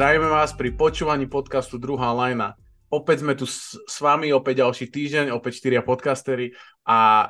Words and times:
Zdravíme 0.00 0.32
vás 0.32 0.56
pri 0.56 0.72
počúvaní 0.72 1.28
podcastu 1.28 1.76
Druhá 1.76 2.16
lajna. 2.16 2.56
Opäť 2.88 3.20
sme 3.20 3.36
tu 3.36 3.44
s, 3.44 3.76
s 3.76 4.00
vami, 4.00 4.32
opäť 4.32 4.64
ďalší 4.64 4.88
týždeň, 4.88 5.28
opäť 5.28 5.60
štyria 5.60 5.84
podcastery 5.84 6.56
a 6.88 7.28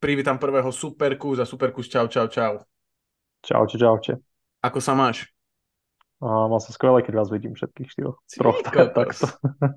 privítam 0.00 0.40
prvého 0.40 0.72
Superku 0.72 1.36
za 1.36 1.44
Superkus. 1.44 1.92
Čau, 1.92 2.08
čau, 2.08 2.24
čau. 2.32 2.64
Čaute, 3.44 3.76
čaute. 3.76 4.16
Ako 4.64 4.80
sa 4.80 4.96
máš? 4.96 5.28
A 6.24 6.48
mám 6.48 6.56
sa 6.56 6.72
skvelé, 6.72 7.04
keď 7.04 7.20
vás 7.20 7.28
vidím 7.28 7.52
všetkých 7.52 7.92
štyroch. 7.92 8.16
Troch, 8.24 8.64
tak, 8.64 8.96
takto. 8.96 9.28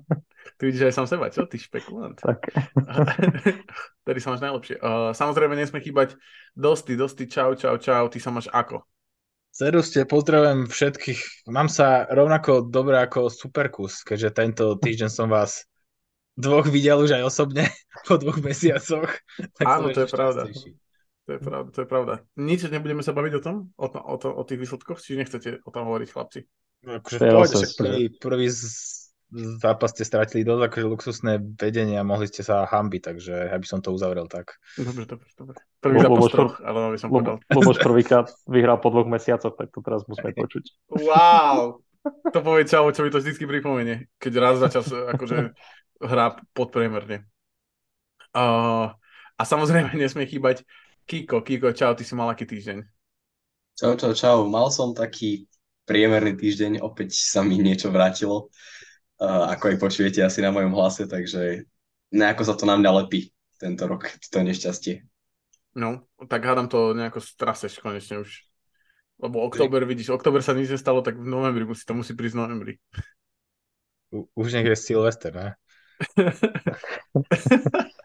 Ty 0.56 0.62
vidíš 0.64 0.88
aj 0.88 0.94
sám 0.96 1.12
seba, 1.12 1.28
čo? 1.28 1.44
Ty 1.44 1.60
špekulant. 1.60 2.16
Tak. 2.24 2.56
Tady 4.08 4.16
sa 4.16 4.32
máš 4.32 4.40
najlepšie. 4.40 4.80
Uh, 4.80 5.12
samozrejme, 5.12 5.60
nesme 5.60 5.76
chýbať 5.84 6.16
Dosti, 6.56 6.96
Dosti, 6.96 7.28
čau, 7.28 7.52
čau, 7.52 7.76
čau. 7.76 8.08
Ty 8.08 8.16
sa 8.16 8.32
máš 8.32 8.48
ako? 8.48 8.80
Seruste, 9.50 10.06
pozdravujem 10.06 10.70
všetkých. 10.70 11.50
Mám 11.50 11.66
sa 11.66 12.06
rovnako 12.06 12.70
dobre 12.70 13.02
ako 13.02 13.26
Superkus, 13.26 14.06
keďže 14.06 14.30
tento 14.30 14.64
týždeň 14.78 15.10
som 15.10 15.26
vás 15.26 15.66
dvoch 16.38 16.70
videl 16.70 17.02
už 17.02 17.18
aj 17.18 17.26
osobne 17.26 17.66
po 18.06 18.14
dvoch 18.16 18.38
mesiacoch. 18.38 19.10
Tak 19.58 19.64
Áno, 19.66 19.90
to 19.90 20.06
je 20.06 20.08
pravda. 20.08 20.42
To 21.28 21.30
je 21.34 21.40
pravda, 21.42 21.68
to 21.70 21.78
je 21.82 21.88
pravda. 21.90 22.14
Nič 22.38 22.66
nebudeme 22.70 23.02
sa 23.02 23.10
baviť 23.10 23.32
o 23.38 23.40
tom? 23.42 23.56
O, 23.74 23.86
to, 23.90 23.98
o, 23.98 24.16
to, 24.18 24.28
o 24.34 24.42
tých 24.46 24.58
výsledkoch? 24.62 24.98
Či 25.02 25.18
nechcete 25.18 25.62
o 25.66 25.70
tom 25.70 25.86
hovoriť, 25.86 26.08
chlapci? 26.10 26.40
Akože 26.80 27.16
v 27.18 27.22
pohode, 27.28 27.66
prvý, 27.76 28.02
prvý 28.16 28.48
zápas 29.32 29.94
ste 29.94 30.02
stratili 30.02 30.42
dosť 30.42 30.62
akože 30.66 30.86
luxusné 30.86 31.32
vedenie 31.38 31.96
a 31.96 32.06
mohli 32.06 32.26
ste 32.26 32.42
sa 32.42 32.66
hambiť, 32.66 33.02
takže 33.02 33.34
ja 33.50 33.56
by 33.56 33.66
som 33.66 33.78
to 33.78 33.94
uzavrel 33.94 34.26
tak. 34.26 34.58
Dobre, 34.74 35.06
dobre, 35.06 35.28
dobre. 35.38 35.56
Prvý 35.78 35.96
zápas 36.02 36.30
troch, 36.30 36.54
ale 36.60 36.94
by 36.94 36.98
som 36.98 37.08
povedal. 37.08 37.36
Boboš 37.46 37.78
prvýkrát 37.78 38.26
vyhral 38.50 38.82
po 38.82 38.90
dvoch 38.90 39.06
mesiacoch, 39.06 39.54
tak 39.54 39.70
to 39.70 39.80
teraz 39.80 40.02
musíme 40.10 40.34
počuť. 40.34 40.64
Wow! 40.98 41.82
To 42.32 42.38
povie 42.40 42.64
čau, 42.64 42.88
čo 42.90 43.04
mi 43.04 43.12
to 43.12 43.20
vždy 43.20 43.44
pripomenie, 43.44 43.96
keď 44.16 44.32
raz 44.40 44.56
za 44.58 44.68
čas 44.72 44.88
akože 44.88 45.52
hrá 46.00 46.36
podpriemerne. 46.56 47.28
Uh, 48.32 48.94
a 49.36 49.42
samozrejme 49.42 49.94
nesmie 50.00 50.24
chýbať 50.24 50.64
Kiko. 51.04 51.42
Kiko, 51.42 51.74
čau, 51.76 51.92
ty 51.92 52.06
si 52.06 52.14
mal 52.16 52.30
aký 52.32 52.48
týždeň? 52.48 52.86
Čau, 53.76 53.94
čau, 54.00 54.12
čau. 54.16 54.38
Mal 54.48 54.68
som 54.72 54.96
taký 54.96 55.50
priemerný 55.84 56.38
týždeň, 56.38 56.80
opäť 56.80 57.18
sa 57.18 57.42
mi 57.42 57.58
niečo 57.58 57.90
vrátilo 57.90 58.48
ako 59.20 59.68
aj 59.68 59.76
počujete 59.76 60.24
asi 60.24 60.40
na 60.40 60.48
mojom 60.48 60.72
hlase, 60.72 61.04
takže 61.04 61.68
nejako 62.08 62.42
sa 62.48 62.56
to 62.56 62.64
na 62.64 62.80
mňa 62.80 63.04
lepí 63.04 63.28
tento 63.60 63.84
rok, 63.84 64.08
to 64.32 64.40
nešťastie. 64.40 65.04
No, 65.76 66.08
tak 66.26 66.42
hádam 66.42 66.66
to 66.66 66.96
nejako 66.96 67.20
straseš 67.20 67.78
konečne 67.78 68.24
už. 68.24 68.48
Lebo 69.20 69.44
október, 69.44 69.84
vidíš, 69.84 70.16
október 70.16 70.40
sa 70.40 70.56
nič 70.56 70.72
nestalo, 70.72 71.04
tak 71.04 71.20
v 71.20 71.28
novembri 71.28 71.68
musí, 71.68 71.84
to 71.84 71.92
musí 71.92 72.16
prísť 72.16 72.34
v 72.34 72.40
novembri. 72.40 72.72
U, 74.16 74.24
už 74.32 74.56
nech 74.56 74.66
je 74.66 74.80
Silvester, 74.80 75.30
ne? 75.36 75.48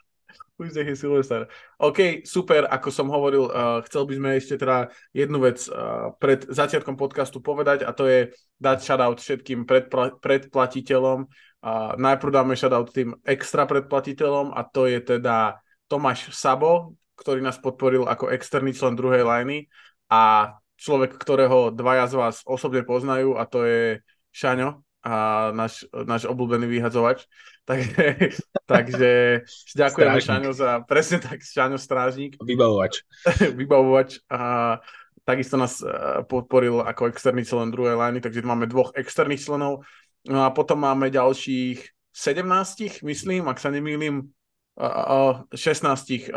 Už 0.55 0.71
nech 0.71 0.87
je 0.87 0.95
Silvester. 0.95 1.51
OK, 1.83 2.23
super, 2.23 2.63
ako 2.71 2.87
som 2.87 3.11
hovoril, 3.11 3.51
uh, 3.51 3.83
chcel 3.83 4.07
by 4.07 4.13
sme 4.15 4.29
ešte 4.39 4.55
teda 4.55 4.87
jednu 5.11 5.43
vec 5.43 5.59
uh, 5.67 6.15
pred 6.15 6.47
začiatkom 6.47 6.95
podcastu 6.95 7.43
povedať 7.43 7.83
a 7.83 7.91
to 7.91 8.07
je 8.07 8.31
dať 8.63 8.77
shoutout 8.79 9.19
všetkým 9.19 9.67
predpla- 9.67 10.15
predplatiteľom. 10.15 11.27
Uh, 11.59 11.99
najprv 11.99 12.31
dáme 12.31 12.55
shoutout 12.55 12.87
tým 12.95 13.19
extra 13.27 13.67
predplatiteľom 13.67 14.55
a 14.55 14.63
to 14.63 14.87
je 14.87 15.03
teda 15.03 15.59
Tomáš 15.91 16.31
Sabo, 16.31 16.95
ktorý 17.19 17.43
nás 17.43 17.59
podporil 17.59 18.07
ako 18.07 18.31
externý 18.31 18.71
člen 18.71 18.95
druhej 18.95 19.27
liney 19.27 19.67
a 20.07 20.55
človek, 20.79 21.19
ktorého 21.19 21.75
dvaja 21.75 22.07
z 22.07 22.15
vás 22.15 22.35
osobne 22.47 22.87
poznajú 22.87 23.35
a 23.35 23.43
to 23.43 23.67
je 23.67 23.99
Šaňo, 24.31 24.84
a 25.05 25.15
náš, 25.53 25.85
náš 25.93 26.25
obľúbený 26.25 26.65
vyhadzovač. 26.65 27.29
Takže, 27.65 28.29
takže 28.69 29.41
ďakujeme 29.73 30.21
Šaňo 30.21 30.53
za, 30.53 30.85
presne 30.85 31.17
tak, 31.17 31.41
Šaňo 31.41 31.81
Strážnik. 31.81 32.37
Vybavovač. 32.45 33.01
Vybavovač. 33.57 34.21
A 34.29 34.77
takisto 35.25 35.57
nás 35.57 35.81
e, 35.81 35.89
podporil 36.29 36.85
ako 36.85 37.09
externý 37.09 37.41
člen 37.41 37.73
druhej 37.73 37.97
liney, 37.97 38.21
takže 38.21 38.45
máme 38.45 38.69
dvoch 38.69 38.93
externých 38.93 39.49
členov. 39.49 39.81
No 40.29 40.45
a 40.45 40.53
potom 40.53 40.77
máme 40.77 41.09
ďalších 41.09 41.89
17, 42.13 43.01
myslím, 43.01 43.49
ak 43.49 43.57
sa 43.57 43.73
nemýlim, 43.73 44.29
16 44.77 46.29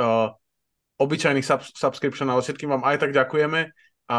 obyčajných 0.99 1.47
subscription, 1.75 2.31
ale 2.31 2.43
všetkým 2.43 2.71
vám 2.71 2.89
aj 2.89 2.97
tak 3.05 3.11
ďakujeme. 3.13 3.61
A 4.09 4.19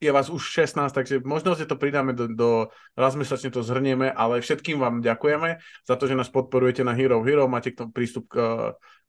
je 0.00 0.08
vás 0.08 0.32
už 0.32 0.40
16, 0.40 0.96
takže 0.96 1.20
možno 1.20 1.52
si 1.52 1.68
to 1.68 1.76
pridáme 1.76 2.16
do, 2.16 2.24
do 2.32 2.48
raz 2.96 3.12
mesačne 3.12 3.52
to 3.52 3.60
zhrnieme, 3.60 4.08
ale 4.08 4.40
všetkým 4.40 4.80
vám 4.80 5.04
ďakujeme 5.04 5.60
za 5.84 5.94
to, 6.00 6.08
že 6.08 6.16
nás 6.16 6.32
podporujete 6.32 6.80
na 6.80 6.96
Hero 6.96 7.20
Hero, 7.20 7.44
máte 7.52 7.76
k 7.76 7.84
tomu 7.84 7.92
prístup 7.92 8.32
k 8.32 8.34
uh, 8.40 8.48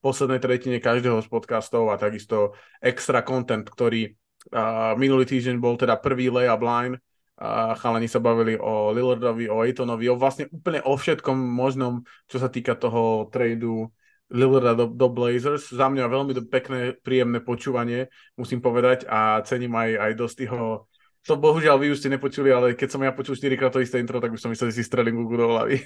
poslednej 0.03 0.43
tretine 0.43 0.83
každého 0.83 1.23
z 1.23 1.27
podcastov 1.31 1.87
a 1.89 1.95
takisto 1.95 2.59
extra 2.83 3.23
content, 3.23 3.63
ktorý 3.63 4.11
uh, 4.51 4.91
minulý 4.99 5.23
týždeň 5.23 5.63
bol 5.63 5.79
teda 5.79 5.95
prvý 5.95 6.27
layup 6.27 6.59
line, 6.59 6.95
uh, 7.39 7.71
chalani 7.79 8.11
sa 8.11 8.19
bavili 8.19 8.59
o 8.59 8.91
Lillardovi, 8.91 9.47
o 9.47 9.63
Aitonovi, 9.63 10.11
o 10.11 10.19
vlastne 10.19 10.51
úplne 10.51 10.83
o 10.83 10.99
všetkom 10.99 11.39
možnom, 11.39 12.03
čo 12.27 12.35
sa 12.35 12.51
týka 12.51 12.75
toho 12.75 13.31
tradu 13.31 13.95
Lillarda 14.31 14.73
do, 14.73 14.85
do 14.87 15.07
Blazers. 15.11 15.69
Za 15.69 15.91
mňa 15.91 16.07
veľmi 16.07 16.31
do, 16.31 16.43
pekné, 16.47 16.95
príjemné 17.03 17.43
počúvanie, 17.43 18.07
musím 18.39 18.63
povedať, 18.63 19.05
a 19.05 19.43
cením 19.43 19.75
aj, 19.75 19.89
aj 19.99 20.11
dosť 20.15 20.35
toho. 20.47 20.87
To 21.29 21.37
bohužiaľ 21.37 21.77
vy 21.77 21.93
už 21.93 22.01
ste 22.01 22.09
nepočuli, 22.09 22.49
ale 22.49 22.73
keď 22.73 22.97
som 22.97 23.03
ja 23.05 23.13
počul 23.13 23.37
4 23.37 23.53
krát 23.53 23.69
to 23.69 23.83
isté 23.83 24.01
intro, 24.01 24.17
tak 24.17 24.33
už 24.33 24.41
som 24.41 24.49
myslel, 24.49 24.73
že 24.73 24.81
si 24.81 24.87
strelím 24.87 25.21
Google 25.21 25.45
do 25.45 25.47
hlavy. 25.53 25.77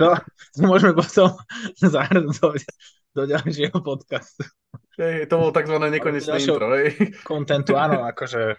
To 0.00 0.12
môžeme 0.60 0.96
potom 0.96 1.36
zahrnúť 1.78 2.36
do, 2.40 2.48
do 3.12 3.22
ďalšieho 3.28 3.76
podcastu. 3.80 4.44
Hey, 4.96 5.28
to 5.28 5.36
bolo 5.36 5.52
tzv. 5.52 5.76
nekonečné 5.76 6.36
intro. 6.42 6.68
Hej. 6.72 7.16
Kontentu, 7.24 7.76
áno, 7.76 8.04
akože 8.04 8.56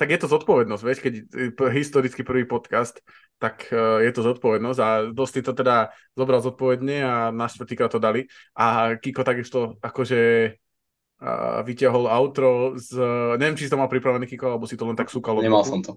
tak 0.00 0.16
je 0.16 0.20
to 0.24 0.32
zodpovednosť, 0.32 0.80
vieš, 0.80 1.00
keď 1.04 1.14
historicky 1.76 2.24
prvý 2.24 2.48
podcast, 2.48 3.04
tak 3.40 3.72
uh, 3.72 4.04
je 4.04 4.12
to 4.12 4.20
zodpovednosť 4.20 4.80
a 4.84 4.88
dosť 5.16 5.48
to 5.48 5.52
teda 5.56 5.96
zobral 6.12 6.44
zodpovedne 6.44 6.96
a 7.00 7.14
na 7.32 7.48
štvrtýkrát 7.48 7.88
to 7.88 7.96
dali. 7.96 8.28
A 8.52 9.00
Kiko 9.00 9.24
takisto 9.24 9.80
akože 9.80 10.20
uh, 11.24 11.64
vyťahol 11.64 12.04
outro 12.04 12.76
z, 12.76 13.00
neviem, 13.40 13.56
či 13.56 13.64
si 13.64 13.72
to 13.72 13.80
mal 13.80 13.88
pripravený 13.88 14.28
Kiko, 14.28 14.52
alebo 14.52 14.68
si 14.68 14.76
to 14.76 14.84
len 14.84 14.94
tak 14.94 15.08
súkalo. 15.08 15.40
Nemal 15.40 15.64
som 15.64 15.80
to. 15.80 15.96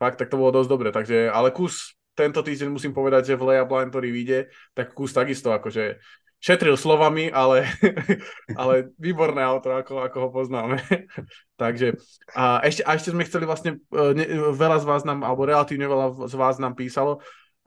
Fakt, 0.00 0.16
tak 0.16 0.32
to 0.32 0.40
bolo 0.40 0.56
dosť 0.56 0.70
dobre, 0.70 0.88
takže, 0.94 1.28
ale 1.28 1.52
kus 1.52 1.98
tento 2.16 2.42
týždeň 2.42 2.72
musím 2.72 2.90
povedať, 2.90 3.30
že 3.30 3.38
v 3.38 3.52
Leia 3.52 3.62
Blind, 3.62 3.94
ktorý 3.94 4.10
vyjde, 4.10 4.50
tak 4.74 4.90
kus 4.96 5.14
takisto 5.14 5.54
akože 5.54 6.02
šetril 6.38 6.78
slovami, 6.78 7.30
ale, 7.34 7.66
ale 8.60 8.94
výborné 8.96 9.42
auto, 9.42 9.74
ako, 9.74 10.06
ako 10.06 10.16
ho 10.26 10.28
poznáme. 10.30 10.78
Takže 11.60 11.98
a 12.34 12.62
ešte, 12.62 12.82
a 12.86 12.94
ešte 12.94 13.10
sme 13.10 13.26
chceli 13.26 13.44
vlastne, 13.44 13.82
e, 13.90 14.02
ne, 14.14 14.24
veľa 14.54 14.78
z 14.78 14.86
vás 14.86 15.02
nám, 15.02 15.26
alebo 15.26 15.42
relatívne 15.42 15.90
veľa 15.90 16.30
z 16.30 16.34
vás 16.38 16.62
nám 16.62 16.78
písalo 16.78 17.18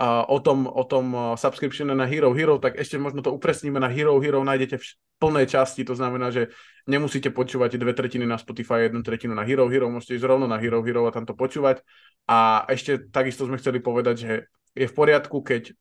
a 0.02 0.26
o 0.26 0.40
tom, 0.42 0.66
o 0.66 0.82
tom 0.88 1.14
e, 1.14 1.20
subscriptione 1.38 1.94
na 1.94 2.08
Hero 2.08 2.32
Hero, 2.32 2.58
tak 2.58 2.80
ešte 2.80 2.96
možno 2.96 3.22
to 3.22 3.36
upresníme 3.36 3.78
na 3.78 3.92
Hero 3.92 4.18
Hero, 4.24 4.42
nájdete 4.42 4.80
v 4.80 4.86
plnej 5.22 5.46
časti, 5.52 5.86
to 5.86 5.94
znamená, 5.94 6.34
že 6.34 6.50
nemusíte 6.90 7.30
počúvať 7.30 7.78
dve 7.78 7.94
tretiny 7.94 8.26
na 8.26 8.42
Spotify, 8.42 8.90
jednu 8.90 9.06
tretinu 9.06 9.36
na 9.38 9.46
Hero 9.46 9.70
Hero, 9.70 9.92
môžete 9.92 10.18
ísť 10.18 10.26
rovno 10.26 10.50
na 10.50 10.58
Hero 10.58 10.82
Hero 10.82 11.06
a 11.06 11.14
tam 11.14 11.30
to 11.30 11.38
počúvať. 11.38 11.86
A 12.26 12.66
ešte 12.72 12.98
takisto 13.14 13.46
sme 13.46 13.62
chceli 13.62 13.78
povedať, 13.78 14.16
že 14.18 14.32
je 14.74 14.88
v 14.90 14.96
poriadku, 14.96 15.44
keď 15.46 15.76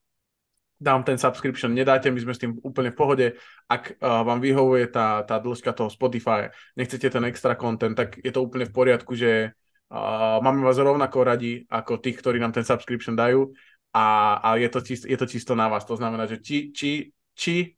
dám 0.81 1.05
ten 1.05 1.21
subscription, 1.21 1.77
nedáte, 1.77 2.09
my 2.09 2.17
sme 2.17 2.33
s 2.33 2.41
tým 2.41 2.57
úplne 2.65 2.89
v 2.89 2.97
pohode. 2.97 3.27
Ak 3.69 4.01
uh, 4.01 4.25
vám 4.25 4.41
vyhovuje 4.41 4.89
tá, 4.89 5.21
tá 5.29 5.37
dĺžka 5.37 5.77
toho 5.77 5.93
Spotify, 5.93 6.49
nechcete 6.73 7.13
ten 7.13 7.25
extra 7.29 7.53
content, 7.53 7.93
tak 7.93 8.17
je 8.17 8.33
to 8.33 8.41
úplne 8.41 8.65
v 8.65 8.73
poriadku, 8.73 9.13
že 9.13 9.53
uh, 9.93 10.41
máme 10.41 10.65
vás 10.65 10.81
rovnako 10.81 11.19
radi 11.21 11.69
ako 11.69 12.01
tých, 12.01 12.25
ktorí 12.25 12.41
nám 12.41 12.57
ten 12.57 12.65
subscription 12.65 13.13
dajú 13.13 13.53
a, 13.93 14.41
a 14.41 14.49
je, 14.57 14.69
to 14.73 14.81
čisto, 14.81 15.05
je 15.05 15.17
to 15.21 15.29
čisto 15.29 15.53
na 15.53 15.69
vás. 15.69 15.85
To 15.85 16.01
znamená, 16.01 16.25
že 16.25 16.41
či, 16.41 16.73
či, 16.73 17.13
či 17.37 17.77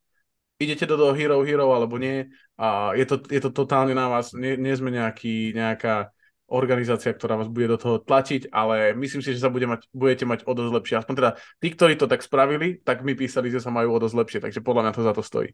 idete 0.55 0.87
do 0.87 0.95
toho 0.95 1.11
Hero 1.11 1.43
Hero 1.43 1.75
alebo 1.75 1.99
nie, 1.99 2.31
uh, 2.55 2.95
je, 2.95 3.03
to, 3.03 3.19
je 3.27 3.41
to 3.43 3.51
totálne 3.51 3.91
na 3.91 4.07
vás. 4.07 4.31
Nie, 4.31 4.55
nie 4.55 4.71
sme 4.79 4.95
nejaký, 4.95 5.51
nejaká 5.51 6.12
organizácia, 6.53 7.09
ktorá 7.09 7.33
vás 7.33 7.49
bude 7.49 7.65
do 7.65 7.81
toho 7.81 7.97
tlačiť, 7.97 8.53
ale 8.53 8.93
myslím 8.93 9.25
si, 9.25 9.33
že 9.33 9.41
sa 9.41 9.49
bude 9.49 9.65
mať, 9.65 9.89
budete 9.89 10.29
mať 10.29 10.45
o 10.45 10.53
dosť 10.53 10.71
lepšie. 10.77 10.95
Aspoň 11.01 11.15
teda 11.17 11.31
tí, 11.57 11.67
ktorí 11.73 11.93
to 11.97 12.05
tak 12.05 12.21
spravili, 12.21 12.77
tak 12.77 13.01
mi 13.01 13.17
písali, 13.17 13.49
že 13.49 13.57
sa 13.57 13.73
majú 13.73 13.97
o 13.97 14.01
dosť 14.01 14.15
lepšie, 14.15 14.39
takže 14.45 14.61
podľa 14.61 14.81
mňa 14.85 14.93
to 14.93 15.01
za 15.01 15.13
to 15.17 15.23
stojí. 15.25 15.49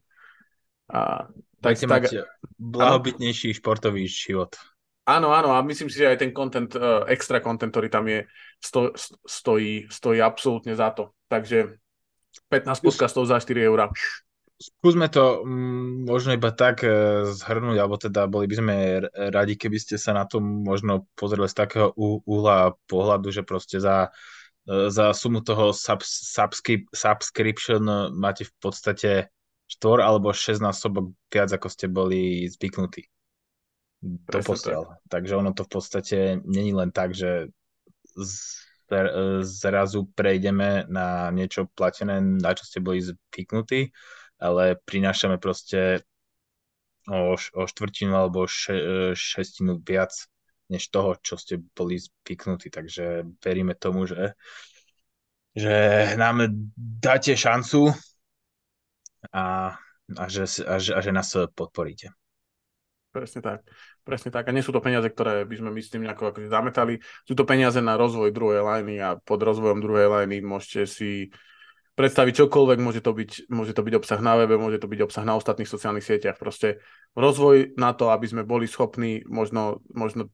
A, 0.92 1.32
tak, 1.64 1.80
tak, 1.80 1.88
mať 1.88 2.28
blahobytnejší 2.60 3.56
športový 3.56 4.04
život. 4.12 4.60
Áno, 5.10 5.34
áno, 5.34 5.56
a 5.56 5.64
myslím 5.66 5.90
si, 5.90 6.04
že 6.04 6.12
aj 6.12 6.22
ten 6.22 6.32
content, 6.36 6.70
uh, 6.78 7.02
extra 7.10 7.42
content, 7.42 7.74
ktorý 7.74 7.90
tam 7.90 8.06
je, 8.06 8.30
sto, 8.62 8.94
stojí, 9.26 9.90
stojí 9.90 10.22
absolútne 10.22 10.78
za 10.78 10.94
to. 10.94 11.18
Takže 11.26 11.82
15 12.52 12.86
podcastov 12.86 13.26
za 13.26 13.42
4 13.42 13.70
eurá. 13.70 13.90
Skúsme 14.60 15.08
to 15.08 15.42
mm, 15.48 16.04
možno 16.04 16.36
iba 16.36 16.52
tak 16.52 16.84
e, 16.84 17.24
zhrnúť, 17.32 17.78
alebo 17.80 17.96
teda 17.96 18.28
boli 18.28 18.46
by 18.46 18.56
sme 18.60 18.76
radi, 19.32 19.56
keby 19.56 19.80
ste 19.80 19.96
sa 19.96 20.12
na 20.12 20.28
to 20.28 20.44
možno 20.44 21.08
pozreli 21.16 21.48
z 21.48 21.56
takého 21.56 21.96
uhla 22.28 22.76
pohľadu, 22.92 23.32
že 23.32 23.48
proste 23.48 23.80
za, 23.80 24.12
e, 24.68 24.92
za 24.92 25.16
sumu 25.16 25.40
toho 25.40 25.72
sub, 25.72 26.04
subscrip, 26.04 26.92
subscription 26.92 28.12
máte 28.12 28.44
v 28.44 28.54
podstate 28.60 29.12
4 29.72 30.04
alebo 30.04 30.36
6 30.36 30.60
násobok 30.60 31.16
viac, 31.32 31.50
ako 31.56 31.68
ste 31.72 31.88
boli 31.88 32.52
zvyknutí. 32.52 33.08
Doposiaľ. 34.04 34.84
Tak. 35.08 35.20
Takže 35.20 35.34
ono 35.40 35.52
to 35.56 35.64
v 35.68 35.72
podstate 35.72 36.18
není 36.44 36.76
len 36.76 36.92
tak, 36.92 37.16
že 37.16 37.52
zrazu 39.46 40.10
prejdeme 40.18 40.90
na 40.90 41.30
niečo 41.30 41.70
platené, 41.78 42.18
na 42.20 42.58
čo 42.58 42.66
ste 42.66 42.82
boli 42.82 43.06
zvyknutí, 43.06 43.94
ale 44.40 44.80
prinášame 44.88 45.38
proste 45.38 46.02
o, 47.06 47.36
o 47.36 47.62
štvrtinu 47.68 48.16
alebo 48.16 48.48
še, 48.48 49.14
šestinu 49.14 49.84
viac 49.84 50.16
než 50.70 50.88
toho, 50.94 51.18
čo 51.20 51.36
ste 51.36 51.60
boli 51.60 52.00
zvyknutí. 52.00 52.70
Takže 52.70 53.26
veríme 53.42 53.76
tomu, 53.76 54.06
že, 54.06 54.38
že 55.58 55.76
nám 56.16 56.46
dáte 56.78 57.34
šancu 57.34 57.92
a, 59.34 59.76
a, 60.16 60.26
že, 60.30 60.46
a, 60.64 60.78
a 60.78 61.00
že 61.02 61.12
nás 61.12 61.30
podporíte. 61.52 62.14
Presne 63.10 63.42
tak. 63.42 63.66
Presne 64.06 64.30
tak. 64.30 64.46
A 64.46 64.54
nie 64.54 64.62
sú 64.62 64.70
to 64.70 64.86
peniaze, 64.86 65.10
ktoré 65.10 65.42
by 65.42 65.56
sme 65.58 65.74
my 65.74 65.82
s 65.82 65.90
tým 65.90 66.06
nejako 66.06 66.30
akože 66.30 66.54
zametali. 66.54 67.02
Sú 67.26 67.34
to 67.34 67.42
peniaze 67.42 67.82
na 67.82 67.98
rozvoj 67.98 68.30
druhej 68.30 68.62
lajny 68.62 69.02
a 69.02 69.18
pod 69.18 69.42
rozvojom 69.42 69.82
druhej 69.82 70.14
lajny 70.14 70.46
môžete 70.46 70.86
si 70.86 71.34
predstaviť 72.00 72.48
čokoľvek, 72.48 72.80
môže 72.80 73.04
to, 73.04 73.12
byť, 73.12 73.52
môže 73.52 73.76
to 73.76 73.84
byť 73.84 73.94
obsah 74.00 74.24
na 74.24 74.40
webe, 74.40 74.56
môže 74.56 74.80
to 74.80 74.88
byť 74.88 75.04
obsah 75.04 75.28
na 75.28 75.36
ostatných 75.36 75.68
sociálnych 75.68 76.08
sieťach. 76.08 76.40
Proste 76.40 76.80
rozvoj 77.12 77.76
na 77.76 77.92
to, 77.92 78.08
aby 78.16 78.24
sme 78.24 78.48
boli 78.48 78.72
schopní 78.72 79.28
možno, 79.28 79.84
možno 79.92 80.32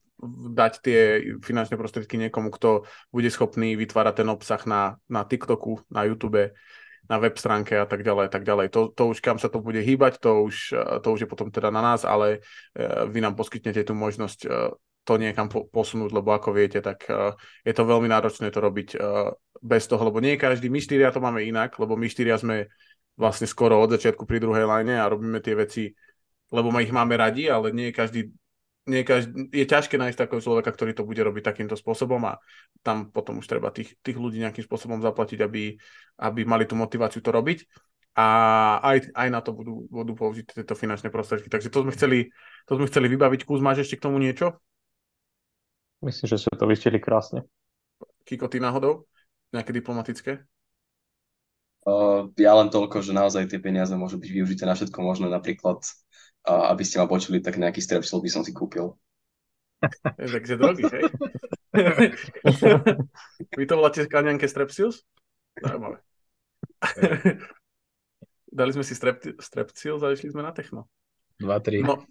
dať 0.53 0.73
tie 0.85 0.99
finančné 1.41 1.73
prostriedky 1.73 2.21
niekomu, 2.21 2.53
kto 2.53 2.85
bude 3.09 3.33
schopný 3.33 3.73
vytvárať 3.73 4.21
ten 4.21 4.29
obsah 4.29 4.61
na, 4.69 5.01
na 5.09 5.25
TikToku, 5.25 5.81
na 5.89 6.05
YouTube, 6.05 6.53
na 7.09 7.17
web 7.17 7.33
stránke 7.33 7.73
a 7.81 7.89
tak 7.89 8.05
ďalej, 8.05 8.29
tak 8.29 8.45
ďalej. 8.45 8.69
To, 8.69 8.93
to 8.93 9.09
už 9.09 9.25
kam 9.25 9.41
sa 9.41 9.49
to 9.49 9.57
bude 9.57 9.81
hýbať, 9.81 10.21
to 10.21 10.45
už, 10.45 10.69
to 11.01 11.07
už 11.09 11.25
je 11.25 11.29
potom 11.29 11.49
teda 11.49 11.73
na 11.73 11.81
nás, 11.81 12.05
ale 12.05 12.45
eh, 12.77 13.09
vy 13.09 13.25
nám 13.25 13.33
poskytnete 13.33 13.89
tú 13.89 13.97
možnosť 13.97 14.39
eh, 14.45 14.69
to 15.05 15.13
niekam 15.21 15.49
posunúť, 15.49 16.09
lebo 16.13 16.33
ako 16.33 16.49
viete, 16.49 16.81
tak 16.81 17.05
je 17.61 17.73
to 17.77 17.85
veľmi 17.85 18.09
náročné 18.09 18.49
to 18.49 18.57
robiť 18.57 18.97
bez 19.65 19.89
toho, 19.89 20.05
lebo 20.05 20.21
nie 20.21 20.37
každý, 20.37 20.69
my 20.69 20.77
štyria 20.77 21.09
to 21.09 21.17
máme 21.17 21.41
inak, 21.41 21.73
lebo 21.81 21.97
my 21.97 22.05
štyria 22.05 22.37
sme 22.37 22.69
vlastne 23.17 23.49
skoro 23.49 23.81
od 23.81 23.97
začiatku 23.97 24.29
pri 24.29 24.37
druhej 24.37 24.69
line 24.69 24.93
a 25.01 25.09
robíme 25.09 25.41
tie 25.41 25.57
veci, 25.57 25.89
lebo 26.53 26.69
my 26.69 26.85
ich 26.85 26.93
máme 26.93 27.17
radi, 27.17 27.49
ale 27.49 27.73
nie 27.73 27.89
každý, 27.89 28.29
nie 28.85 29.01
každý 29.01 29.49
je 29.49 29.65
ťažké 29.65 29.97
nájsť 29.97 30.29
takého 30.29 30.41
človeka, 30.45 30.69
ktorý 30.69 30.93
to 30.93 31.01
bude 31.01 31.17
robiť 31.17 31.41
takýmto 31.41 31.73
spôsobom 31.73 32.21
a 32.29 32.37
tam 32.85 33.09
potom 33.09 33.41
už 33.41 33.49
treba 33.49 33.73
tých, 33.73 33.97
tých 34.05 34.21
ľudí 34.21 34.37
nejakým 34.37 34.61
spôsobom 34.61 35.01
zaplatiť, 35.01 35.41
aby, 35.41 35.73
aby 36.21 36.41
mali 36.45 36.69
tú 36.69 36.77
motiváciu 36.77 37.25
to 37.25 37.33
robiť 37.33 37.65
a 38.15 38.27
aj, 38.79 39.11
aj 39.11 39.27
na 39.27 39.43
to 39.43 39.51
budú, 39.51 39.89
budú 39.91 40.13
použiť 40.15 40.61
tieto 40.61 40.71
finančné 40.71 41.11
prostriedky. 41.11 41.51
Takže 41.51 41.67
to 41.67 41.83
sme 41.83 41.91
chceli, 41.91 42.31
to 42.63 42.79
sme 42.79 42.87
chceli 42.87 43.11
vybaviť. 43.11 43.43
Kúz, 43.43 43.59
máš 43.59 43.83
ešte 43.83 43.99
k 43.99 44.05
tomu 44.07 44.23
niečo? 44.23 44.55
Myslím, 45.99 46.31
že 46.31 46.39
ste 46.39 46.55
to 46.55 46.63
vystihli 46.63 47.03
krásne. 47.03 47.43
Kiko, 48.23 48.47
ty 48.47 48.63
náhodou? 48.63 49.03
Nejaké 49.53 49.71
diplomatické? 49.75 50.41
Uh, 51.85 52.33
ja 52.41 52.57
len 52.57 52.73
toľko, 52.73 53.05
že 53.05 53.13
naozaj 53.13 53.45
tie 53.45 53.61
peniaze 53.61 53.93
môžu 53.93 54.17
byť 54.17 54.31
využité 54.33 54.65
na 54.65 54.73
všetko 54.73 55.05
možné. 55.05 55.29
Napríklad, 55.29 55.85
uh, 56.49 56.73
aby 56.73 56.81
ste 56.81 56.97
ma 56.97 57.05
počuli, 57.05 57.37
tak 57.37 57.61
nejaký 57.61 57.77
strepsil 57.77 58.25
by 58.25 58.29
som 58.33 58.41
si 58.41 58.49
kúpil. 58.49 58.97
Takže 60.17 60.57
drogy, 60.57 60.89
hej? 60.89 61.03
Vy 63.59 63.65
to 63.69 63.77
voláte 63.77 64.01
kaňanke 64.09 64.49
strepsils? 64.49 65.05
Zaujímavé. 65.61 66.01
Dali 68.55 68.71
sme 68.71 68.87
si 68.87 68.95
strep, 68.95 69.19
strepsil, 69.37 69.99
išli 69.99 70.31
sme 70.31 70.41
na 70.41 70.55
techno. 70.55 70.87
2-3. 71.43 71.83
No. 71.83 71.99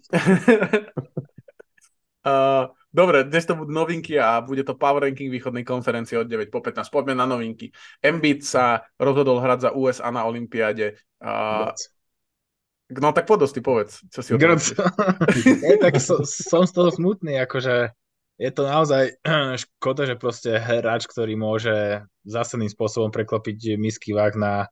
uh, 2.29 2.69
Dobre, 2.95 3.27
dnes 3.27 3.43
to 3.43 3.59
budú 3.59 3.75
novinky 3.75 4.15
a 4.15 4.39
bude 4.39 4.63
to 4.63 4.79
power 4.79 5.03
ranking 5.03 5.27
východnej 5.27 5.67
konferencie 5.67 6.15
od 6.15 6.31
9 6.31 6.47
po 6.47 6.63
15. 6.63 6.87
Poďme 6.87 7.19
na 7.19 7.27
novinky. 7.27 7.67
Embiid 7.99 8.47
sa 8.47 8.87
rozhodol 8.95 9.43
hrať 9.43 9.67
za 9.67 9.69
USA 9.75 10.15
na 10.15 10.23
Olympiáde. 10.23 10.95
Uh, 11.19 11.75
no 12.95 13.11
tak 13.11 13.27
poď 13.27 13.51
ty 13.51 13.59
povedz, 13.59 13.99
čo 14.07 14.23
si 14.23 14.31
o 14.31 14.39
tom 14.39 14.55
Je, 15.43 15.75
tak 15.83 15.99
so, 15.99 16.23
som 16.23 16.63
z 16.63 16.71
toho 16.71 16.87
smutný, 16.87 17.35
akože 17.43 17.91
je 18.39 18.51
to 18.55 18.63
naozaj 18.63 19.11
škoda, 19.67 20.07
že 20.07 20.15
proste 20.15 20.55
hráč, 20.55 21.03
ktorý 21.11 21.35
môže 21.35 21.99
zásadným 22.23 22.71
spôsobom 22.71 23.11
preklopiť 23.11 23.75
misky 23.75 24.15
vák 24.15 24.39
na 24.39 24.71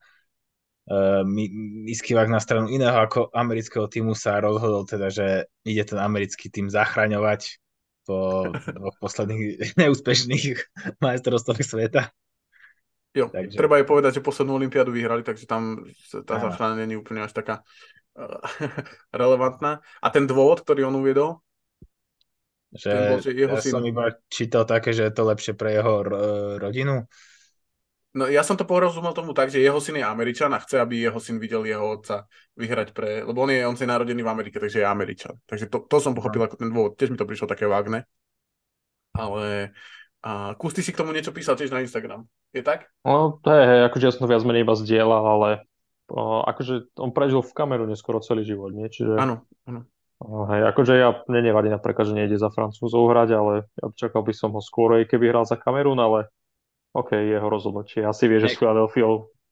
uh, 0.88 1.28
misky 1.28 2.16
vák 2.16 2.32
na 2.32 2.40
stranu 2.40 2.72
iného 2.72 2.96
ako 3.04 3.36
amerického 3.36 3.92
týmu 3.92 4.16
sa 4.16 4.40
rozhodol 4.40 4.88
teda, 4.88 5.12
že 5.12 5.52
ide 5.68 5.84
ten 5.84 6.00
americký 6.00 6.48
tým 6.48 6.72
zachraňovať 6.72 7.60
po 8.04 8.52
dvoch 8.52 8.98
posledných 9.00 9.42
neúspešných 9.82 10.46
majstrovstvách 11.00 11.62
sveta. 11.64 12.12
Jo, 13.14 13.30
takže... 13.30 13.54
treba 13.54 13.78
aj 13.78 13.86
povedať, 13.86 14.12
že 14.20 14.26
poslednú 14.26 14.58
olympiádu 14.58 14.90
vyhrali, 14.90 15.22
takže 15.22 15.46
tam 15.46 15.86
tá 16.26 16.42
záchrana 16.42 16.82
není 16.82 16.98
úplne 16.98 17.22
až 17.22 17.38
taká 17.38 17.62
uh, 18.18 18.42
relevantná. 19.22 19.86
A 20.02 20.08
ten 20.10 20.26
dôvod, 20.26 20.66
ktorý 20.66 20.90
on 20.90 20.98
uviedol? 20.98 21.38
Že, 22.74 22.90
bol, 22.90 23.20
že 23.22 23.32
jeho 23.38 23.54
ja 23.54 23.62
syn... 23.62 23.74
som 23.78 23.86
iba 23.86 24.18
čítal 24.34 24.66
také, 24.66 24.98
že 24.98 25.06
je 25.06 25.14
to 25.14 25.30
lepšie 25.30 25.54
pre 25.54 25.78
jeho 25.78 26.02
ro- 26.02 26.58
rodinu. 26.58 27.06
No 28.14 28.30
ja 28.30 28.46
som 28.46 28.54
to 28.54 28.70
porozumel 28.70 29.10
tomu 29.18 29.34
tak, 29.34 29.50
že 29.50 29.58
jeho 29.58 29.82
syn 29.82 29.98
je 29.98 30.06
Američan 30.06 30.54
a 30.54 30.62
chce, 30.62 30.78
aby 30.78 31.02
jeho 31.02 31.18
syn 31.18 31.42
videl 31.42 31.66
jeho 31.66 31.98
otca 31.98 32.30
vyhrať 32.54 32.94
pre... 32.94 33.26
Lebo 33.26 33.42
on 33.42 33.50
je, 33.50 33.66
on 33.66 33.74
je 33.74 33.90
narodený 33.90 34.22
v 34.22 34.30
Amerike, 34.30 34.62
takže 34.62 34.86
je 34.86 34.88
Američan. 34.88 35.34
Takže 35.50 35.66
to, 35.66 35.82
to 35.90 35.98
som 35.98 36.14
pochopil 36.14 36.46
ako 36.46 36.62
ten 36.62 36.70
dôvod. 36.70 36.94
Tiež 36.94 37.10
mi 37.10 37.18
to 37.18 37.26
prišlo 37.26 37.50
také 37.50 37.66
vágne. 37.66 38.06
Ale 39.18 39.74
a 40.24 40.54
Kus, 40.56 40.78
si 40.78 40.94
k 40.94 41.00
tomu 41.02 41.12
niečo 41.12 41.34
písal 41.34 41.58
tiež 41.58 41.74
na 41.74 41.82
Instagram. 41.82 42.24
Je 42.54 42.62
tak? 42.62 42.86
No, 43.02 43.42
to 43.42 43.50
je, 43.50 43.64
hej, 43.66 43.80
akože 43.90 44.06
ja 44.08 44.14
som 44.14 44.24
to 44.24 44.32
viac 44.32 44.46
menej 44.46 44.64
iba 44.64 44.78
zdieľal, 44.78 45.24
ale 45.26 45.50
o, 46.08 46.46
akože 46.48 46.96
on 47.02 47.12
prežil 47.12 47.42
v 47.42 47.52
kameru 47.52 47.90
skoro 47.98 48.22
celý 48.22 48.46
život, 48.46 48.72
nie? 48.72 48.88
Čiže... 48.88 49.20
Áno, 49.20 49.44
áno. 49.66 49.90
Hej, 50.24 50.62
akože 50.72 50.94
ja 50.96 51.20
nenevadí 51.28 51.68
napríklad, 51.68 52.08
že 52.08 52.16
nejde 52.16 52.40
za 52.40 52.48
Francúzov 52.48 53.04
hrať, 53.12 53.30
ale 53.36 53.68
ja 53.76 53.92
čakal 53.92 54.24
by 54.24 54.32
som 54.32 54.56
ho 54.56 54.64
skôr, 54.64 55.04
keby 55.04 55.36
hral 55.36 55.44
za 55.44 55.60
Kamerun, 55.60 56.00
ale 56.00 56.32
OK, 56.94 57.10
jeho 57.18 57.48
rozhodnutie. 57.50 58.06
Asi 58.06 58.30
vie, 58.30 58.38
že 58.38 58.54
s 58.54 58.58
Philadelphia 58.62 59.06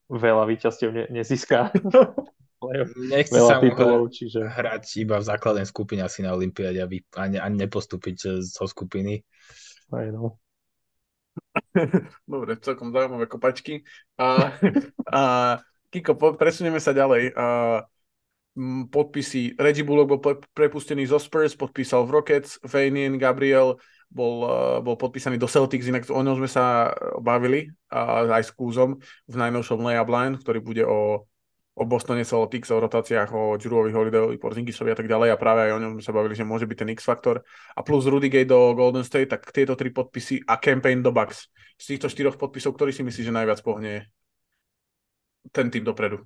veľa 0.06 0.44
víťazstiev 0.46 0.90
ne- 0.94 1.10
nezíska. 1.10 1.74
Nechce 3.10 3.42
sa 3.42 3.58
mu 3.58 3.66
titulov, 3.66 4.14
čiže... 4.14 4.46
hrať 4.46 5.02
iba 5.02 5.18
v 5.18 5.26
základnej 5.26 5.66
skupine 5.66 6.06
asi 6.06 6.22
na 6.22 6.30
Olympiáde 6.30 6.78
a, 6.78 6.86
vy, 6.86 7.02
a, 7.18 7.26
ne, 7.26 7.38
a 7.42 7.50
nepostúpiť 7.50 8.16
eh, 8.30 8.32
zo 8.38 8.70
skupiny. 8.70 9.26
Aj 9.90 10.06
no. 10.14 10.38
Dobre, 12.30 12.54
celkom 12.62 12.94
zaujímavé 12.94 13.26
kopačky. 13.26 13.82
A, 14.14 14.54
a 15.10 15.22
Kiko, 15.90 16.14
po, 16.14 16.38
presunieme 16.38 16.78
sa 16.78 16.94
ďalej. 16.94 17.34
A, 17.34 17.46
podpisy. 18.92 19.56
Reggie 19.56 19.84
Bullock 19.84 20.08
bol 20.12 20.20
prepustený 20.52 21.08
zo 21.08 21.16
Spurs, 21.16 21.56
podpísal 21.56 22.04
v 22.04 22.20
Rockets, 22.20 22.60
Vanian, 22.60 23.16
Gabriel, 23.16 23.80
bol, 24.12 24.44
eh, 24.44 24.78
bol 24.84 24.96
podpísaný 25.00 25.40
do 25.40 25.48
Celtics, 25.48 25.88
inak 25.88 26.04
o 26.12 26.20
ňom 26.20 26.36
sme 26.44 26.48
sa 26.48 26.92
bavili 27.18 27.72
a 27.88 28.28
aj 28.28 28.44
s 28.44 28.52
Kúzom 28.52 29.00
v 29.26 29.34
najnovšom 29.34 29.80
layup 29.80 30.08
line, 30.12 30.36
ktorý 30.36 30.60
bude 30.60 30.84
o, 30.84 31.24
o 31.72 31.82
Bostone 31.88 32.22
Celtics, 32.28 32.68
o 32.68 32.76
rotáciách, 32.76 33.32
o 33.32 33.56
Jurovi 33.56 33.88
Holidayovi, 33.88 34.36
Porzingisovi 34.36 34.92
a 34.92 34.98
tak 35.00 35.08
ďalej 35.08 35.32
a 35.32 35.40
práve 35.40 35.64
aj 35.64 35.72
o 35.72 35.80
ňom 35.80 35.92
sme 35.96 36.04
sa 36.04 36.12
bavili, 36.12 36.36
že 36.36 36.44
môže 36.44 36.68
byť 36.68 36.78
ten 36.84 36.92
X-faktor 36.92 37.40
a 37.72 37.80
plus 37.80 38.04
Rudy 38.04 38.28
Gay 38.28 38.44
do 38.44 38.76
Golden 38.76 39.02
State, 39.02 39.32
tak 39.32 39.48
tieto 39.48 39.72
tri 39.72 39.88
podpisy 39.88 40.44
a 40.44 40.60
campaign 40.60 41.00
do 41.00 41.10
Bucks. 41.10 41.48
Z 41.80 41.96
týchto 41.96 42.12
štyroch 42.12 42.36
podpisov, 42.36 42.76
ktorý 42.76 42.92
si 42.92 43.00
myslíš, 43.00 43.32
že 43.32 43.34
najviac 43.34 43.64
pohne 43.64 44.12
ten 45.50 45.72
tým 45.72 45.82
dopredu? 45.82 46.22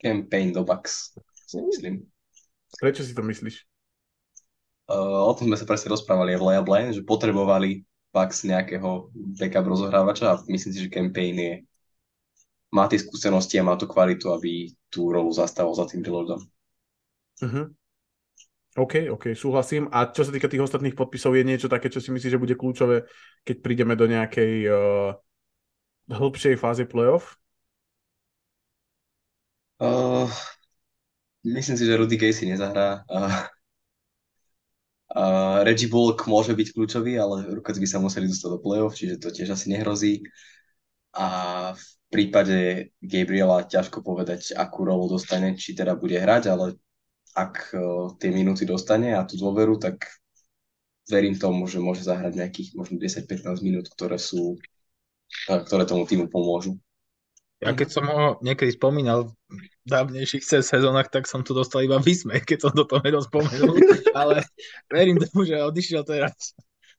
Campaign 0.00 0.52
do 0.56 0.64
Bucks, 0.64 1.14
si 1.46 1.60
myslím. 1.62 2.02
Prečo 2.80 3.06
si 3.06 3.14
to 3.14 3.22
myslíš? 3.22 3.75
Uh, 4.86 5.26
o 5.26 5.34
tom 5.34 5.50
sme 5.50 5.58
sa 5.58 5.66
presne 5.66 5.90
rozprávali 5.90 6.38
v 6.38 6.46
Layup 6.46 6.70
Line, 6.70 6.94
že 6.94 7.02
potrebovali 7.02 7.82
Bucks 8.14 8.46
nejakého 8.46 9.10
backup 9.36 9.66
rozohrávača 9.66 10.24
a 10.30 10.40
myslím 10.46 10.72
si, 10.72 10.78
že 10.86 10.94
campaign 10.94 11.36
je 11.36 11.54
má 12.70 12.86
tie 12.90 12.98
skúsenosti 13.00 13.56
a 13.58 13.66
má 13.66 13.74
tú 13.78 13.86
kvalitu, 13.86 14.30
aby 14.30 14.74
tú 14.90 15.08
rolu 15.10 15.30
zastával 15.30 15.74
za 15.74 15.86
tým 15.86 16.02
Lillardom. 16.02 16.42
Uh-huh. 17.42 17.66
OK, 18.76 19.08
OK, 19.08 19.32
súhlasím. 19.32 19.88
A 19.88 20.12
čo 20.12 20.26
sa 20.26 20.32
týka 20.34 20.52
tých 20.52 20.60
ostatných 20.60 20.92
podpisov, 20.92 21.32
je 21.32 21.48
niečo 21.48 21.72
také, 21.72 21.88
čo 21.88 22.04
si 22.04 22.12
myslíš, 22.12 22.36
že 22.36 22.42
bude 22.42 22.58
kľúčové, 22.58 23.08
keď 23.48 23.56
prídeme 23.64 23.96
do 23.96 24.04
nejakej 24.04 24.52
uh, 24.68 25.16
hĺbšej 26.12 26.60
fáze 26.60 26.84
playoff? 26.84 27.40
Uh, 29.80 30.28
myslím 31.44 31.76
si, 31.80 31.84
že 31.88 31.96
Rudy 31.96 32.20
Gay 32.20 32.36
si 32.36 32.44
nezahrá. 32.44 33.04
Uh, 33.08 33.48
uh, 35.16 35.64
Reggie 35.64 35.88
Bullock 35.88 36.28
môže 36.28 36.52
byť 36.52 36.76
kľúčový, 36.76 37.16
ale 37.16 37.48
Rockets 37.56 37.80
by 37.80 37.88
sa 37.88 37.98
museli 37.98 38.28
dostať 38.28 38.50
do 38.52 38.60
play-off, 38.60 38.92
čiže 38.92 39.16
to 39.16 39.32
tiež 39.32 39.56
asi 39.56 39.72
nehrozí. 39.72 40.20
A 41.16 41.26
v 41.72 41.84
prípade 42.12 42.92
Gabriela 43.00 43.64
ťažko 43.64 44.04
povedať, 44.04 44.52
akú 44.52 44.84
rolu 44.84 45.08
dostane, 45.08 45.56
či 45.56 45.72
teda 45.72 45.96
bude 45.96 46.20
hrať, 46.20 46.52
ale 46.52 46.76
ak 47.32 47.72
uh, 47.72 48.12
tie 48.20 48.28
minúty 48.28 48.68
dostane 48.68 49.16
a 49.16 49.24
tú 49.24 49.40
dôveru, 49.40 49.80
tak 49.80 50.04
verím 51.08 51.40
tomu, 51.40 51.64
že 51.64 51.80
môže 51.80 52.04
zahrať 52.04 52.36
nejakých 52.36 52.68
možno 52.76 53.00
10-15 53.00 53.64
minút, 53.64 53.86
ktoré 53.88 54.20
sú, 54.20 54.60
ktoré 55.48 55.88
tomu 55.88 56.04
týmu 56.04 56.28
pomôžu. 56.28 56.76
Ja 57.64 57.72
keď 57.72 57.88
som 57.88 58.04
ho 58.04 58.36
niekedy 58.44 58.76
spomínal 58.76 59.32
v 59.48 59.88
dávnejších 59.88 60.44
sezónach, 60.60 61.08
tak 61.08 61.24
som 61.24 61.40
tu 61.40 61.56
dostal 61.56 61.88
iba 61.88 61.96
výsmech, 61.96 62.44
keď 62.44 62.68
som 62.68 62.72
do 62.76 62.84
toho 62.84 63.00
spomenul, 63.00 63.80
ale 64.18 64.44
verím 64.92 65.16
tomu, 65.16 65.48
že 65.48 65.64
odišiel 65.64 66.04
teraz 66.04 66.52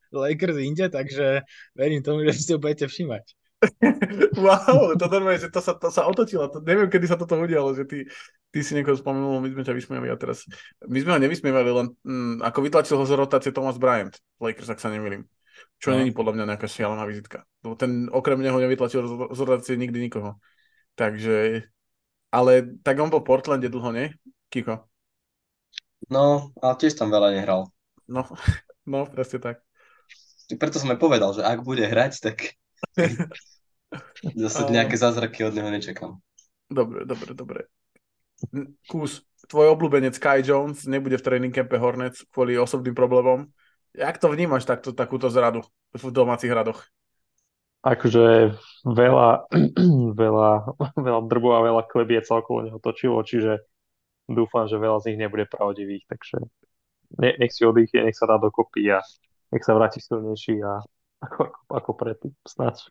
Lakers 0.09 0.57
inde, 0.57 0.89
takže 0.89 1.45
verím 1.77 2.01
tomu, 2.01 2.25
že 2.25 2.33
si 2.33 2.49
ho 2.55 2.59
budete 2.59 2.89
všímať. 2.89 3.37
wow, 4.37 4.93
to 4.93 5.05
normálne, 5.09 5.41
že 5.41 5.49
to 5.49 5.61
sa, 5.61 5.73
to 5.77 5.89
sa 5.89 6.05
otočilo. 6.05 6.49
To, 6.49 6.61
neviem, 6.61 6.89
kedy 6.89 7.05
sa 7.09 7.17
toto 7.17 7.37
udialo, 7.37 7.73
že 7.73 7.89
ty, 7.89 8.05
ty 8.53 8.59
si 8.61 8.77
niekoho 8.77 8.97
spomenul, 8.97 9.41
my 9.41 9.49
sme 9.53 9.65
ťa 9.65 9.77
vysmievali 9.77 10.09
a 10.13 10.17
teraz... 10.17 10.45
My 10.85 11.01
sme 11.01 11.17
ho 11.17 11.19
nevysmievali, 11.21 11.69
len 11.69 11.87
mm, 12.05 12.45
ako 12.45 12.59
vytlačil 12.65 12.97
ho 12.97 13.05
z 13.05 13.17
rotácie 13.17 13.53
Thomas 13.53 13.81
Bryant, 13.81 14.13
Lakers, 14.37 14.73
ak 14.73 14.81
sa 14.81 14.93
nemýlim. 14.93 15.25
Čo 15.77 15.93
no. 15.93 16.01
není 16.01 16.09
podľa 16.09 16.33
mňa 16.33 16.45
nejaká 16.53 16.67
šialená 16.67 17.05
vizitka. 17.05 17.45
Lebo 17.61 17.77
ten 17.77 18.09
okrem 18.09 18.41
neho 18.41 18.57
nevytlačil 18.57 19.05
z 19.29 19.39
rotácie 19.41 19.77
nikdy 19.77 20.09
nikoho. 20.09 20.41
Takže... 20.97 21.65
Ale 22.27 22.51
tak 22.83 22.99
on 22.99 23.07
bol 23.07 23.23
v 23.23 23.29
Portlande 23.29 23.71
dlho, 23.71 23.89
nie? 23.95 24.11
Kiko? 24.51 24.83
No, 26.11 26.51
ale 26.59 26.73
tiež 26.75 26.99
tam 26.99 27.07
veľa 27.07 27.33
nehral. 27.33 27.71
No, 28.05 28.27
no 28.91 29.07
presne 29.07 29.39
tak. 29.39 29.57
Preto 30.47 30.79
som 30.79 30.91
aj 30.91 30.99
povedal, 30.99 31.35
že 31.35 31.43
ak 31.43 31.63
bude 31.63 31.83
hrať, 31.83 32.13
tak 32.23 32.55
zase 34.43 34.61
nejaké 34.71 34.95
zázraky 34.95 35.43
od 35.43 35.55
neho 35.55 35.67
nečakám. 35.67 36.15
Dobre, 36.67 37.03
dobre, 37.03 37.31
dobre. 37.35 37.59
Kús, 38.87 39.23
tvoj 39.49 39.73
obľúbenec 39.75 40.15
Sky 40.15 40.45
Jones 40.45 40.85
nebude 40.85 41.17
v 41.19 41.25
tréning 41.25 41.51
campe 41.51 41.75
Hornets 41.79 42.23
kvôli 42.31 42.55
osobným 42.55 42.95
problémom. 42.95 43.49
Jak 43.97 44.21
to 44.21 44.29
vnímaš 44.29 44.69
takto, 44.69 44.93
takúto 44.93 45.27
zradu 45.33 45.65
v 45.97 46.03
domácich 46.13 46.53
hradoch? 46.53 46.85
Akože 47.81 48.53
veľa, 48.85 49.49
veľa, 50.21 50.51
veľa 50.97 51.21
drbu 51.25 51.49
a 51.57 51.65
veľa 51.65 51.83
klebieca 51.89 52.37
okolo 52.37 52.69
neho 52.69 52.77
točilo, 52.77 53.25
čiže 53.25 53.65
dúfam, 54.29 54.69
že 54.69 54.77
veľa 54.77 55.01
z 55.01 55.13
nich 55.13 55.19
nebude 55.25 55.49
pravdivých, 55.49 56.05
takže 56.05 56.37
nech 57.17 57.53
si 57.53 57.65
oddychne, 57.65 58.05
nech 58.05 58.17
sa 58.17 58.29
dá 58.29 58.37
dokopy 58.37 58.91
a 58.93 59.01
nech 59.49 59.63
sa 59.63 59.73
vráti 59.73 60.03
silnejší 60.03 60.61
a 60.61 60.83
ako, 61.23 61.49
ako, 61.49 61.59
ako 61.73 61.91
predtým, 61.97 62.33
snáď. 62.45 62.85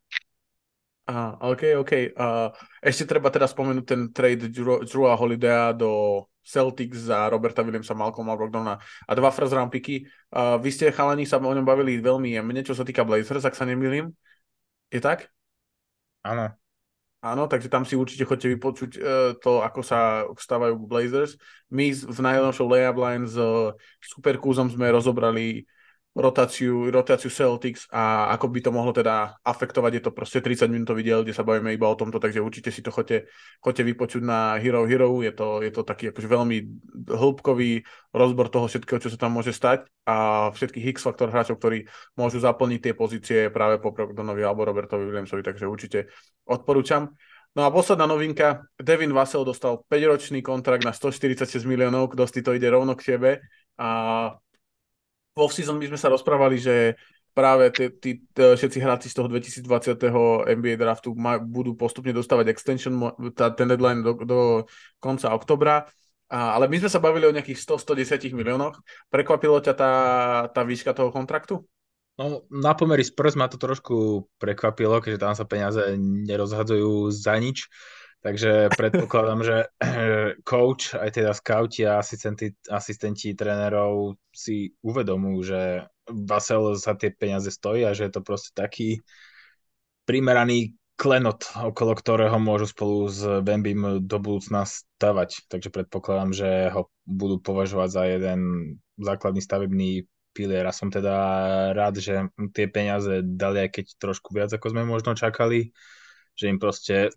Aha, 1.06 1.38
OK, 1.38 1.62
OK. 1.78 1.92
Uh, 2.18 2.50
ešte 2.82 3.06
treba 3.06 3.30
teda 3.30 3.46
spomenúť 3.46 3.84
ten 3.86 4.10
trade 4.10 4.50
Drewa 4.50 5.14
Holidaya 5.14 5.70
do 5.70 6.24
Celtics 6.46 7.10
za 7.10 7.26
Roberta 7.26 7.66
Williamsa, 7.66 7.98
Malcolma 7.98 8.38
Brogdona 8.38 8.78
a 8.78 9.12
dva 9.18 9.34
first 9.34 9.50
round 9.50 9.74
picky. 9.74 10.06
Uh, 10.30 10.54
vy 10.62 10.70
ste 10.70 10.94
chalani 10.94 11.26
sa 11.26 11.42
o 11.42 11.50
ňom 11.50 11.66
bavili 11.66 11.98
veľmi 11.98 12.38
jemne, 12.38 12.62
čo 12.62 12.78
sa 12.78 12.86
týka 12.86 13.02
Blazers, 13.02 13.42
ak 13.42 13.58
sa 13.58 13.66
nemýlim. 13.66 14.14
Je 14.94 15.02
tak? 15.02 15.26
Áno. 16.22 16.54
Áno, 17.26 17.50
takže 17.50 17.66
tam 17.66 17.82
si 17.82 17.98
určite 17.98 18.22
chodte 18.22 18.46
vypočuť 18.46 18.90
uh, 19.02 19.34
to, 19.42 19.58
ako 19.58 19.82
sa 19.82 20.22
stávajú 20.38 20.78
Blazers. 20.86 21.34
My 21.74 21.90
v 21.90 22.18
najnovšou 22.22 22.66
layup 22.70 23.02
line 23.02 23.26
s 23.26 23.34
uh, 23.34 23.74
Superkúzom 23.98 24.70
sme 24.70 24.86
rozobrali 24.94 25.66
rotáciu, 26.16 26.88
rotáciu 26.88 27.28
Celtics 27.28 27.84
a 27.92 28.32
ako 28.32 28.48
by 28.48 28.60
to 28.64 28.70
mohlo 28.72 28.96
teda 28.96 29.36
afektovať. 29.44 30.00
Je 30.00 30.02
to 30.08 30.16
proste 30.16 30.40
30 30.40 30.72
minútový 30.72 31.04
diel, 31.04 31.20
kde 31.20 31.36
sa 31.36 31.44
bavíme 31.44 31.76
iba 31.76 31.84
o 31.84 31.94
tomto, 31.94 32.16
takže 32.16 32.40
určite 32.40 32.72
si 32.72 32.80
to 32.80 32.88
chodte, 32.88 33.28
chodte 33.60 33.84
vypočuť 33.84 34.24
na 34.24 34.56
Hero 34.56 34.88
Hero. 34.88 35.20
Je 35.20 35.36
to, 35.36 35.60
je 35.60 35.68
to 35.68 35.84
taký 35.84 36.08
akože 36.08 36.24
veľmi 36.24 36.56
hĺbkový 37.12 37.84
rozbor 38.16 38.48
toho 38.48 38.64
všetkého, 38.64 38.96
čo 38.96 39.12
sa 39.12 39.20
tam 39.20 39.36
môže 39.36 39.52
stať 39.52 39.84
a 40.08 40.48
všetkých 40.56 40.96
X-faktor 40.96 41.28
hráčov, 41.28 41.60
ktorí 41.60 41.84
môžu 42.16 42.40
zaplniť 42.40 42.80
tie 42.80 42.94
pozície 42.96 43.38
práve 43.52 43.76
po 43.76 43.92
Brogdonovi 43.92 44.40
alebo 44.40 44.64
Robertovi 44.64 45.04
Williamsovi, 45.04 45.44
takže 45.44 45.68
určite 45.68 46.08
odporúčam. 46.48 47.12
No 47.56 47.64
a 47.64 47.72
posledná 47.72 48.04
novinka, 48.04 48.68
Devin 48.76 49.12
Vassell 49.16 49.44
dostal 49.44 49.80
5-ročný 49.88 50.44
kontrakt 50.44 50.84
na 50.84 50.92
146 50.92 51.64
miliónov, 51.64 52.12
kto 52.12 52.28
si 52.28 52.40
to 52.44 52.52
ide 52.52 52.68
rovno 52.68 52.92
k 52.92 53.16
tebe 53.16 53.40
a 53.80 53.88
v 55.36 55.38
off-season 55.44 55.76
my 55.76 55.86
sme 55.92 56.00
sa 56.00 56.08
rozprávali, 56.08 56.56
že 56.56 56.96
práve 57.36 57.68
tí, 57.68 57.92
tí, 58.00 58.10
všetci 58.32 58.80
hráči 58.80 59.12
z 59.12 59.16
toho 59.20 59.28
2020. 59.28 60.00
NBA 60.56 60.80
draftu 60.80 61.12
maj, 61.12 61.44
budú 61.44 61.76
postupne 61.76 62.16
dostávať 62.16 62.48
extension, 62.48 62.96
tá, 63.36 63.52
ten 63.52 63.68
deadline 63.68 64.00
do, 64.00 64.16
do 64.24 64.40
konca 64.96 65.36
oktobra. 65.36 65.84
A, 66.32 66.56
ale 66.56 66.72
my 66.72 66.80
sme 66.80 66.90
sa 66.90 67.04
bavili 67.04 67.28
o 67.28 67.34
nejakých 67.36 67.60
100-110 67.60 68.32
miliónoch. 68.32 68.80
Prekvapilo 69.12 69.60
ťa 69.60 69.74
tá, 69.76 69.92
tá 70.48 70.64
výška 70.64 70.96
toho 70.96 71.12
kontraktu? 71.12 71.60
No, 72.16 72.48
na 72.48 72.72
pomery 72.72 73.04
Spurs 73.04 73.36
ma 73.36 73.44
to 73.44 73.60
trošku 73.60 74.24
prekvapilo, 74.40 75.04
keďže 75.04 75.20
tam 75.20 75.36
sa 75.36 75.44
peniaze 75.44 76.00
nerozhadzujú 76.00 77.12
za 77.12 77.36
nič. 77.36 77.68
Takže 78.26 78.74
predpokladám, 78.74 79.40
že 79.46 79.56
coach, 80.42 80.98
aj 80.98 81.14
teda 81.14 81.30
scouti 81.30 81.86
a 81.86 82.02
asistenti, 82.02 82.50
asistenti 82.66 83.38
trénerov 83.38 84.18
si 84.34 84.74
uvedomujú, 84.82 85.38
že 85.46 85.86
Vasel 86.10 86.74
za 86.74 86.98
tie 86.98 87.14
peniaze 87.14 87.54
stojí 87.54 87.86
a 87.86 87.94
že 87.94 88.10
je 88.10 88.12
to 88.18 88.26
proste 88.26 88.50
taký 88.50 88.98
primeraný 90.10 90.74
klenot, 90.98 91.54
okolo 91.54 91.94
ktorého 91.94 92.34
môžu 92.42 92.66
spolu 92.66 93.06
s 93.06 93.22
Bambim 93.46 94.02
do 94.02 94.18
budúcna 94.18 94.66
stavať. 94.66 95.46
Takže 95.46 95.70
predpokladám, 95.70 96.34
že 96.34 96.50
ho 96.74 96.90
budú 97.06 97.38
považovať 97.38 97.88
za 97.94 98.02
jeden 98.10 98.40
základný 98.98 99.38
stavebný 99.38 100.02
pilier 100.34 100.66
a 100.66 100.74
som 100.74 100.90
teda 100.90 101.14
rád, 101.78 102.02
že 102.02 102.26
tie 102.50 102.66
peniaze 102.66 103.22
dali 103.22 103.70
aj 103.70 103.70
keď 103.70 103.86
trošku 104.02 104.34
viac, 104.34 104.50
ako 104.50 104.74
sme 104.74 104.82
možno 104.82 105.14
čakali, 105.14 105.70
že 106.34 106.50
im 106.50 106.58
proste 106.58 107.14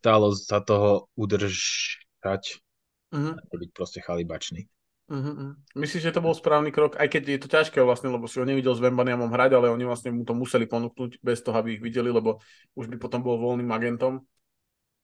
stálo 0.00 0.32
za 0.32 0.64
toho 0.64 1.12
udržať 1.12 2.44
uh-huh. 3.12 3.36
a 3.36 3.54
byť 3.54 3.70
proste 3.76 4.00
chalibačný. 4.00 4.64
Uh-huh. 5.10 5.58
Myslíš, 5.76 6.08
že 6.08 6.14
to 6.14 6.24
bol 6.24 6.32
správny 6.32 6.72
krok, 6.72 6.96
aj 6.96 7.10
keď 7.10 7.22
je 7.36 7.40
to 7.42 7.48
ťažké 7.50 7.78
vlastne, 7.82 8.08
lebo 8.08 8.30
si 8.30 8.40
ho 8.40 8.46
nevidel 8.46 8.72
s 8.72 8.80
Vembaniamom 8.80 9.28
hrať, 9.28 9.58
ale 9.58 9.68
oni 9.68 9.84
vlastne 9.84 10.14
mu 10.14 10.22
to 10.24 10.32
museli 10.32 10.64
ponúknuť 10.64 11.20
bez 11.20 11.42
toho, 11.44 11.58
aby 11.58 11.76
ich 11.76 11.82
videli, 11.82 12.08
lebo 12.08 12.40
už 12.78 12.88
by 12.88 12.96
potom 12.96 13.20
bol 13.20 13.36
voľným 13.36 13.68
agentom. 13.74 14.24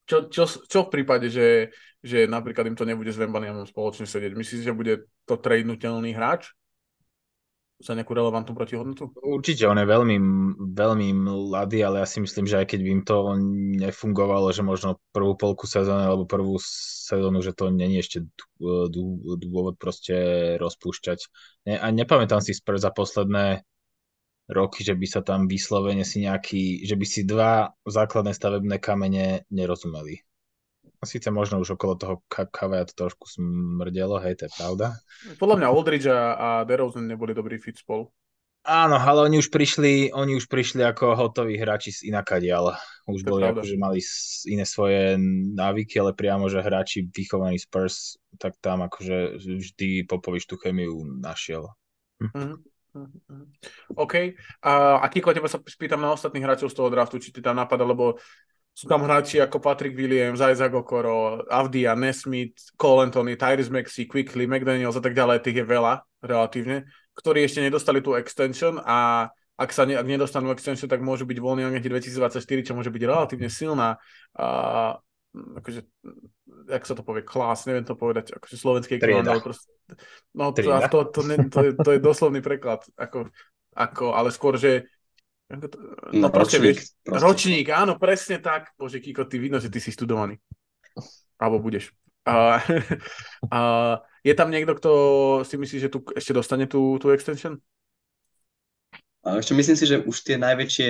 Čo, 0.06 0.30
čo, 0.30 0.46
čo 0.46 0.86
v 0.86 0.92
prípade, 0.94 1.26
že, 1.26 1.74
že 1.98 2.30
napríklad 2.30 2.70
im 2.70 2.78
to 2.78 2.86
nebude 2.86 3.10
s 3.10 3.18
Vembaniamom 3.18 3.66
spoločne 3.66 4.06
sedieť? 4.06 4.38
Myslíš, 4.38 4.62
že 4.62 4.78
bude 4.78 5.10
to 5.26 5.34
tradenutelný 5.34 6.14
hráč? 6.14 6.54
Za 7.76 7.92
nejakú 7.92 8.16
relevantnú 8.16 8.56
protihodnotu? 8.56 9.12
Určite, 9.20 9.68
on 9.68 9.76
je 9.76 9.84
veľmi, 9.84 10.16
veľmi 10.72 11.08
mladý, 11.12 11.84
ale 11.84 12.00
ja 12.00 12.06
si 12.08 12.24
myslím, 12.24 12.48
že 12.48 12.64
aj 12.64 12.72
keď 12.72 12.80
by 12.80 12.90
im 12.90 13.02
to 13.04 13.16
nefungovalo, 13.84 14.48
že 14.48 14.64
možno 14.64 14.96
prvú 15.12 15.36
polku 15.36 15.68
sezóny 15.68 16.08
alebo 16.08 16.24
prvú 16.24 16.56
sezónu, 16.56 17.44
že 17.44 17.52
to 17.52 17.68
není 17.68 18.00
ešte 18.00 18.24
dôvod 18.56 19.76
proste 19.76 20.16
rozpúšťať. 20.56 21.18
Ne, 21.68 21.74
a 21.76 21.86
nepamätám 21.92 22.40
si 22.40 22.56
Spurs 22.56 22.80
za 22.80 22.90
posledné 22.90 23.60
roky, 24.48 24.86
že 24.86 24.94
by 24.94 25.06
sa 25.10 25.20
tam 25.20 25.44
vyslovene 25.50 26.06
si 26.06 26.24
nejaký, 26.24 26.86
že 26.86 26.94
by 26.96 27.06
si 27.06 27.28
dva 27.28 27.68
základné 27.84 28.32
stavebné 28.32 28.80
kamene 28.80 29.44
nerozumeli. 29.52 30.22
Sice 31.04 31.28
možno 31.28 31.60
už 31.60 31.76
okolo 31.76 31.94
toho 31.98 32.14
Kavaja 32.28 32.88
to 32.88 33.06
trošku 33.06 33.28
smrdelo, 33.28 34.22
hej, 34.24 34.40
to 34.40 34.48
je 34.48 34.52
pravda. 34.56 34.86
Podľa 35.36 35.56
mňa 35.60 35.66
Aldridge 35.68 36.08
a, 36.08 36.20
a 36.36 36.48
DeRozan 36.64 37.10
neboli 37.10 37.36
dobrý 37.36 37.60
fit 37.60 37.76
spolu. 37.76 38.08
Áno, 38.66 38.98
ale 38.98 39.30
oni 39.30 39.38
už 39.38 39.54
prišli, 39.54 40.10
oni 40.10 40.34
už 40.34 40.50
prišli 40.50 40.82
ako 40.82 41.14
hotoví 41.14 41.54
hráči 41.54 41.94
z 41.94 42.10
inakadiaľ. 42.10 42.74
Už 43.06 43.22
to 43.22 43.38
boli 43.38 43.46
ako, 43.46 43.62
že 43.62 43.78
mali 43.78 44.02
iné 44.50 44.66
svoje 44.66 45.14
návyky, 45.54 46.02
ale 46.02 46.18
priamo, 46.18 46.50
že 46.50 46.66
hráči 46.66 47.06
vychovaní 47.06 47.62
Spurs, 47.62 48.18
tak 48.42 48.58
tam 48.58 48.82
akože 48.82 49.38
vždy 49.38 50.10
Popovič 50.10 50.50
tú 50.50 50.58
chemiu 50.58 50.98
našiel. 51.06 51.70
Mm-hmm. 52.18 52.74
OK. 53.94 54.14
A 54.66 54.72
aký 55.04 55.22
teba 55.22 55.46
sa 55.46 55.62
spýtam 55.62 56.00
na 56.02 56.16
ostatných 56.16 56.42
hráčov 56.42 56.72
z 56.72 56.76
toho 56.76 56.88
draftu, 56.90 57.22
či 57.22 57.30
ti 57.30 57.38
tam 57.38 57.54
napadá, 57.60 57.86
lebo 57.86 58.18
sú 58.76 58.84
tam 58.84 59.08
hráči 59.08 59.40
ako 59.40 59.56
Patrick 59.56 59.96
Williams, 59.96 60.44
Isaac 60.44 60.76
Okoro, 60.76 61.40
Avdia, 61.48 61.96
Nesmith, 61.96 62.76
Cole 62.76 63.08
Anthony, 63.08 63.32
Tyrese 63.40 63.72
Maxey, 63.72 64.04
Quickly, 64.04 64.44
McDaniels 64.44 65.00
a 65.00 65.02
tak 65.02 65.16
ďalej, 65.16 65.40
tých 65.40 65.64
je 65.64 65.66
veľa 65.66 66.04
relatívne, 66.20 66.84
ktorí 67.16 67.40
ešte 67.48 67.64
nedostali 67.64 68.04
tú 68.04 68.12
extension 68.20 68.76
a 68.84 69.32
ak 69.56 69.72
sa 69.72 69.88
ne, 69.88 69.96
ak 69.96 70.04
nedostanú 70.04 70.52
extension, 70.52 70.84
tak 70.84 71.00
môžu 71.00 71.24
byť 71.24 71.40
voľní 71.40 71.64
agenti 71.64 71.88
2024, 71.88 72.44
čo 72.44 72.76
môže 72.76 72.92
byť 72.92 73.02
relatívne 73.08 73.48
silná 73.48 73.96
uh, 74.36 75.00
akože, 75.32 75.80
jak 76.68 76.84
sa 76.84 76.94
to 76.96 77.00
povie, 77.00 77.24
klás, 77.24 77.64
neviem 77.68 77.84
to 77.84 77.96
povedať, 77.96 78.36
akože 78.36 78.56
slovenský 78.56 79.00
Trieda. 79.00 79.36
ale 79.36 79.40
proste, 79.40 79.72
no 80.32 80.52
to, 80.52 80.60
to, 80.92 80.98
to, 81.12 81.20
ne, 81.24 81.36
to, 81.48 81.58
je, 81.64 81.70
to 81.76 81.90
je 81.96 82.00
doslovný 82.00 82.40
preklad, 82.40 82.84
ako, 82.96 83.32
ako, 83.76 84.16
ale 84.16 84.28
skôr, 84.32 84.56
že 84.56 84.88
to, 85.48 85.78
No, 86.12 86.26
proste, 86.28 86.58
ročník. 86.58 86.64
vieš, 86.74 86.78
proste. 87.00 87.22
ročník, 87.22 87.66
áno, 87.68 87.94
presne 87.96 88.38
tak, 88.38 88.74
bože, 88.74 88.98
Kiko, 88.98 89.24
ty 89.24 89.38
vidno, 89.38 89.56
že 89.56 89.70
ty 89.70 89.78
si 89.78 89.88
studovaný. 89.88 90.36
Alebo 91.36 91.60
budeš. 91.60 91.94
A, 92.24 92.58
a 93.54 93.58
je 94.20 94.34
tam 94.34 94.50
niekto, 94.50 94.74
kto 94.74 94.90
si 95.42 95.54
myslí, 95.54 95.78
že 95.78 95.88
tu 95.88 96.02
ešte 96.10 96.34
dostane 96.34 96.66
tú, 96.66 96.98
tú 96.98 97.10
extension? 97.10 97.54
A 99.22 99.38
ešte 99.38 99.54
myslím 99.54 99.76
si, 99.76 99.86
že 99.86 100.02
už 100.02 100.16
tie 100.22 100.34
najväčšie, 100.34 100.88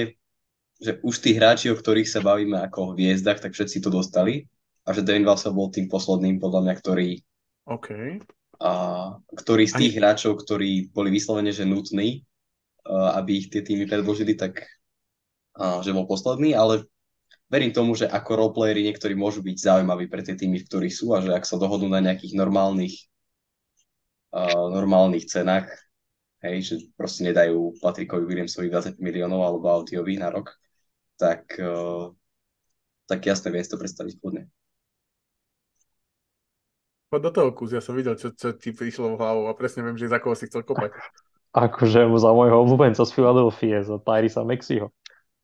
že 0.78 0.92
už 1.00 1.14
tí 1.18 1.32
hráči, 1.32 1.68
o 1.68 1.76
ktorých 1.76 2.08
sa 2.08 2.20
bavíme 2.20 2.56
ako 2.62 2.78
o 2.82 2.92
hviezdach, 2.92 3.40
tak 3.40 3.52
všetci 3.52 3.80
to 3.80 3.88
dostali. 3.88 4.44
A 4.84 4.92
že 4.92 5.02
Dane 5.02 5.24
Vassell 5.24 5.52
bol 5.52 5.68
tým 5.68 5.88
posledným, 5.88 6.38
podľa 6.38 6.60
mňa, 6.62 6.74
ktorý, 6.78 7.08
OK. 7.66 7.88
a, 8.60 8.70
ktorý 9.34 9.64
z 9.66 9.74
Ani- 9.74 9.80
tých 9.82 9.94
hráčov, 9.98 10.38
ktorí 10.38 10.88
boli 10.88 11.10
vyslovene, 11.10 11.50
že 11.50 11.64
nutní, 11.64 12.22
aby 12.90 13.44
ich 13.44 13.48
tie 13.50 13.66
týmy 13.66 13.90
predložili, 13.90 14.38
tak 14.38 14.62
že 15.56 15.90
bol 15.96 16.04
posledný, 16.04 16.52
ale 16.52 16.84
verím 17.48 17.72
tomu, 17.72 17.96
že 17.96 18.06
ako 18.06 18.30
roleplayery 18.36 18.84
niektorí 18.86 19.16
môžu 19.16 19.40
byť 19.40 19.56
zaujímaví 19.56 20.06
pre 20.06 20.20
tie 20.20 20.36
týmy, 20.36 20.62
v 20.62 20.68
ktorých 20.68 20.94
sú 20.94 21.16
a 21.16 21.24
že 21.24 21.32
ak 21.32 21.48
sa 21.48 21.56
dohodnú 21.56 21.88
na 21.88 22.04
nejakých 22.04 22.36
normálnych 22.36 23.08
normálnych 24.70 25.26
cenách, 25.26 25.72
hej, 26.44 26.56
že 26.62 26.74
proste 26.98 27.24
nedajú 27.24 27.78
Patrikovi 27.80 28.24
Williamsovi 28.28 28.68
20 28.68 29.00
miliónov 29.00 29.40
alebo 29.40 29.72
Audiovi 29.72 30.20
na 30.20 30.28
rok, 30.28 30.52
tak, 31.16 31.56
uh, 31.56 32.12
tak 33.08 33.24
jasne 33.24 33.48
viem 33.48 33.64
si 33.64 33.72
to 33.72 33.80
predstaviť 33.80 34.14
kľudne. 34.20 34.44
Poď 37.06 37.20
do 37.22 37.30
toho 37.30 37.50
kus, 37.54 37.72
ja 37.72 37.80
som 37.80 37.94
videl, 37.94 38.18
čo, 38.18 38.34
čo 38.34 38.52
ti 38.58 38.74
prišlo 38.74 39.14
v 39.14 39.20
hlavu 39.22 39.42
a 39.46 39.56
presne 39.56 39.86
viem, 39.86 39.96
že 39.96 40.10
za 40.10 40.18
koho 40.18 40.34
si 40.34 40.50
chcel 40.50 40.66
kopať. 40.66 40.92
Akože 41.56 42.04
za 42.20 42.30
môjho 42.36 42.68
obľúbenca 42.68 43.00
z 43.00 43.10
Philadelphia, 43.16 43.80
za 43.80 43.96
Tyrisa 43.96 44.44
Mexiho. 44.44 44.92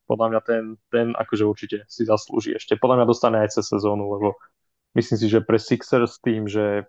Podľa 0.05 0.27
mňa 0.29 0.41
ten, 0.45 0.63
ten 0.93 1.07
akože 1.17 1.41
určite 1.41 1.77
si 1.89 2.05
zaslúži 2.05 2.53
ešte. 2.53 2.77
Podľa 2.77 3.01
mňa 3.01 3.09
dostane 3.09 3.41
aj 3.41 3.57
cez 3.57 3.65
sezónu, 3.65 4.13
lebo 4.13 4.37
myslím 4.93 5.17
si, 5.17 5.25
že 5.25 5.41
pre 5.41 5.57
Sixers 5.57 6.21
tým, 6.21 6.45
že 6.45 6.85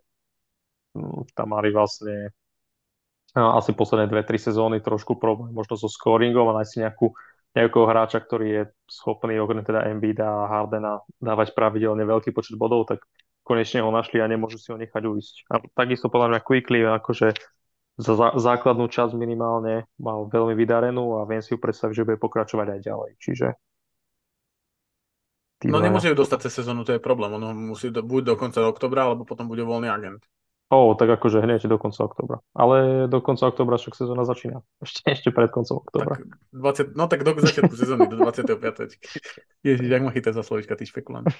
mm, 0.92 1.32
tam 1.32 1.56
mali 1.56 1.72
vlastne 1.72 2.36
a, 3.32 3.56
asi 3.56 3.72
posledné 3.72 4.12
dve, 4.12 4.28
tri 4.28 4.36
sezóny 4.36 4.84
trošku 4.84 5.16
problém 5.16 5.56
možno 5.56 5.80
so 5.80 5.88
scoringom 5.88 6.52
a 6.52 6.60
nájsť 6.60 6.74
nejakú, 6.84 7.16
nejakého 7.56 7.84
hráča, 7.88 8.20
ktorý 8.20 8.46
je 8.50 8.62
schopný 8.92 9.40
okrem 9.40 9.64
teda 9.64 9.88
Embiida 9.88 10.28
a 10.28 10.50
Hardena 10.52 11.00
dávať 11.16 11.56
pravidelne 11.56 12.04
veľký 12.04 12.36
počet 12.36 12.60
bodov, 12.60 12.92
tak 12.92 13.00
konečne 13.40 13.80
ho 13.80 13.88
našli 13.88 14.20
a 14.20 14.28
nemôžu 14.28 14.60
si 14.60 14.68
ho 14.68 14.76
nechať 14.76 15.00
uísť. 15.00 15.34
A 15.48 15.64
takisto 15.72 16.12
podľa 16.12 16.36
mňa 16.36 16.40
Quickly 16.44 16.84
akože 16.84 17.32
za 17.94 18.14
zá- 18.18 18.34
základnú 18.34 18.90
časť 18.90 19.14
minimálne 19.14 19.86
mal 20.02 20.26
veľmi 20.26 20.58
vydarenú 20.58 21.22
a 21.22 21.26
viem 21.30 21.42
si 21.42 21.54
ju 21.54 21.58
predstaviť, 21.62 21.94
že 21.94 22.06
bude 22.06 22.18
pokračovať 22.18 22.66
aj 22.74 22.80
ďalej. 22.82 23.10
Čiže 23.22 23.46
tí 25.62 25.70
No 25.70 25.78
nemôže 25.78 26.10
ju 26.10 26.18
dostať 26.18 26.50
cez 26.50 26.62
sezónu, 26.62 26.82
to 26.82 26.98
je 26.98 27.02
problém. 27.02 27.30
Ono 27.38 27.54
musí 27.54 27.94
do, 27.94 28.02
buď 28.02 28.22
do 28.24 28.34
konca 28.34 28.66
oktobra, 28.66 29.06
alebo 29.06 29.22
potom 29.22 29.46
bude 29.46 29.62
voľný 29.62 29.86
agent. 29.86 30.22
Ó, 30.74 30.96
tak 30.98 31.06
akože 31.06 31.44
hneď 31.44 31.70
do 31.70 31.78
konca 31.78 32.02
oktobra. 32.02 32.42
Ale 32.56 33.06
do 33.06 33.20
konca 33.22 33.46
oktobra 33.46 33.78
však 33.78 33.94
sezóna 33.94 34.24
začína. 34.26 34.64
Ešte, 34.84 35.00
ešte 35.06 35.28
pred 35.30 35.52
koncom 35.54 35.84
oktobra. 35.84 36.18
Tak 36.18 36.26
20, 36.50 36.98
no 36.98 37.04
tak 37.06 37.20
do 37.22 37.36
začiatku 37.36 37.74
sezóny, 37.76 38.10
do 38.10 38.16
25. 38.18 38.98
Ježiš, 39.66 39.86
jak 39.86 40.02
ma 40.02 40.10
chytá 40.10 40.32
za 40.32 40.42
slovička, 40.42 40.74
ty 40.74 40.88
špekulant. 40.88 41.30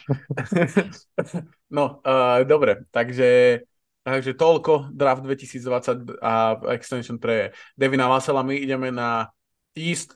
no, 1.76 1.98
uh, 2.04 2.46
dobre, 2.46 2.84
takže, 2.94 3.60
takže 4.04 4.36
toľko 4.36 4.92
draft 4.92 5.24
2020 5.24 6.20
a 6.20 6.60
extension 6.76 7.16
pre 7.16 7.56
Devina 7.74 8.06
Vassela. 8.06 8.44
My 8.44 8.54
ideme 8.60 8.92
na 8.92 9.32
East, 9.72 10.14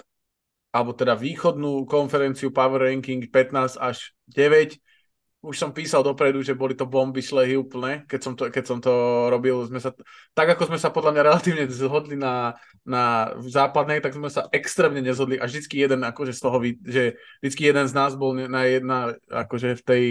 alebo 0.70 0.92
teda 0.92 1.16
východnú 1.16 1.88
konferenciu 1.88 2.52
Power 2.52 2.84
Ranking 2.86 3.26
15 3.26 3.80
až 3.80 4.12
9 4.30 4.76
už 5.38 5.54
som 5.54 5.70
písal 5.70 6.02
dopredu, 6.02 6.42
že 6.42 6.58
boli 6.58 6.74
to 6.74 6.82
bomby 6.82 7.22
šlehy 7.22 7.54
úplne, 7.54 8.02
keď 8.10 8.20
som 8.20 8.34
to, 8.34 8.50
keď 8.50 8.64
som 8.66 8.78
to 8.82 8.90
robil. 9.30 9.62
Sme 9.70 9.78
sa, 9.78 9.94
tak 10.34 10.50
ako 10.50 10.74
sme 10.74 10.78
sa 10.82 10.90
podľa 10.90 11.14
mňa 11.14 11.22
relatívne 11.30 11.64
zhodli 11.70 12.18
na, 12.18 12.58
na 12.82 13.30
západnej, 13.46 14.02
tak 14.02 14.18
sme 14.18 14.26
sa 14.34 14.50
extrémne 14.50 14.98
nezhodli 14.98 15.38
a 15.38 15.46
vždycky 15.46 15.78
jeden, 15.78 16.02
akože 16.02 16.34
z 16.34 16.40
toho, 16.42 16.58
že 16.82 17.04
vždycky 17.38 17.70
jeden 17.70 17.86
z 17.86 17.94
nás 17.94 18.18
bol 18.18 18.34
na 18.34 18.66
jedna, 18.66 19.14
akože 19.30 19.78
v 19.78 19.82
tej 19.86 20.04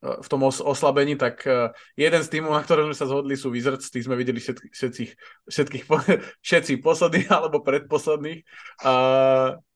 v 0.00 0.28
tom 0.32 0.40
os- 0.48 0.64
oslabení, 0.64 1.12
tak 1.20 1.44
eh, 1.44 1.68
jeden 1.92 2.24
z 2.24 2.32
týmov, 2.32 2.56
na 2.56 2.64
ktorom 2.64 2.88
sme 2.88 2.96
sa 2.96 3.04
zhodli, 3.04 3.36
sú 3.36 3.52
Wizards, 3.52 3.92
tých 3.92 4.08
sme 4.08 4.16
videli 4.16 4.40
všetkých, 4.40 5.12
všetkých, 5.44 5.84
po- 5.84 6.00
všetci 6.46 6.80
posledných 6.80 7.28
alebo 7.36 7.60
predposledných. 7.60 8.40
A, 8.80 8.92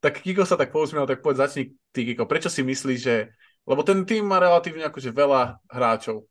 tak 0.00 0.24
Kiko 0.24 0.48
sa 0.48 0.56
tak 0.56 0.72
pousmiel, 0.72 1.04
tak 1.04 1.20
poď 1.20 1.44
začni 1.44 1.76
ty, 1.92 2.08
Kiko. 2.08 2.24
Prečo 2.24 2.48
si 2.48 2.64
myslíš, 2.64 3.00
že 3.00 3.28
lebo 3.64 3.80
ten 3.84 4.04
tým 4.04 4.28
má 4.28 4.40
relatívne 4.40 4.84
akože 4.88 5.12
veľa 5.12 5.60
hráčov. 5.68 6.24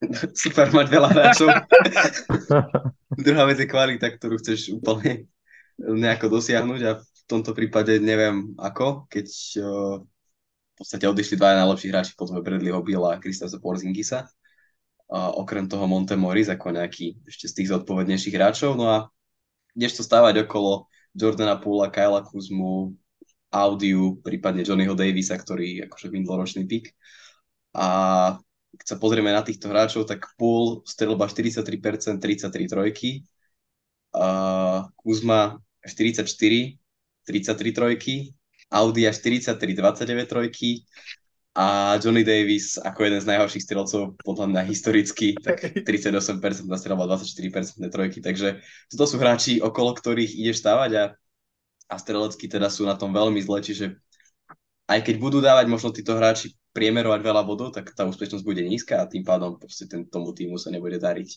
Super 0.36 0.72
mať 0.72 0.86
veľa 0.92 1.08
hráčov. 1.12 1.48
Druhá 3.16 3.44
vec 3.48 3.60
je 3.60 3.68
kvalita, 3.68 4.12
ktorú 4.12 4.40
chceš 4.40 4.76
úplne 4.76 5.28
nejako 5.76 6.40
dosiahnuť 6.40 6.80
a 6.84 6.92
v 7.00 7.22
tomto 7.28 7.52
prípade 7.52 7.96
neviem 8.00 8.56
ako, 8.56 9.08
keď 9.08 9.28
uh, 9.60 9.96
v 10.76 10.84
podstate 10.84 11.08
odišli 11.08 11.40
dvaja 11.40 11.64
najlepší 11.64 11.88
hráči, 11.88 12.12
potom 12.20 12.36
Bradleyho 12.44 12.84
Billa 12.84 13.16
a 13.16 13.20
Kristofsa 13.20 13.56
Porzingisa. 13.56 14.28
A 15.08 15.32
okrem 15.32 15.64
toho 15.64 15.88
Monte 15.88 16.20
Morris 16.20 16.52
ako 16.52 16.76
nejaký 16.76 17.16
ešte 17.24 17.48
z 17.48 17.52
tých 17.56 17.72
zodpovednejších 17.72 18.36
hráčov. 18.36 18.76
No 18.76 18.84
a 18.92 18.96
ideš 19.72 19.98
to 19.98 20.02
stávať 20.04 20.44
okolo 20.44 20.84
Jordana 21.16 21.56
Poola, 21.56 21.88
Kyla 21.88 22.20
Kuzmu, 22.28 22.92
Audiu, 23.48 24.20
prípadne 24.20 24.60
Johnnyho 24.68 24.92
Davisa, 24.92 25.40
ktorý 25.40 25.88
akože 25.88 26.12
minuloročný 26.12 26.68
pik. 26.68 26.92
A 27.72 27.88
keď 28.76 28.86
sa 28.86 29.00
pozrieme 29.00 29.32
na 29.32 29.40
týchto 29.40 29.72
hráčov, 29.72 30.04
tak 30.04 30.28
Pool 30.36 30.84
strelba 30.84 31.24
43%, 31.24 32.20
33 32.20 32.68
trojky, 32.68 33.24
a 34.12 34.92
Kuzma 35.00 35.56
44, 35.80 36.76
33 37.24 37.72
trojky, 37.72 38.36
Audi 38.70 39.06
43, 39.06 39.56
29 39.78 40.26
trojky 40.26 40.82
a 41.56 41.96
Johnny 41.96 42.20
Davis 42.20 42.76
ako 42.76 43.08
jeden 43.08 43.20
z 43.22 43.30
najhorších 43.32 43.64
strelcov 43.64 44.20
podľa 44.20 44.46
mňa 44.52 44.62
historicky, 44.68 45.32
tak 45.40 45.72
38% 45.88 46.68
na 46.68 46.76
strelba, 46.76 47.08
24% 47.08 47.88
trojky, 47.88 48.20
takže 48.20 48.60
toto 48.92 49.04
sú 49.08 49.16
hráči, 49.16 49.64
okolo 49.64 49.96
ktorých 49.96 50.36
ideš 50.36 50.60
stávať 50.60 50.90
a, 51.00 51.04
a 51.88 51.94
strelecky 51.96 52.44
teda 52.44 52.68
sú 52.68 52.84
na 52.84 52.98
tom 52.98 53.14
veľmi 53.16 53.40
zle, 53.40 53.64
čiže 53.64 53.96
aj 54.86 55.00
keď 55.02 55.16
budú 55.16 55.38
dávať 55.40 55.66
možno 55.66 55.90
títo 55.90 56.14
hráči 56.14 56.54
priemerovať 56.76 57.20
veľa 57.24 57.42
bodov, 57.42 57.72
tak 57.72 57.90
tá 57.96 58.04
úspešnosť 58.04 58.44
bude 58.44 58.60
nízka 58.60 59.00
a 59.00 59.08
tým 59.08 59.24
pádom 59.24 59.56
proste 59.56 59.88
ten, 59.88 60.04
tomu 60.04 60.36
týmu 60.36 60.60
sa 60.60 60.68
nebude 60.68 61.00
dariť. 61.00 61.30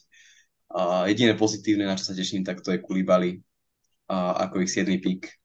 A 0.69 1.07
jediné 1.07 1.33
pozitívne, 1.33 1.87
na 1.87 1.95
čo 1.95 2.05
sa 2.05 2.13
teším, 2.13 2.43
tak 2.43 2.59
to 2.59 2.75
je 2.75 2.83
Kulibali 2.83 3.39
a 4.11 4.45
ako 4.45 4.67
ich 4.67 4.69
7. 4.75 4.99
pík. 4.99 5.38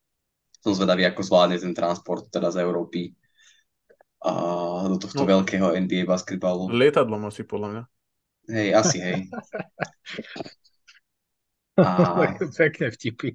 Som 0.64 0.72
zvedavý, 0.72 1.04
ako 1.04 1.20
zvládne 1.20 1.60
ten 1.60 1.76
transport 1.76 2.24
teda 2.26 2.48
z 2.48 2.64
Európy 2.64 3.12
a 4.24 4.32
do 4.88 4.96
tohto 4.96 5.20
No. 5.20 5.28
veľkého 5.28 5.76
NBA 5.76 6.08
basketbalu. 6.08 6.72
Lietadlom 6.72 7.28
asi 7.28 7.44
podľa 7.44 7.68
mňa. 7.68 7.82
Hej, 8.48 8.68
asi 8.72 8.96
hej. 8.98 9.18
A 11.76 12.32
Pekné 12.54 12.88
vtipy. 12.88 13.34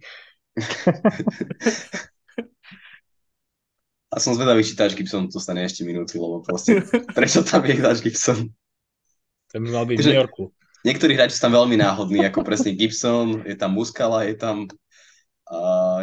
A 4.09 4.15
som 4.17 4.33
zvedavý, 4.33 4.65
či 4.65 4.73
Taj 4.73 4.97
Gibson 4.97 5.29
dostane 5.29 5.61
ešte 5.61 5.85
minúty, 5.85 6.17
lebo 6.17 6.41
proste, 6.41 6.81
prečo 7.13 7.45
tam 7.45 7.61
je 7.61 7.77
Taj 7.77 8.01
Gibson? 8.01 8.49
To 9.49 9.61
by 9.61 9.69
mal 9.69 9.85
byť 9.85 9.95
v 9.95 9.99
Takže- 10.01 10.09
New 10.09 10.21
Yorku. 10.25 10.43
Niektorí 10.79 11.11
hráči 11.11 11.35
sú 11.35 11.43
tam 11.43 11.59
veľmi 11.59 11.75
náhodní, 11.75 12.23
ako 12.23 12.39
presne 12.41 12.71
Gibson, 12.71 13.43
je 13.43 13.51
tam 13.53 13.75
Muscala, 13.75 14.23
je 14.23 14.33
tam, 14.33 14.63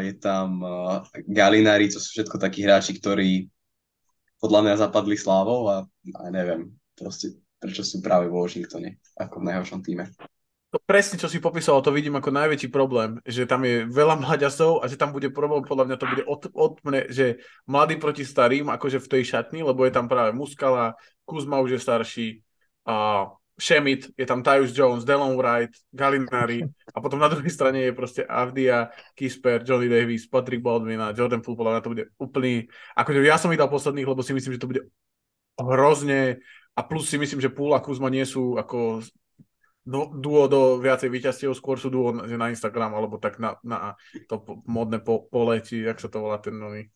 je 0.03 0.13
tam 0.19 0.59
uh, 0.63 1.07
Galinari, 1.27 1.87
to 1.87 2.03
sú 2.03 2.19
všetko 2.19 2.37
takí 2.43 2.67
hráči, 2.67 2.99
ktorí 2.99 3.47
podľa 4.43 4.61
mňa 4.67 4.75
zapadli 4.83 5.17
slávou 5.17 5.71
a, 5.71 5.87
a 5.87 6.21
neviem, 6.29 6.75
proste 6.99 7.39
prečo 7.57 7.87
sú 7.87 8.05
práve 8.05 8.29
vo 8.29 8.45
Washingtone, 8.45 9.01
ako 9.17 9.41
v 9.41 9.47
najhoršom 9.49 9.81
týme. 9.81 10.13
To 10.75 10.83
presne, 10.83 11.17
čo 11.17 11.31
si 11.31 11.41
popísal, 11.41 11.81
to 11.81 11.95
vidím 11.95 12.19
ako 12.19 12.35
najväčší 12.35 12.69
problém, 12.69 13.23
že 13.25 13.49
tam 13.49 13.65
je 13.65 13.87
veľa 13.89 14.19
mlaďasov 14.21 14.83
a 14.83 14.91
že 14.91 14.99
tam 14.99 15.15
bude 15.15 15.33
problém, 15.33 15.65
podľa 15.65 15.87
mňa 15.89 15.97
to 15.97 16.07
bude 16.11 16.25
od, 16.27 16.43
od 16.53 16.75
mne, 16.85 17.09
že 17.09 17.41
mladý 17.65 17.97
proti 17.97 18.27
starým, 18.27 18.69
akože 18.69 19.01
v 19.01 19.09
tej 19.09 19.23
šatni, 19.25 19.65
lebo 19.65 19.87
je 19.87 19.95
tam 19.95 20.11
práve 20.11 20.37
Muskala, 20.37 20.99
Kuzma 21.25 21.63
už 21.65 21.79
je 21.79 21.81
starší, 21.81 22.29
a 22.87 23.27
Shemit, 23.57 24.13
je 24.13 24.27
tam 24.29 24.45
Tyus 24.45 24.77
Jones, 24.77 25.09
Delon 25.09 25.41
Wright, 25.41 25.73
Galinari 25.89 26.61
a 26.93 27.01
potom 27.01 27.17
na 27.17 27.33
druhej 27.33 27.49
strane 27.49 27.89
je 27.89 27.93
proste 27.97 28.23
Avdia, 28.29 28.93
Kisper, 29.17 29.65
Johnny 29.65 29.89
Davis, 29.89 30.29
Patrick 30.29 30.61
Baldwin 30.61 31.01
a 31.01 31.17
Jordan 31.17 31.41
Poole, 31.41 31.57
podľa 31.57 31.81
to 31.81 31.93
bude 31.97 32.05
úplný, 32.21 32.69
akože 32.93 33.25
ja 33.25 33.41
som 33.41 33.49
ich 33.49 33.61
dal 33.61 33.73
posledných, 33.73 34.05
lebo 34.05 34.21
si 34.21 34.37
myslím, 34.37 34.55
že 34.57 34.63
to 34.63 34.69
bude 34.69 34.83
hrozne 35.57 36.45
A 36.77 36.85
plus 36.85 37.09
si 37.09 37.17
myslím, 37.17 37.41
že 37.41 37.49
Pool 37.49 37.73
a 37.73 37.81
Kuzma 37.81 38.13
nie 38.13 38.29
sú 38.29 38.61
ako 38.61 39.01
no, 39.89 40.13
duo 40.13 40.45
do 40.45 40.77
viacej 40.77 41.09
víťazstiev, 41.09 41.57
skôr 41.57 41.81
sú 41.81 41.89
duo 41.89 42.13
na 42.13 42.53
Instagram, 42.53 42.93
alebo 42.93 43.17
tak 43.17 43.41
na, 43.41 43.57
na 43.65 43.97
to 44.29 44.45
modné 44.69 45.01
po, 45.01 45.25
pole, 45.25 45.65
či 45.65 45.89
jak 45.89 45.97
sa 45.97 46.13
to 46.13 46.21
volá 46.21 46.37
ten 46.37 46.53
nový. 46.61 46.93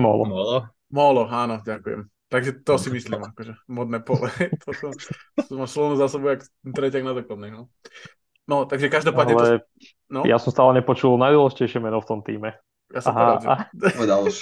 Molo. 0.00 0.24
Molo. 0.24 0.58
Molo, 0.88 1.22
áno, 1.28 1.60
ďakujem. 1.60 2.11
Takže 2.32 2.64
to 2.64 2.80
si 2.80 2.88
myslím, 2.88 3.20
akože 3.28 3.52
modné 3.68 4.00
pole. 4.00 4.32
to 4.64 4.72
som, 4.72 4.90
to 5.36 5.52
som 5.52 5.68
slovno 5.68 6.00
za 6.00 6.08
sebou, 6.08 6.32
jak 6.32 6.48
treťak 6.64 7.04
na 7.04 7.12
základnej, 7.12 7.52
no. 7.52 7.68
No, 8.48 8.64
takže 8.64 8.88
každopádne 8.88 9.34
Ale 9.36 9.48
to... 9.60 9.68
No, 10.08 10.20
ja 10.24 10.40
som 10.40 10.48
stále 10.48 10.80
nepočul 10.80 11.20
najdôležitejšie 11.20 11.78
meno 11.84 12.00
v 12.00 12.08
tom 12.08 12.24
týme. 12.24 12.56
ja 12.88 13.00
som 13.04 13.12
Aha, 13.12 13.20
povedal, 13.20 13.36
že... 13.44 13.52
Povedal 14.00 14.20
už. 14.24 14.36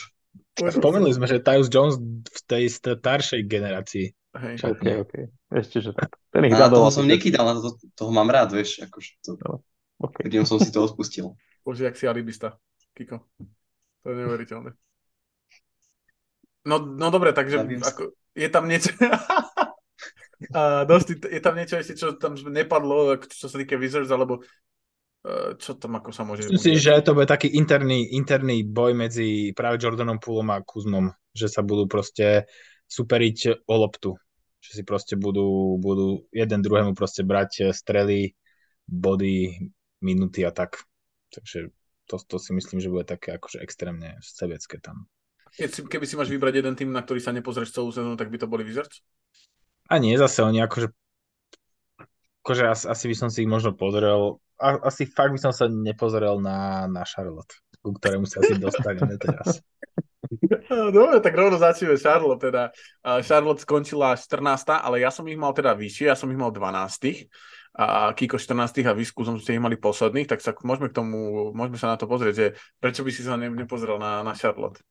Spomenuli 0.61 1.13
sme, 1.19 1.27
že 1.27 1.43
Tyus 1.43 1.67
Jones 1.67 1.99
v 2.31 2.41
tej 2.47 2.65
staršej 2.71 3.43
generácii. 3.51 4.07
Hej. 4.39 4.55
Čak. 4.63 4.71
OK, 4.79 4.87
OK. 5.03 5.15
Ešte, 5.51 5.77
že 5.83 5.91
tak. 5.91 6.15
Ten 6.31 6.47
ich 6.47 6.55
zadol. 6.55 6.87
toho 6.87 6.91
som 6.95 7.05
nekýdal, 7.05 7.43
na 7.51 7.59
to, 7.59 7.75
toho 7.99 8.11
mám 8.15 8.31
rád, 8.31 8.55
vieš, 8.55 8.87
akože 8.87 9.11
to, 9.27 9.35
OK. 9.99 10.31
keď 10.31 10.47
som 10.47 10.63
si 10.63 10.71
to 10.71 10.87
odpustil. 10.87 11.35
Bože, 11.67 11.91
jak 11.91 11.99
si 11.99 12.07
alibista, 12.07 12.55
Kiko. 12.95 13.27
To 14.03 14.07
je 14.07 14.17
neuveriteľné. 14.17 14.71
No, 16.65 16.77
no 16.81 17.09
dobre, 17.09 17.33
takže 17.33 17.65
Zabím 17.65 17.81
ako, 17.81 18.13
je 18.37 18.49
tam 18.49 18.65
niečo... 18.69 18.93
A 20.57 20.89
dosť, 20.89 21.29
je 21.29 21.41
tam 21.45 21.53
niečo 21.53 21.77
ešte, 21.77 22.01
čo 22.01 22.17
tam 22.17 22.33
nepadlo, 22.33 23.13
čo 23.29 23.45
sa 23.45 23.61
týka 23.61 23.77
Wizards, 23.77 24.09
alebo 24.09 24.41
eh, 25.29 25.53
čo 25.61 25.77
tam 25.77 26.01
ako 26.01 26.17
sa 26.17 26.25
môže... 26.25 26.49
Myslím 26.49 26.81
si, 26.81 26.81
že 26.81 27.05
to 27.05 27.13
bude 27.13 27.29
taký 27.29 27.53
interný, 27.53 28.09
interný 28.17 28.65
boj 28.65 28.97
medzi 28.97 29.53
práve 29.53 29.77
Jordanom 29.77 30.17
Poolom 30.17 30.49
a 30.49 30.65
Kuzmom, 30.65 31.13
že 31.37 31.53
sa 31.53 31.61
budú 31.61 31.85
proste 31.85 32.49
superiť 32.89 33.69
o 33.69 33.75
loptu. 33.77 34.17
Že 34.65 34.71
si 34.81 34.83
proste 34.85 35.15
budú, 35.17 35.77
budú 35.77 36.25
jeden 36.33 36.61
druhému 36.65 36.97
proste 36.97 37.21
brať 37.21 37.77
strely, 37.77 38.33
body, 38.89 39.61
minuty 40.01 40.41
a 40.45 40.53
tak. 40.57 40.85
Takže 41.31 41.69
to, 42.09 42.17
to 42.27 42.37
si 42.41 42.51
myslím, 42.57 42.81
že 42.81 42.91
bude 42.93 43.05
také 43.05 43.37
akože 43.37 43.61
extrémne 43.61 44.17
sebecké 44.25 44.81
tam. 44.81 45.07
Keď 45.57 45.69
si, 45.71 45.81
keby 45.87 46.05
si 46.07 46.15
máš 46.15 46.31
vybrať 46.31 46.63
jeden 46.63 46.75
tým, 46.79 46.91
na 46.95 47.03
ktorý 47.03 47.19
sa 47.19 47.35
nepozrieš 47.35 47.75
celú 47.75 47.91
sezónu, 47.91 48.15
tak 48.15 48.31
by 48.31 48.39
to 48.39 48.51
boli 48.51 48.63
Wizards? 48.63 49.03
A 49.91 49.99
nie, 49.99 50.15
zase 50.15 50.47
oni 50.47 50.63
akože 50.63 50.95
akože 52.41 52.65
asi, 52.67 52.85
asi 52.89 53.05
by 53.07 53.17
som 53.17 53.29
si 53.29 53.45
ich 53.45 53.51
možno 53.51 53.77
pozrel, 53.77 54.41
a, 54.57 54.81
asi 54.89 55.05
fakt 55.05 55.37
by 55.37 55.41
som 55.41 55.53
sa 55.53 55.69
nepozrel 55.69 56.41
na, 56.41 56.89
na 56.89 57.05
Charlotte, 57.05 57.53
ku 57.85 57.93
ktorému 57.95 58.25
sa 58.25 58.41
asi 58.41 58.57
dostaneme 58.57 59.21
teraz. 59.21 59.61
Dobre, 60.95 61.19
tak 61.19 61.35
rovno 61.35 61.59
začneme 61.59 61.99
Charlotte. 61.99 62.49
Teda. 62.49 62.71
Charlotte 63.27 63.63
skončila 63.63 64.15
14, 64.15 64.79
ale 64.79 65.03
ja 65.03 65.11
som 65.11 65.27
ich 65.27 65.39
mal 65.39 65.51
teda 65.51 65.75
vyššie, 65.75 66.07
ja 66.13 66.17
som 66.17 66.31
ich 66.31 66.39
mal 66.39 66.55
12. 66.55 67.27
A 67.71 68.11
Kiko 68.19 68.35
14 68.35 68.83
a 68.87 68.93
Visku 68.95 69.23
som 69.23 69.39
ste 69.39 69.55
ich 69.55 69.63
mali 69.63 69.79
posledných, 69.79 70.27
tak 70.27 70.43
sa 70.43 70.51
môžeme 70.67 70.91
k 70.91 70.97
tomu, 70.99 71.51
môžeme 71.55 71.79
sa 71.79 71.95
na 71.95 71.97
to 71.97 72.11
pozrieť, 72.11 72.35
že 72.35 72.47
prečo 72.83 73.07
by 73.07 73.11
si 73.15 73.23
sa 73.23 73.39
ne, 73.39 73.47
nepozrel 73.47 73.99
na, 73.99 74.27
na 74.27 74.35
Charlotte? 74.35 74.83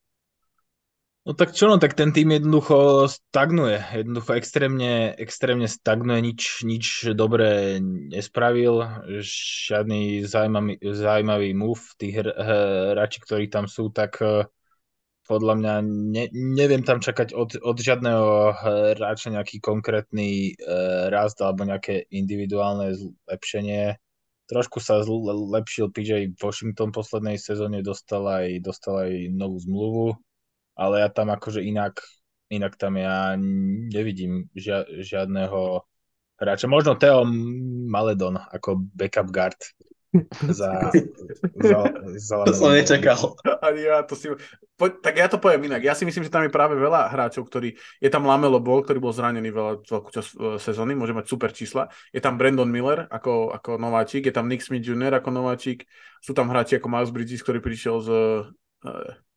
No 1.30 1.38
tak 1.38 1.54
čo, 1.54 1.70
no 1.70 1.78
tak 1.78 1.94
ten 1.94 2.10
tým 2.10 2.42
jednoducho 2.42 3.06
stagnuje. 3.06 3.78
Jednoducho 4.02 4.34
extrémne, 4.34 5.14
extrémne 5.14 5.70
stagnuje, 5.70 6.26
nič, 6.26 6.66
nič 6.66 6.86
dobré 7.14 7.78
nespravil. 7.86 9.06
Žiadny 9.22 10.26
zaujímavý, 10.26 10.82
zaujímavý 10.82 11.54
move. 11.54 11.86
Tí 12.02 12.18
hr, 12.18 12.34
hráči, 12.34 13.22
ktorí 13.22 13.46
tam 13.46 13.70
sú, 13.70 13.94
tak 13.94 14.18
eh, 14.26 14.50
podľa 15.30 15.54
mňa 15.62 15.74
ne, 15.86 16.26
neviem 16.34 16.82
tam 16.82 16.98
čakať 16.98 17.38
od, 17.38 17.62
od 17.62 17.78
žiadneho 17.78 18.50
hráča 18.98 19.30
nejaký 19.30 19.62
konkrétny 19.62 20.58
uh, 20.58 21.14
rast 21.14 21.38
alebo 21.46 21.62
nejaké 21.62 22.10
individuálne 22.10 22.98
zlepšenie. 22.98 24.02
Trošku 24.50 24.82
sa 24.82 25.06
zlepšil 25.06 25.94
PJ 25.94 26.34
Washington 26.42 26.90
v 26.90 26.98
poslednej 26.98 27.38
sezóne, 27.38 27.86
dostal 27.86 28.26
aj, 28.26 28.66
dostal 28.66 29.06
aj 29.06 29.30
novú 29.30 29.62
zmluvu 29.62 30.08
ale 30.80 31.04
ja 31.04 31.10
tam 31.12 31.28
akože 31.36 31.60
inak, 31.60 32.00
inak 32.48 32.80
tam 32.80 32.96
ja 32.96 33.36
nevidím 33.92 34.48
žia, 34.56 34.88
žiadneho 34.88 35.84
hráča. 36.40 36.72
Možno 36.72 36.96
Theo 36.96 37.28
Maledon 37.92 38.40
ako 38.40 38.88
backup 38.96 39.28
guard. 39.28 39.60
Za, 40.42 40.90
za, 41.54 41.80
za 42.18 42.36
To 42.42 42.54
som 42.56 42.74
nečakal. 42.74 43.38
Ani 43.62 43.86
ja 43.86 44.02
to 44.02 44.18
si... 44.18 44.32
Po, 44.74 44.90
tak 44.90 45.22
ja 45.22 45.30
to 45.30 45.38
poviem 45.38 45.70
inak. 45.70 45.86
Ja 45.86 45.94
si 45.94 46.08
myslím, 46.08 46.26
že 46.26 46.34
tam 46.34 46.42
je 46.48 46.50
práve 46.50 46.74
veľa 46.74 47.14
hráčov, 47.14 47.46
ktorí... 47.46 47.78
Je 48.02 48.10
tam 48.10 48.26
Lamelo 48.26 48.58
Ball, 48.58 48.82
ktorý 48.82 48.98
bol 48.98 49.14
zranený 49.14 49.54
veľa, 49.54 49.86
veľkú 49.86 50.10
časť 50.10 50.30
e, 50.34 50.38
sezóny, 50.58 50.98
môže 50.98 51.14
mať 51.14 51.30
super 51.30 51.54
čísla. 51.54 51.94
Je 52.10 52.24
tam 52.24 52.42
Brandon 52.42 52.66
Miller 52.66 53.06
ako, 53.12 53.54
ako 53.54 53.78
nováčik, 53.78 54.26
je 54.26 54.34
tam 54.34 54.50
Nick 54.50 54.66
Smith 54.66 54.82
Jr. 54.82 55.20
ako 55.20 55.30
nováčik. 55.30 55.86
Sú 56.24 56.34
tam 56.34 56.50
hráči 56.50 56.82
ako 56.82 56.90
Miles 56.90 57.14
Bridges, 57.14 57.46
ktorý 57.46 57.60
prišiel 57.62 57.96
z... 58.02 58.10
e, 58.88 59.29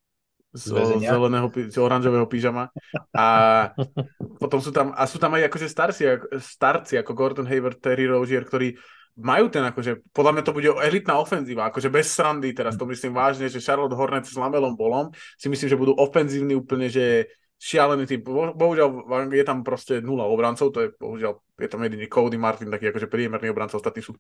z, 0.53 0.69
Z 0.69 1.01
zeleného, 1.01 1.49
z 1.49 1.77
oranžového 1.81 2.29
pyžama. 2.29 2.69
A 3.17 3.27
potom 4.43 4.61
sú 4.61 4.69
tam, 4.69 4.93
a 4.93 5.09
sú 5.09 5.17
tam 5.17 5.33
aj 5.37 5.49
akože 5.49 5.67
starci, 5.69 6.03
starci 6.37 7.01
ako 7.01 7.13
Gordon 7.17 7.49
Hayward, 7.49 7.81
Terry 7.81 8.05
Rozier, 8.05 8.45
ktorí 8.45 8.77
majú 9.13 9.53
ten 9.53 9.61
akože, 9.61 10.09
podľa 10.13 10.33
mňa 10.33 10.43
to 10.45 10.57
bude 10.57 10.69
elitná 10.73 11.21
ofenzíva, 11.21 11.69
akože 11.69 11.93
bez 11.93 12.17
srandy, 12.17 12.57
teraz 12.57 12.81
to 12.81 12.89
myslím 12.89 13.13
vážne, 13.13 13.45
že 13.49 13.61
Charlotte 13.61 13.93
Hornets 13.93 14.33
s 14.33 14.41
Lamelom 14.41 14.73
Bolom 14.73 15.13
si 15.37 15.53
myslím, 15.53 15.69
že 15.69 15.77
budú 15.77 15.93
ofenzívni 16.01 16.57
úplne, 16.57 16.89
že 16.89 17.29
šialený 17.61 18.09
tým. 18.09 18.21
Bo- 18.25 18.57
Bohužiaľ 18.57 19.05
je 19.31 19.45
tam 19.45 19.61
proste 19.63 20.01
nula 20.01 20.25
obrancov, 20.27 20.73
to 20.73 20.79
je 20.83 20.89
bohužiaľ, 20.97 21.39
je 21.61 21.69
tam 21.69 21.85
jediný 21.85 22.09
Cody 22.09 22.41
Martin, 22.41 22.73
taký 22.73 22.91
akože 22.91 23.07
priemerný 23.07 23.53
obrancov, 23.53 23.85
ostatní 23.85 24.03
sú 24.03 24.17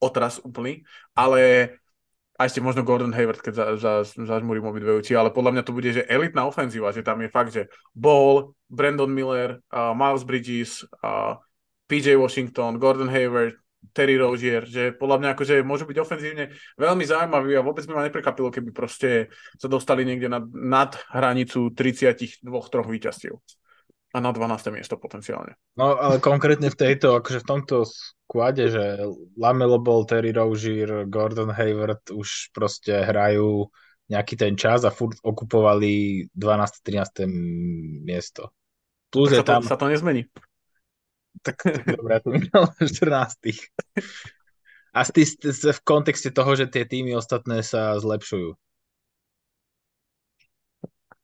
otras 0.00 0.40
úplný, 0.40 0.82
ale 1.14 1.40
a 2.40 2.48
ešte 2.48 2.64
možno 2.64 2.88
Gordon 2.88 3.12
Hayward, 3.12 3.44
keď 3.44 3.52
za, 3.52 3.66
za, 3.76 4.34
obidve 4.40 4.96
oči, 4.96 5.12
ale 5.12 5.28
podľa 5.28 5.60
mňa 5.60 5.62
to 5.68 5.76
bude, 5.76 5.92
že 5.92 6.08
elitná 6.08 6.48
ofenzíva, 6.48 6.88
že 6.88 7.04
tam 7.04 7.20
je 7.20 7.28
fakt, 7.28 7.52
že 7.52 7.68
Ball, 7.92 8.56
Brandon 8.72 9.12
Miller, 9.12 9.60
uh, 9.68 9.92
Miles 9.92 10.24
Bridges, 10.24 10.80
uh, 11.04 11.36
PJ 11.84 12.16
Washington, 12.16 12.80
Gordon 12.80 13.12
Hayward, 13.12 13.60
Terry 13.92 14.16
Rozier, 14.16 14.64
že 14.64 14.96
podľa 14.96 15.20
mňa 15.20 15.28
akože 15.36 15.54
môžu 15.60 15.84
byť 15.84 15.98
ofenzívne 16.00 16.48
veľmi 16.80 17.04
zaujímaví 17.04 17.52
a 17.60 17.64
vôbec 17.64 17.84
by 17.84 17.92
ma 17.92 18.08
neprekapilo, 18.08 18.48
keby 18.48 18.72
proste 18.72 19.28
sa 19.60 19.68
dostali 19.68 20.08
niekde 20.08 20.32
nad, 20.32 20.48
nad 20.48 20.96
hranicu 21.12 21.68
32-3 21.76 22.48
víťazstiev 22.88 23.36
a 24.10 24.18
na 24.18 24.30
12. 24.34 24.74
miesto 24.74 24.98
potenciálne. 24.98 25.54
No 25.78 25.94
ale 25.94 26.18
konkrétne 26.18 26.66
v 26.66 26.78
tejto, 26.78 27.14
akože 27.14 27.46
v 27.46 27.48
tomto 27.48 27.86
skvade, 27.86 28.66
že 28.66 29.06
Lamelo 29.38 29.78
Ball, 29.78 30.02
Terry 30.02 30.34
Rozier, 30.34 31.06
Gordon 31.06 31.54
Hayward 31.54 32.10
už 32.10 32.50
proste 32.50 33.06
hrajú 33.06 33.70
nejaký 34.10 34.34
ten 34.34 34.58
čas 34.58 34.82
a 34.82 34.90
furt 34.90 35.14
okupovali 35.22 36.26
12. 36.34 36.82
13. 36.82 37.30
miesto. 38.02 38.50
Plus 39.14 39.30
je 39.30 39.38
Tak 39.42 39.46
sa, 39.46 39.50
tam, 39.54 39.62
to, 39.62 39.68
sa 39.70 39.76
to 39.78 39.86
nezmení. 39.86 40.22
tak, 41.46 41.62
dobre, 41.86 42.18
ja 42.18 42.20
to 42.22 42.30
minul 42.34 42.66
14. 42.74 42.90
A 44.90 45.06
stý, 45.06 45.22
stý, 45.22 45.54
v 45.54 45.80
kontexte 45.86 46.34
toho, 46.34 46.50
že 46.58 46.66
tie 46.66 46.82
týmy 46.82 47.14
ostatné 47.14 47.62
sa 47.62 47.94
zlepšujú. 48.02 48.58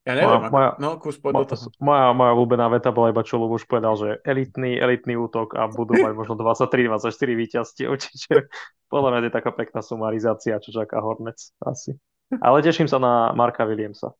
Ja 0.06 0.14
neviem, 0.14 0.38
Moja- 0.38 0.46
ako, 0.46 0.54
moja- 0.54 0.74
no 0.78 0.88
kus, 1.02 1.16
poď 1.18 1.32
Mo- 1.34 1.40
do 1.42 1.46
toho. 1.50 1.66
Moja, 1.82 2.06
moja 2.14 2.30
obľúbená 2.38 2.66
veta 2.70 2.94
bola 2.94 3.10
iba, 3.10 3.26
čo 3.26 3.42
Luboš 3.42 3.66
povedal, 3.66 3.98
že 3.98 4.08
elitný, 4.22 4.78
elitný 4.78 5.18
útok 5.18 5.58
a 5.58 5.66
budú 5.66 5.98
mať 5.98 6.14
možno 6.14 6.38
23-24 6.38 7.10
víťazstiev, 7.34 7.90
čiže 7.98 8.46
podľa 8.86 9.08
mňa 9.18 9.20
je 9.26 9.34
taká 9.34 9.50
pekná 9.50 9.82
sumarizácia, 9.82 10.62
čo 10.62 10.70
čaká 10.70 11.02
Hornets 11.02 11.50
asi. 11.58 11.98
Ale 12.38 12.62
teším 12.62 12.86
sa 12.86 13.02
na 13.02 13.34
Marka 13.34 13.66
Williamsa, 13.66 14.14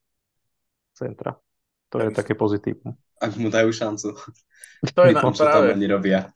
centra. 0.91 1.39
To 1.95 2.03
je 2.03 2.11
Takisto. 2.11 2.19
také 2.19 2.33
pozitívum. 2.35 2.99
Ak 3.23 3.39
mu 3.39 3.47
dajú 3.47 3.71
šancu. 3.71 4.11
To 4.91 5.01
je 5.07 5.15
na, 5.15 5.23
tam 5.23 5.31
práve. 5.39 5.71
oni 5.71 5.87
robia. 5.87 6.27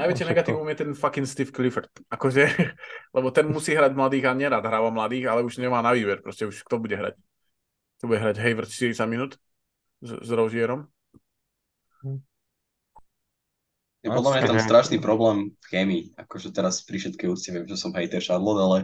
Najväčšie 0.00 0.26
negatívum 0.28 0.64
je 0.72 0.76
ten 0.80 0.90
fucking 0.96 1.28
Steve 1.28 1.52
Clifford. 1.52 1.92
Akože, 2.08 2.48
lebo 3.16 3.28
ten 3.36 3.48
musí 3.52 3.76
hrať 3.76 3.92
mladých 3.92 4.28
a 4.28 4.32
nerad 4.32 4.64
hráva 4.64 4.88
mladých, 4.88 5.28
ale 5.28 5.44
už 5.44 5.60
nemá 5.60 5.84
na 5.84 5.92
výber. 5.92 6.24
Proste 6.24 6.48
už 6.48 6.64
kto 6.64 6.80
bude 6.80 6.96
hrať? 6.96 7.20
To 8.00 8.10
bude 8.10 8.20
hrať 8.20 8.36
Hayward 8.40 8.68
40 8.68 9.08
minút 9.08 9.32
s, 10.04 10.10
s 10.12 10.30
Rozierom. 10.30 10.84
Je 14.04 14.12
podľa 14.12 14.38
mňa 14.38 14.42
tam 14.46 14.60
strašný 14.62 15.02
problém 15.02 15.50
v 15.58 15.66
chémii. 15.66 16.02
Akože 16.14 16.54
teraz 16.54 16.84
pri 16.86 17.02
všetkej 17.02 17.26
úcte 17.26 17.50
viem, 17.50 17.66
že 17.66 17.74
som 17.74 17.90
hater 17.90 18.22
Charlotte, 18.22 18.62
ale 18.62 18.78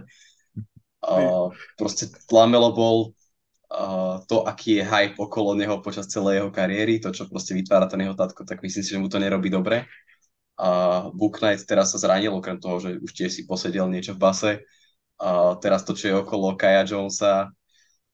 uh, 1.07 1.46
proste 1.79 2.11
Lamelo 2.27 2.75
bol 2.75 2.96
uh, 3.70 4.18
to, 4.27 4.42
aký 4.42 4.83
je 4.83 4.85
hype 4.88 5.14
okolo 5.22 5.55
neho 5.55 5.79
počas 5.79 6.11
celej 6.11 6.42
jeho 6.42 6.51
kariéry, 6.51 6.98
to, 6.98 7.14
čo 7.14 7.31
proste 7.31 7.55
vytvára 7.55 7.87
ten 7.87 8.03
jeho 8.03 8.18
tatko, 8.18 8.42
tak 8.42 8.66
myslím 8.66 8.83
si, 8.83 8.90
že 8.90 8.98
mu 8.98 9.07
to 9.07 9.22
nerobí 9.22 9.46
dobre. 9.46 9.87
A 10.59 11.07
Book 11.14 11.38
Knight 11.38 11.62
teraz 11.70 11.94
sa 11.94 12.03
zranil, 12.03 12.35
okrem 12.35 12.59
toho, 12.59 12.83
že 12.83 12.98
už 12.98 13.11
tiež 13.14 13.31
si 13.31 13.42
posedel 13.46 13.87
niečo 13.87 14.18
v 14.18 14.22
base. 14.27 14.53
A 15.22 15.55
teraz 15.62 15.87
to, 15.87 15.94
čo 15.94 16.05
je 16.11 16.14
okolo 16.18 16.59
Kaja 16.59 16.83
Jonesa, 16.83 17.46
a 17.46 17.53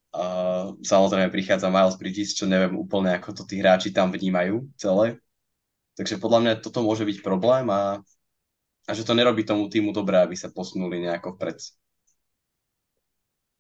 Uh, 0.08 0.47
samozrejme 0.82 1.32
prichádza 1.32 1.72
Miles 1.72 1.98
Bridges, 1.98 2.36
čo 2.36 2.46
neviem 2.46 2.74
úplne, 2.78 3.14
ako 3.14 3.30
to 3.32 3.42
tí 3.48 3.58
hráči 3.58 3.90
tam 3.90 4.14
vnímajú 4.14 4.64
celé. 4.78 5.18
Takže 5.98 6.22
podľa 6.22 6.40
mňa 6.40 6.52
toto 6.62 6.80
môže 6.86 7.02
byť 7.02 7.18
problém 7.26 7.66
a, 7.74 7.98
a 8.86 8.90
že 8.94 9.02
to 9.02 9.18
nerobí 9.18 9.42
tomu 9.42 9.66
týmu 9.66 9.90
dobré, 9.90 10.22
aby 10.22 10.38
sa 10.38 10.52
posunuli 10.52 11.02
nejako 11.02 11.34
vpred. 11.34 11.58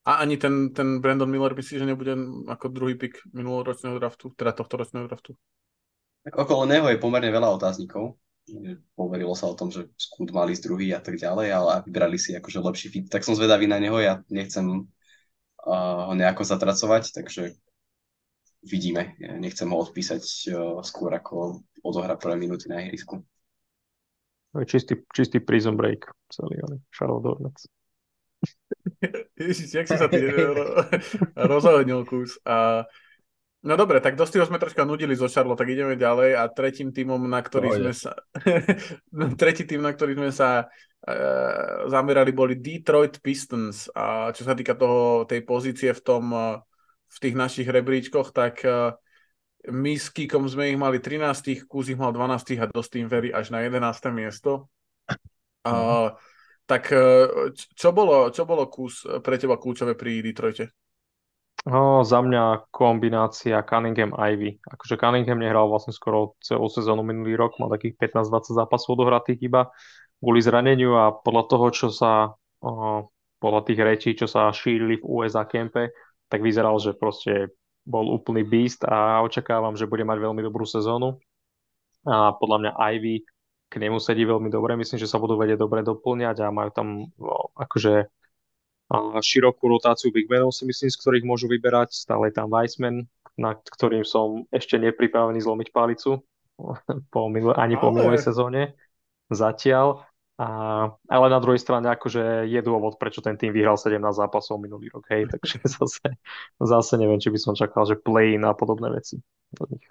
A 0.08 0.24
ani 0.24 0.40
ten, 0.40 0.72
ten 0.72 1.04
Brandon 1.04 1.28
Miller 1.28 1.52
myslí, 1.52 1.84
že 1.84 1.84
nebude 1.84 2.16
ako 2.48 2.72
druhý 2.72 2.96
pick 2.96 3.20
minuloročného 3.36 4.00
draftu, 4.00 4.32
teda 4.32 4.56
tohto 4.56 4.80
ročného 4.80 5.04
draftu? 5.04 5.36
Tak 6.24 6.32
okolo 6.32 6.64
neho 6.64 6.88
je 6.88 6.96
pomerne 6.96 7.28
veľa 7.28 7.52
otáznikov. 7.60 8.16
Poverilo 8.96 9.36
sa 9.36 9.52
o 9.52 9.58
tom, 9.58 9.68
že 9.68 9.92
skúd 10.00 10.32
mali 10.32 10.56
z 10.56 10.64
druhý 10.64 10.96
a 10.96 11.04
tak 11.04 11.20
ďalej, 11.20 11.48
ale 11.52 11.72
vybrali 11.84 12.16
si 12.16 12.32
akože 12.32 12.56
lepší 12.64 12.88
fit. 12.88 13.06
Tak 13.12 13.20
som 13.20 13.36
zvedavý 13.36 13.68
na 13.68 13.76
neho, 13.76 14.00
ja 14.00 14.24
nechcem 14.32 14.88
ho 15.76 16.12
nejako 16.16 16.42
zatracovať, 16.44 17.12
takže 17.12 17.56
vidíme. 18.64 19.14
Ja 19.20 19.36
nechcem 19.36 19.68
ho 19.70 19.78
odpísať 19.78 20.22
uh, 20.50 20.80
skôr 20.82 21.12
ako 21.14 21.62
odohra 21.84 22.18
prvé 22.18 22.36
minúty 22.40 22.66
na 22.66 22.82
ihrisku. 22.82 23.22
Čistý, 24.64 25.04
čistý 25.12 25.38
prison 25.44 25.76
break 25.76 26.08
celý, 26.32 26.56
ale 26.64 26.80
Charlotte 26.88 27.28
Hornets. 27.28 27.62
Ježiš, 29.38 29.68
jak 29.74 29.86
si 29.86 29.96
sa 29.96 30.08
ty 30.08 30.24
rozhodnil 31.52 32.08
kus. 32.08 32.40
A, 32.48 32.88
no 33.66 33.74
dobre, 33.74 33.98
tak 33.98 34.14
dosť 34.14 34.46
sme 34.46 34.62
troška 34.62 34.86
nudili 34.86 35.18
zo 35.18 35.26
Charlotte, 35.26 35.58
tak 35.58 35.72
ideme 35.74 35.98
ďalej 35.98 36.38
a 36.38 36.46
tretím 36.46 36.94
týmom, 36.94 37.18
na 37.26 37.42
ktorý 37.42 37.74
sme 37.74 37.92
sa 37.94 38.14
tretí 39.40 39.66
tým, 39.66 39.82
na 39.82 39.90
ktorý 39.90 40.14
sme 40.14 40.30
sa 40.30 40.70
uh, 40.70 41.90
zamerali, 41.90 42.30
boli 42.30 42.54
Detroit 42.62 43.18
Pistons 43.18 43.90
a 43.90 44.30
čo 44.30 44.46
sa 44.46 44.54
týka 44.54 44.78
toho, 44.78 45.26
tej 45.26 45.42
pozície 45.42 45.90
v 45.90 46.02
tom 46.04 46.24
uh, 46.30 46.62
v 47.08 47.16
tých 47.18 47.34
našich 47.34 47.66
rebríčkoch, 47.66 48.30
tak 48.30 48.62
uh, 48.62 48.94
my 49.66 49.96
s 49.96 50.12
Kikom 50.14 50.46
sme 50.46 50.70
ich 50.70 50.78
mali 50.78 51.02
13, 51.02 51.66
Kúz 51.66 51.90
ich 51.90 51.98
mal 51.98 52.14
12 52.14 52.62
a 52.62 52.66
Dostým 52.70 53.10
verí 53.10 53.34
až 53.34 53.50
na 53.50 53.64
11. 53.64 53.82
miesto. 54.14 54.70
Uh, 55.66 56.14
tak 56.68 56.92
čo 57.56 57.88
bolo, 57.96 58.28
čo 58.28 58.44
bolo 58.44 58.68
Kúz 58.68 59.02
pre 59.24 59.40
teba 59.40 59.56
kľúčové 59.56 59.96
pri 59.96 60.20
Detroite? 60.20 60.87
No, 61.68 62.00
za 62.00 62.24
mňa 62.24 62.72
kombinácia 62.72 63.60
Cunningham-Ivy. 63.60 64.64
Akože 64.72 64.96
Cunningham 64.96 65.36
nehral 65.36 65.68
vlastne 65.68 65.92
skoro 65.92 66.32
celú 66.40 66.72
sezónu 66.72 67.04
minulý 67.04 67.36
rok, 67.36 67.60
mal 67.60 67.68
takých 67.68 68.00
15-20 68.08 68.56
zápasov 68.56 68.96
odohratých 68.96 69.36
iba 69.44 69.68
kvôli 70.18 70.40
zraneniu 70.42 70.96
a 70.98 71.14
podľa 71.14 71.44
toho, 71.46 71.66
čo 71.70 71.88
sa 71.92 72.32
uh, 72.32 73.00
podľa 73.38 73.62
tých 73.68 73.80
rečí, 73.84 74.10
čo 74.18 74.26
sa 74.26 74.50
šírili 74.50 74.98
v 74.98 75.06
USA 75.06 75.46
kempe, 75.46 75.94
tak 76.26 76.42
vyzeral, 76.42 76.80
že 76.82 76.96
proste 76.96 77.54
bol 77.86 78.04
úplný 78.10 78.42
beast 78.44 78.82
a 78.84 79.22
očakávam, 79.24 79.78
že 79.78 79.88
bude 79.88 80.02
mať 80.02 80.18
veľmi 80.18 80.42
dobrú 80.44 80.66
sezónu. 80.66 81.16
A 82.04 82.32
podľa 82.36 82.58
mňa 82.64 82.72
Ivy 82.96 83.16
k 83.68 83.74
nemu 83.76 84.00
sedí 84.00 84.24
veľmi 84.24 84.48
dobre. 84.48 84.76
Myslím, 84.76 85.00
že 85.00 85.08
sa 85.08 85.20
budú 85.20 85.36
vedieť 85.36 85.60
dobre 85.60 85.84
doplňať 85.84 86.36
a 86.44 86.52
majú 86.52 86.70
tam 86.72 86.88
no, 87.16 87.52
akože 87.56 88.08
širokú 89.20 89.68
rotáciu 89.68 90.08
big 90.08 90.26
menov 90.32 90.56
si 90.56 90.64
myslím, 90.64 90.88
z 90.88 91.00
ktorých 91.00 91.24
môžu 91.28 91.46
vyberať. 91.46 91.92
Stále 91.92 92.32
je 92.32 92.34
tam 92.40 92.48
Weissman, 92.48 93.04
na 93.36 93.54
ktorým 93.54 94.02
som 94.02 94.48
ešte 94.48 94.80
nepripravený 94.80 95.44
zlomiť 95.44 95.68
palicu 95.70 96.24
po 97.14 97.20
minul- 97.28 97.56
ani 97.56 97.76
po 97.76 97.92
minulej 97.92 98.24
sezóne 98.24 98.74
zatiaľ. 99.28 100.08
A, 100.38 100.46
ale 101.10 101.26
na 101.34 101.42
druhej 101.42 101.58
strane 101.58 101.90
akože 101.90 102.46
je 102.46 102.60
dôvod, 102.62 102.94
prečo 102.94 103.18
ten 103.18 103.34
tým 103.34 103.50
vyhral 103.50 103.74
17 103.74 103.98
zápasov 103.98 104.62
minulý 104.62 104.86
rok, 104.94 105.02
hej, 105.10 105.26
takže 105.34 105.66
zase, 105.66 106.14
zase 106.62 106.94
neviem, 106.94 107.18
či 107.18 107.34
by 107.34 107.38
som 107.42 107.58
čakal, 107.58 107.82
že 107.82 107.98
play 107.98 108.38
a 108.38 108.54
podobné 108.54 108.86
veci 108.94 109.18
od 109.58 109.68
nich. 109.74 109.82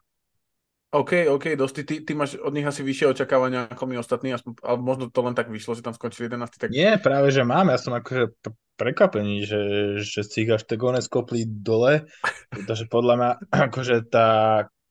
OK, 0.88 1.28
OK, 1.28 1.60
dosť. 1.60 1.76
Ty, 1.84 1.96
ty 2.08 2.12
máš 2.16 2.40
od 2.40 2.56
nich 2.56 2.64
asi 2.64 2.80
vyššie 2.80 3.12
očakávania 3.12 3.68
ako 3.68 3.84
my 3.92 4.00
ostatní, 4.00 4.32
aspoň, 4.32 4.64
ale 4.64 4.78
možno 4.80 5.12
to 5.12 5.20
len 5.20 5.36
tak 5.36 5.52
vyšlo, 5.52 5.76
že 5.76 5.84
tam 5.84 5.92
skončili 5.92 6.32
11. 6.32 6.48
Tak... 6.48 6.72
Nie, 6.72 6.96
práve, 6.96 7.28
že 7.36 7.44
mám. 7.44 7.68
Ja 7.68 7.76
som 7.76 7.92
akože 7.92 8.40
prekvapený, 8.80 9.44
že, 9.44 9.62
že 10.00 10.22
si 10.24 10.48
ich 10.48 10.52
až 10.54 10.64
tak 10.64 10.80
one 10.80 11.04
skopli 11.04 11.44
dole, 11.44 12.08
pretože 12.48 12.88
podľa 12.88 13.14
mňa 13.20 13.32
akože 13.68 13.96
tá 14.08 14.30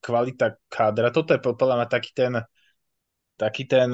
kvalita 0.04 0.60
kádra, 0.68 1.08
toto 1.08 1.32
je 1.32 1.40
podľa 1.40 1.82
mňa 1.82 1.88
taký 1.88 2.10
ten 2.12 2.32
taký 3.36 3.68
ten 3.68 3.92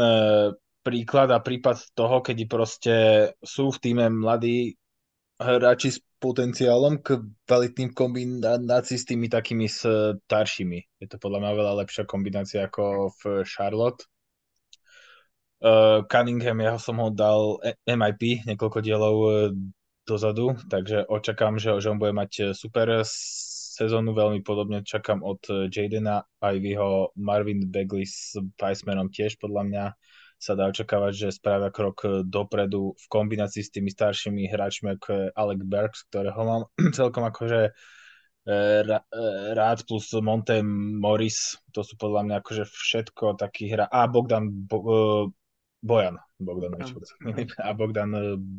príklad 0.83 1.31
a 1.31 1.39
prípad 1.39 1.95
toho, 1.95 2.19
keď 2.23 2.37
proste 2.51 2.95
sú 3.43 3.71
v 3.71 3.79
týme 3.79 4.07
mladí 4.11 4.75
hráči 5.43 5.91
s 5.95 5.99
potenciálom 6.23 7.03
k 7.03 7.19
kvalitným 7.45 7.91
kombinácií 7.91 8.97
s 8.97 9.07
tými 9.07 9.27
takými 9.27 9.67
staršími. 9.67 10.79
Je 11.03 11.07
to 11.11 11.19
podľa 11.19 11.43
mňa 11.43 11.53
veľa 11.59 11.75
lepšia 11.83 12.07
kombinácia 12.07 12.71
ako 12.71 13.11
v 13.19 13.43
Charlotte. 13.43 14.07
Uh, 15.63 16.03
Cunningham, 16.11 16.59
ja 16.59 16.75
som 16.79 16.99
ho 16.99 17.11
dal 17.15 17.63
MIP 17.87 18.47
niekoľko 18.47 18.79
dielov 18.83 19.17
dozadu, 20.03 20.59
takže 20.67 21.07
očakám, 21.07 21.63
že, 21.63 21.79
že 21.79 21.91
on 21.91 22.03
bude 22.03 22.11
mať 22.11 22.51
super 22.51 23.07
sezónu, 23.73 24.13
veľmi 24.13 24.43
podobne 24.43 24.83
čakám 24.83 25.23
od 25.23 25.71
Jadena 25.71 26.27
Ivyho, 26.43 27.15
Marvin 27.15 27.71
Bagley 27.71 28.07
s 28.07 28.35
Weissmanom 28.59 29.09
tiež 29.09 29.39
podľa 29.39 29.63
mňa 29.65 29.85
sa 30.43 30.59
dá 30.59 30.67
očakávať, 30.67 31.13
že 31.15 31.39
spravia 31.39 31.71
krok 31.71 32.27
dopredu 32.27 32.99
v 32.99 33.07
kombinácii 33.07 33.63
s 33.63 33.71
tými 33.71 33.95
staršími 33.95 34.51
hráčmi 34.51 34.99
ako 34.99 35.31
Alec 35.39 35.63
Bergs, 35.63 36.03
ktorého 36.11 36.43
mám 36.43 36.63
celkom 36.99 37.23
akože 37.23 37.71
e, 37.71 37.73
e, 38.51 38.99
rád 39.55 39.87
plus 39.87 40.11
Monte 40.19 40.59
Morris, 40.67 41.55
to 41.71 41.87
sú 41.87 41.95
podľa 41.95 42.27
mňa 42.27 42.35
akože 42.43 42.65
všetko 42.67 43.39
taký 43.39 43.71
hra. 43.71 43.87
A 43.87 44.11
Bogdan 44.11 44.51
Bo, 44.51 44.79
e, 44.83 44.99
Bojan 45.79 46.19
Bogdanovič. 46.43 46.91
A 47.63 47.71
Bogdan 47.79 48.11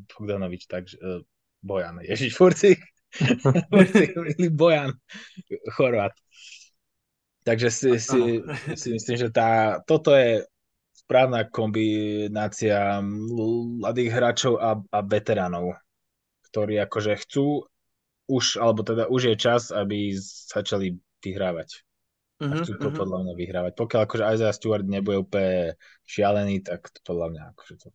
Bogdanovič, 0.07 0.71
takže 0.71 0.95
Bojan, 1.59 1.99
Ježiš, 1.99 2.31
furci. 2.31 2.79
Bojan, 4.55 4.95
Chorvát. 5.75 6.15
Takže 7.43 7.67
si, 7.67 7.99
si, 7.99 8.39
si 8.71 8.87
myslím, 8.95 9.15
že 9.19 9.27
tá, 9.27 9.83
toto 9.83 10.15
je 10.15 10.47
správna 11.03 11.45
kombinácia 11.51 13.03
mladých 13.03 14.09
hráčov 14.15 14.53
a, 14.57 14.79
a 14.79 14.99
veteránov, 15.03 15.75
ktorí 16.49 16.79
akože 16.79 17.13
chcú 17.27 17.67
už, 18.31 18.57
alebo 18.57 18.87
teda 18.87 19.11
už 19.11 19.33
je 19.33 19.35
čas, 19.35 19.69
aby 19.69 20.15
začali 20.47 20.95
vyhrávať. 21.19 21.83
Uh-huh, 22.39 22.49
a 22.49 22.55
mhm, 22.55 22.63
chcú 22.63 22.71
to 22.79 22.87
uh-huh. 22.89 22.99
podľa 23.03 23.17
mňa 23.27 23.33
vyhrávať. 23.35 23.71
Pokiaľ 23.75 24.01
akože 24.07 24.23
Isaiah 24.31 24.55
Stewart 24.55 24.87
nebude 24.87 25.27
úplne 25.27 25.75
šialený, 26.07 26.63
tak 26.63 26.87
to 26.91 26.99
podľa 27.03 27.27
mňa 27.35 27.41
akože 27.51 27.73
to, 27.83 27.87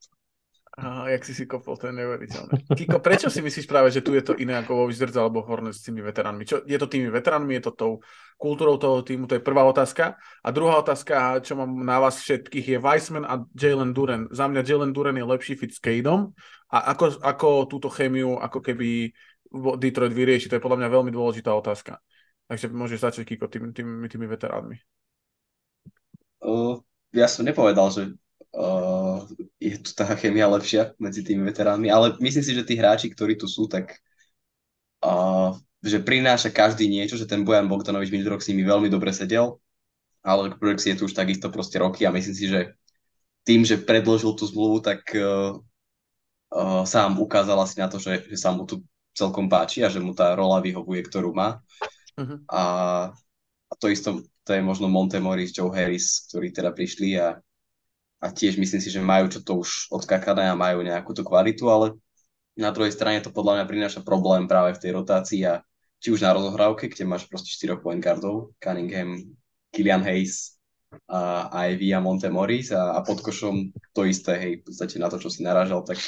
Aha, 0.79 1.11
jak 1.11 1.27
si 1.27 1.35
si 1.35 1.43
kopol, 1.43 1.75
to 1.75 1.91
je 1.91 1.95
neuveriteľné. 1.99 2.71
Kiko, 2.71 3.03
prečo 3.03 3.27
si 3.27 3.43
myslíš 3.43 3.67
práve, 3.67 3.91
že 3.91 3.99
tu 3.99 4.15
je 4.15 4.23
to 4.23 4.39
iné 4.39 4.63
ako 4.63 4.79
vo 4.79 4.85
Wizards 4.87 5.19
alebo 5.19 5.43
Hornets 5.43 5.83
s 5.83 5.91
tými 5.91 5.99
veteránmi? 6.07 6.47
Čo, 6.47 6.63
je 6.63 6.79
to 6.79 6.87
tými 6.87 7.11
veteránmi, 7.11 7.59
je 7.59 7.67
to 7.67 7.73
tou 7.75 7.93
kultúrou 8.39 8.79
toho 8.79 9.03
týmu? 9.03 9.27
To 9.27 9.35
je 9.35 9.43
prvá 9.43 9.67
otázka. 9.67 10.15
A 10.39 10.49
druhá 10.55 10.79
otázka, 10.79 11.43
čo 11.43 11.59
mám 11.59 11.83
na 11.83 11.99
vás 11.99 12.23
všetkých, 12.23 12.67
je 12.75 12.79
Weissman 12.79 13.27
a 13.27 13.43
Jalen 13.59 13.91
Duren. 13.91 14.31
Za 14.31 14.47
mňa 14.47 14.63
Jalen 14.63 14.95
Duren 14.95 15.19
je 15.19 15.27
lepší 15.27 15.59
fit 15.59 15.75
s 15.75 15.83
Cadom 15.83 16.31
a 16.71 16.95
ako, 16.95 17.27
ako 17.27 17.49
túto 17.67 17.91
chémiu 17.91 18.39
ako 18.39 18.63
keby 18.63 19.11
Detroit 19.83 20.15
vyrieši, 20.15 20.47
to 20.47 20.61
je 20.61 20.65
podľa 20.65 20.85
mňa 20.85 20.95
veľmi 20.95 21.11
dôležitá 21.11 21.51
otázka. 21.59 21.99
Takže 22.47 22.71
môžeš 22.71 23.01
začať, 23.03 23.35
Kiko, 23.35 23.51
tými, 23.51 23.75
tými, 23.75 24.07
tými 24.07 24.27
veteránmi. 24.29 24.77
Uh, 26.39 26.79
ja 27.11 27.27
som 27.27 27.43
nepovedal, 27.43 27.91
že 27.91 28.15
uh, 28.55 29.08
je 29.59 29.77
tu 29.81 29.91
tá 29.95 30.07
chemia 30.19 30.47
lepšia 30.47 30.95
medzi 31.01 31.25
tými 31.25 31.47
veteránmi, 31.47 31.89
ale 31.91 32.15
myslím 32.23 32.45
si, 32.45 32.53
že 32.55 32.67
tí 32.67 32.75
hráči, 32.79 33.11
ktorí 33.11 33.39
tu 33.39 33.47
sú, 33.51 33.67
tak 33.67 33.99
uh, 35.03 35.55
že 35.83 36.03
prináša 36.03 36.51
každý 36.51 36.91
niečo, 36.91 37.15
že 37.15 37.27
ten 37.27 37.47
Bojan 37.47 37.71
Bogdanovič 37.71 38.11
minulý 38.11 38.39
rok 38.39 38.43
s 38.43 38.51
nimi 38.51 38.67
veľmi 38.67 38.91
dobre 38.91 39.15
sedel, 39.15 39.59
ale 40.23 40.55
Brooks 40.55 40.87
je 40.87 40.99
tu 40.99 41.07
už 41.07 41.15
takisto 41.15 41.49
proste 41.49 41.79
roky 41.79 42.05
a 42.05 42.15
myslím 42.15 42.37
si, 42.37 42.47
že 42.51 42.75
tým, 43.47 43.65
že 43.65 43.81
predložil 43.81 44.35
tú 44.37 44.45
zmluvu, 44.45 44.85
tak 44.85 45.01
uh, 45.17 45.57
uh, 46.53 46.83
sám 46.85 47.17
ukázal 47.17 47.57
asi 47.63 47.81
na 47.81 47.89
to, 47.89 47.97
že, 47.97 48.29
že 48.29 48.37
sa 48.37 48.53
mu 48.53 48.69
tu 48.69 48.85
celkom 49.17 49.49
páči 49.49 49.83
a 49.83 49.91
že 49.91 49.99
mu 49.99 50.13
tá 50.15 50.37
rola 50.37 50.63
vyhovuje, 50.63 51.03
ktorú 51.09 51.35
má. 51.35 51.59
Uh-huh. 52.15 52.39
A, 52.51 52.63
a 53.67 53.73
to 53.79 53.91
isto, 53.91 54.23
to 54.47 54.51
je 54.55 54.63
možno 54.63 54.87
Monte 54.87 55.19
Morris, 55.19 55.51
Joe 55.55 55.73
Harris, 55.75 56.29
ktorí 56.31 56.55
teda 56.55 56.71
prišli 56.71 57.19
a 57.19 57.39
a 58.19 58.27
tiež 58.35 58.59
myslím 58.59 58.83
si, 58.83 58.91
že 58.91 59.03
majú 59.03 59.31
čo 59.31 59.41
to 59.43 59.63
už 59.63 59.91
odskakané 59.95 60.51
a 60.51 60.59
majú 60.59 60.83
nejakú 60.83 61.15
tú 61.15 61.23
kvalitu, 61.23 61.71
ale 61.71 61.95
na 62.59 62.75
druhej 62.75 62.91
strane 62.91 63.23
to 63.23 63.31
podľa 63.31 63.63
mňa 63.63 63.67
prináša 63.71 64.01
problém 64.03 64.51
práve 64.51 64.75
v 64.75 64.83
tej 64.83 64.93
rotácii 64.99 65.41
a 65.47 65.63
či 65.99 66.15
už 66.15 66.23
na 66.23 66.35
rozohrávke, 66.35 66.91
kde 66.91 67.07
máš 67.07 67.27
proste 67.31 67.51
4 67.51 67.79
point 67.79 68.03
guardov, 68.03 68.55
Cunningham, 68.59 69.35
Killian 69.71 70.03
Hayes, 70.03 70.59
a 71.09 71.49
Ivy 71.69 71.93
a 71.93 72.01
Monte 72.01 72.33
Morris 72.33 72.73
a, 72.73 72.97
a 72.97 73.05
pod 73.05 73.21
košom 73.21 73.73
to 73.93 74.09
isté, 74.09 74.41
hej, 74.41 74.53
v 74.61 74.73
podstate 74.73 74.97
na 74.97 75.13
to, 75.13 75.21
čo 75.21 75.29
si 75.29 75.45
narážal, 75.45 75.85
tak 75.85 76.01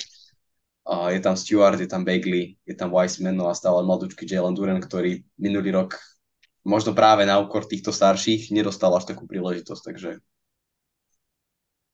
A 0.88 1.12
je 1.12 1.20
tam 1.20 1.37
Stewart, 1.37 1.77
je 1.77 1.87
tam 1.87 2.03
Bagley, 2.03 2.57
je 2.64 2.75
tam 2.75 2.88
Wiseman, 2.88 3.37
no 3.37 3.46
a 3.46 3.55
stále 3.55 3.85
mladúčky 3.85 4.25
Jalen 4.25 4.57
Duran, 4.57 4.81
ktorý 4.81 5.23
minulý 5.37 5.77
rok 5.77 6.01
možno 6.64 6.96
práve 6.96 7.29
na 7.29 7.37
úkor 7.38 7.68
týchto 7.68 7.92
starších 7.92 8.49
nedostal 8.51 8.90
až 8.96 9.12
takú 9.12 9.29
príležitosť, 9.29 9.83
takže 9.85 10.11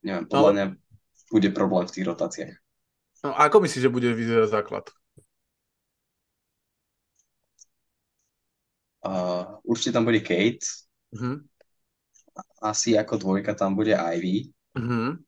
neviem, 0.06 0.26
podľa 0.30 0.52
mňa 0.54 0.66
bude 1.34 1.48
problém 1.50 1.84
v 1.90 1.94
tých 1.98 2.06
rotáciách. 2.06 2.56
No, 3.26 3.34
ako 3.34 3.66
myslíš, 3.66 3.82
že 3.82 3.90
bude 3.90 4.06
vyzerať 4.14 4.48
základ? 4.54 4.86
Uh, 9.02 9.58
určite 9.66 9.98
tam 9.98 10.06
bude 10.06 10.22
Kate. 10.22 10.62
Uh-huh. 11.14 11.42
Asi 12.62 12.94
ako 12.94 13.18
dvojka 13.18 13.58
tam 13.58 13.74
bude 13.74 13.94
Ivy. 13.94 14.54
Uh-huh. 14.78 15.18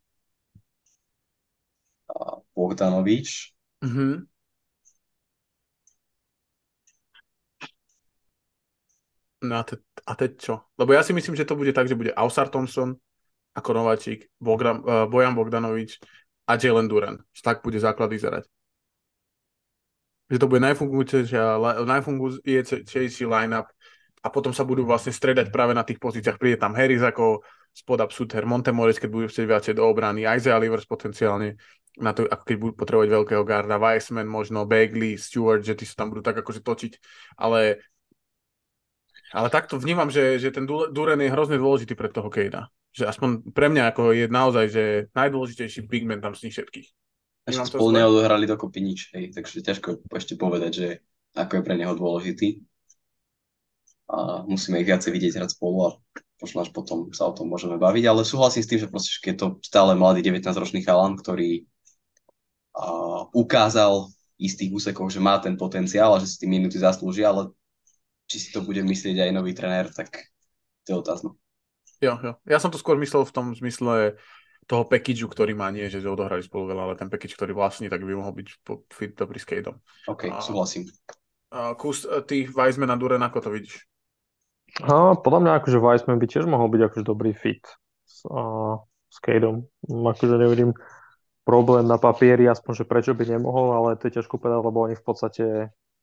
Uh, 2.07 2.37
Bogdanovič. 2.55 3.55
Uh-huh. 3.83 4.23
No 9.39 9.55
a, 9.55 9.63
te, 9.63 9.79
a 10.07 10.13
teď 10.19 10.31
čo? 10.39 10.55
Lebo 10.75 10.91
ja 10.95 11.03
si 11.07 11.15
myslím, 11.15 11.39
že 11.39 11.47
to 11.47 11.55
bude 11.55 11.71
tak, 11.71 11.87
že 11.87 11.95
bude 11.95 12.11
Ausar 12.15 12.51
Thompson 12.51 12.99
ako 13.59 13.71
nováčik, 13.75 14.31
Bogdan, 14.39 14.79
uh, 14.87 15.11
Bojan 15.11 15.35
Bogdanovič 15.35 15.99
a 16.47 16.55
Jalen 16.55 16.87
Duran. 16.87 17.19
Tak 17.43 17.67
bude 17.67 17.83
základ 17.83 18.15
vyzerať. 18.15 18.47
Že 20.31 20.39
to 20.39 20.47
bude 20.47 20.63
najfungujúcejší 20.63 23.25
line-up 23.27 23.67
a 24.23 24.29
potom 24.29 24.53
sa 24.55 24.63
budú 24.63 24.87
vlastne 24.87 25.11
stredať 25.11 25.51
práve 25.51 25.75
na 25.75 25.83
tých 25.83 25.99
pozíciách. 25.99 26.39
Príde 26.39 26.61
tam 26.61 26.77
Harris 26.77 27.03
ako 27.03 27.43
spod 27.73 28.05
up 28.05 28.13
shooter, 28.13 28.45
Montemores, 28.45 29.01
keď 29.01 29.11
budú 29.11 29.27
chcieť 29.31 29.47
viacej 29.47 29.75
do 29.79 29.87
obrany, 29.87 30.27
Isaiah 30.27 30.59
Livers 30.59 30.85
potenciálne, 30.85 31.55
na 31.99 32.15
to, 32.15 32.27
ako 32.27 32.43
keď 32.47 32.57
budú 32.59 32.73
potrebovať 32.79 33.09
veľkého 33.11 33.43
garda, 33.43 33.79
Weissman, 33.79 34.27
možno 34.27 34.67
Bagley, 34.67 35.19
Stewart, 35.19 35.63
že 35.63 35.75
tí 35.75 35.85
sa 35.87 36.05
tam 36.05 36.15
budú 36.15 36.23
tak 36.23 36.39
akože 36.39 36.63
točiť, 36.63 36.93
ale 37.39 37.83
ale 39.29 39.53
takto 39.53 39.77
vnímam, 39.77 40.09
že, 40.09 40.41
že 40.41 40.49
ten 40.49 40.65
Duren 40.65 41.21
je 41.21 41.29
hrozne 41.29 41.61
dôležitý 41.61 41.93
pre 41.93 42.09
toho 42.09 42.33
Kejda. 42.33 42.73
Že 42.97 43.05
aspoň 43.09 43.31
pre 43.53 43.67
mňa 43.69 43.83
ako 43.93 44.03
je 44.17 44.27
naozaj, 44.29 44.67
že 44.73 44.85
najdôležitejší 45.13 45.87
big 45.87 46.09
man 46.09 46.25
tam 46.25 46.35
z 46.35 46.49
nich 46.49 46.55
všetkých. 46.57 46.89
Ešte 47.49 47.73
spolu 47.73 47.97
neodohrali 47.97 48.45
dokopy 48.45 48.81
nič, 48.85 49.01
hej, 49.17 49.33
takže 49.33 49.65
ťažko 49.65 50.05
ešte 50.13 50.37
povedať, 50.37 50.73
že 50.73 50.89
ako 51.33 51.61
je 51.61 51.63
pre 51.65 51.77
neho 51.81 51.97
dôležitý. 51.97 52.61
A 54.09 54.45
musíme 54.45 54.81
ich 54.81 54.89
viacej 54.89 55.13
vidieť 55.13 55.41
hrať 55.41 55.57
spolu 55.57 55.77
a 55.85 55.91
možno 56.41 56.65
až 56.65 56.71
potom 56.73 57.09
sa 57.13 57.29
o 57.29 57.37
tom 57.37 57.49
môžeme 57.49 57.81
baviť, 57.81 58.05
ale 58.09 58.25
súhlasím 58.25 58.65
s 58.65 58.71
tým, 58.71 58.81
že 58.81 58.93
proste 58.93 59.21
je 59.21 59.37
to 59.37 59.47
stále 59.65 59.93
mladý 59.97 60.25
19-ročný 60.25 60.85
chalan, 60.85 61.17
ktorý 61.17 61.65
a, 62.73 63.29
ukázal 63.33 64.09
istých 64.39 64.71
úsekov, 64.71 65.11
že 65.11 65.21
má 65.21 65.41
ten 65.41 65.57
potenciál 65.57 66.15
a 66.15 66.23
že 66.23 66.31
si 66.31 66.41
tým 66.41 66.57
minúty 66.57 66.79
zaslúži, 66.79 67.27
ale 67.27 67.53
či 68.29 68.39
si 68.39 68.49
to 68.53 68.61
bude 68.61 68.81
myslieť 68.85 69.29
aj 69.29 69.31
nový 69.33 69.57
trenér, 69.57 69.89
tak 69.89 70.31
to 70.85 70.95
je 70.95 70.97
otázno. 71.01 71.37
Jo, 71.99 72.15
jo. 72.23 72.33
Ja 72.47 72.59
som 72.63 72.71
to 72.71 72.79
skôr 72.79 72.95
myslel 72.99 73.27
v 73.27 73.35
tom 73.35 73.47
zmysle 73.55 74.19
toho 74.69 74.85
packageu, 74.85 75.27
ktorý 75.27 75.57
má, 75.57 75.73
nie, 75.73 75.89
že 75.89 76.05
odohrali 76.05 76.45
spolu 76.45 76.69
veľa, 76.71 76.83
ale 76.93 76.95
ten 77.01 77.09
package, 77.09 77.35
ktorý 77.35 77.57
vlastní, 77.57 77.89
tak 77.89 78.05
by 78.05 78.13
mohol 78.13 78.37
byť 78.37 78.49
fit 78.93 79.17
dobrý 79.17 79.41
s 79.41 79.49
Kateom. 79.49 79.81
OK, 80.13 80.29
a, 80.29 80.45
súhlasím. 80.45 80.85
A 81.49 81.73
kus, 81.73 82.05
ty 82.29 82.45
Weissman 82.45 82.93
a 82.93 82.97
Duren, 83.01 83.25
ako 83.25 83.49
to 83.49 83.51
vidíš? 83.51 83.89
A, 84.85 85.17
podľa 85.17 85.41
mňa 85.41 85.53
akože 85.65 85.81
Weissman 85.81 86.21
by 86.21 86.27
tiež 86.29 86.45
mohol 86.45 86.69
byť 86.69 86.81
akože 86.85 87.05
dobrý 87.09 87.33
fit 87.33 87.65
s, 88.05 88.29
a, 88.29 88.77
s 89.09 89.19
Kateom. 89.25 89.65
Akože 89.89 90.37
nevidím 90.37 90.77
problém 91.49 91.89
na 91.89 91.97
papieri, 91.97 92.45
aspoň, 92.45 92.85
že 92.85 92.85
prečo 92.85 93.17
by 93.17 93.25
nemohol, 93.25 93.73
ale 93.73 93.97
to 93.97 94.13
je 94.13 94.21
ťažko 94.21 94.37
povedať, 94.37 94.61
lebo 94.69 94.85
oni 94.85 94.95
v 95.01 95.05
podstate 95.09 95.45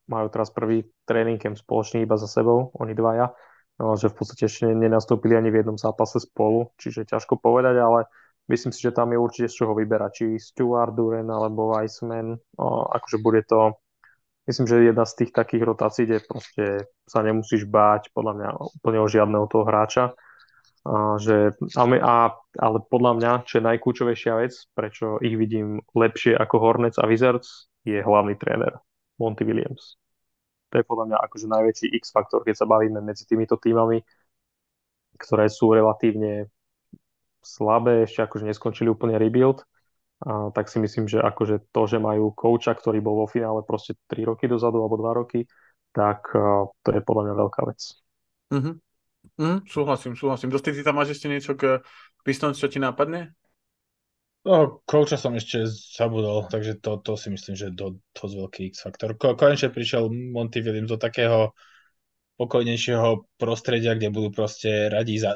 majú 0.10 0.26
teraz 0.34 0.50
prvý 0.50 0.90
tréning 1.06 1.38
camp 1.38 1.54
spoločný 1.54 2.02
iba 2.02 2.18
za 2.18 2.26
sebou, 2.26 2.74
oni 2.82 2.98
dvaja, 2.98 3.30
že 3.76 4.08
v 4.08 4.16
podstate 4.16 4.48
ešte 4.48 4.72
nenastúpili 4.72 5.36
ani 5.36 5.52
v 5.52 5.60
jednom 5.64 5.76
zápase 5.76 6.24
spolu, 6.24 6.72
čiže 6.80 7.12
ťažko 7.12 7.36
povedať, 7.40 7.76
ale 7.76 8.08
myslím 8.48 8.72
si, 8.72 8.80
že 8.80 8.96
tam 8.96 9.12
je 9.12 9.20
určite 9.20 9.52
z 9.52 9.58
čoho 9.64 9.74
vyberať, 9.76 10.12
či 10.16 10.26
Stuart 10.40 10.96
Duren 10.96 11.28
alebo 11.28 11.76
Weissman, 11.76 12.40
no, 12.40 12.68
akože 12.88 13.18
bude 13.20 13.44
to, 13.44 13.76
myslím, 14.48 14.66
že 14.68 14.88
jedna 14.88 15.04
z 15.04 15.14
tých 15.20 15.32
takých 15.36 15.64
rotácií, 15.68 16.08
kde 16.08 16.20
proste 16.24 16.66
sa 17.04 17.20
nemusíš 17.20 17.68
báť 17.68 18.16
podľa 18.16 18.34
mňa 18.40 18.50
úplne 18.80 19.00
o 19.04 19.12
žiadneho 19.12 19.46
toho 19.52 19.68
hráča, 19.68 20.16
a, 20.86 21.18
že, 21.18 21.58
a, 21.76 22.18
ale 22.62 22.78
podľa 22.88 23.12
mňa, 23.18 23.32
čo 23.44 23.60
je 23.60 23.68
najkľúčovejšia 23.68 24.34
vec, 24.40 24.54
prečo 24.72 25.20
ich 25.20 25.36
vidím 25.36 25.84
lepšie 25.98 26.38
ako 26.38 26.56
Hornets 26.62 27.02
a 27.02 27.10
Wizards, 27.10 27.68
je 27.84 28.00
hlavný 28.00 28.38
tréner. 28.40 28.78
Monty 29.20 29.48
Williams. 29.48 29.96
To 30.76 30.84
je 30.84 30.92
podľa 30.92 31.06
mňa 31.08 31.18
akože 31.24 31.48
najväčší 31.48 31.88
X-faktor, 32.04 32.44
keď 32.44 32.56
sa 32.60 32.68
bavíme 32.68 33.00
medzi 33.00 33.24
týmito 33.24 33.56
týmami, 33.56 34.04
ktoré 35.16 35.48
sú 35.48 35.72
relatívne 35.72 36.52
slabé, 37.40 38.04
ešte 38.04 38.28
akože 38.28 38.44
neskončili 38.44 38.92
úplne 38.92 39.16
rebuild, 39.16 39.64
a 40.28 40.52
tak 40.52 40.68
si 40.68 40.84
myslím, 40.84 41.08
že 41.08 41.24
akože 41.24 41.72
to, 41.72 41.82
že 41.88 42.04
majú 42.04 42.36
kouča, 42.36 42.76
ktorý 42.76 43.00
bol 43.00 43.24
vo 43.24 43.28
finále 43.32 43.64
proste 43.64 43.96
3 44.12 44.28
roky 44.28 44.52
dozadu 44.52 44.84
alebo 44.84 45.00
2 45.00 45.16
roky, 45.16 45.48
tak 45.96 46.28
to 46.84 46.90
je 46.92 47.00
podľa 47.00 47.32
mňa 47.32 47.36
veľká 47.40 47.62
vec. 47.72 47.80
Mm-hmm. 48.52 48.76
Mm, 49.40 49.60
súhlasím, 49.64 50.14
súhlasím. 50.20 50.52
Dosty, 50.52 50.76
ty 50.76 50.84
tam 50.84 51.00
máš 51.00 51.16
ešte 51.16 51.32
niečo 51.32 51.56
k 51.56 51.80
Pistons, 52.28 52.60
čo 52.60 52.68
ti 52.68 52.84
nápadne? 52.84 53.32
No, 54.46 54.86
kouča 54.86 55.18
som 55.18 55.34
ešte 55.34 55.66
zabudol, 55.98 56.46
takže 56.46 56.78
to, 56.78 57.02
to 57.02 57.18
si 57.18 57.34
myslím, 57.34 57.58
že 57.58 57.74
do, 57.74 57.98
dosť 58.14 58.34
veľký 58.38 58.62
X-faktor. 58.70 59.18
Ko, 59.18 59.34
konečne 59.34 59.74
prišiel 59.74 60.06
Monty 60.14 60.62
Williams 60.62 60.94
do 60.94 61.02
takého 61.02 61.58
pokojnejšieho 62.38 63.26
prostredia, 63.42 63.98
kde 63.98 64.14
budú 64.14 64.30
proste 64.30 64.92
radi 64.94 65.18
za, 65.18 65.34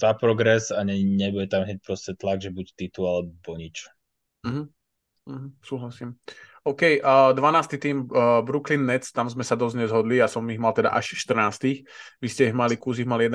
za 0.00 0.10
progres 0.16 0.72
a 0.72 0.80
ne, 0.80 0.96
nebude 0.96 1.52
tam 1.52 1.68
hneď 1.68 1.84
proste 1.84 2.16
tlak, 2.16 2.40
že 2.40 2.48
buď 2.48 2.66
titul 2.72 3.04
alebo 3.04 3.52
nič. 3.60 3.92
Mm-hmm. 4.48 4.66
Mm-hmm, 5.28 5.50
súhlasím. 5.60 6.16
OK, 6.60 7.00
uh, 7.00 7.32
12. 7.32 7.80
tým 7.80 8.04
uh, 8.12 8.44
Brooklyn 8.44 8.84
Nets, 8.84 9.16
tam 9.16 9.32
sme 9.32 9.40
sa 9.40 9.56
dosť 9.56 9.80
nezhodli, 9.80 10.20
ja 10.20 10.28
som 10.28 10.44
ich 10.52 10.60
mal 10.60 10.76
teda 10.76 10.92
až 10.92 11.16
14. 11.16 12.20
Vy 12.20 12.28
ste 12.28 12.52
ich 12.52 12.56
mali, 12.56 12.76
Kuz 12.76 13.00
ich 13.00 13.08
mal 13.08 13.16
11. 13.16 13.32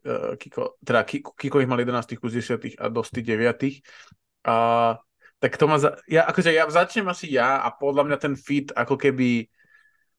Uh, 0.00 0.40
Kiko, 0.40 0.80
teda 0.80 1.04
Kiko, 1.04 1.60
ich 1.60 1.68
mal 1.68 1.76
11. 1.76 2.16
Kuz 2.16 2.32
10. 2.32 2.80
a 2.80 2.88
Dosti 2.88 3.20
9. 3.20 3.84
Uh, 4.48 4.96
tak 5.36 5.52
to 5.60 5.68
ma, 5.68 5.76
za, 5.76 6.00
ja, 6.08 6.24
akože 6.24 6.48
ja 6.48 6.64
začnem 6.64 7.12
asi 7.12 7.36
ja 7.36 7.60
a 7.60 7.68
podľa 7.76 8.08
mňa 8.08 8.16
ten 8.16 8.34
fit 8.40 8.72
ako 8.72 8.96
keby 8.96 9.52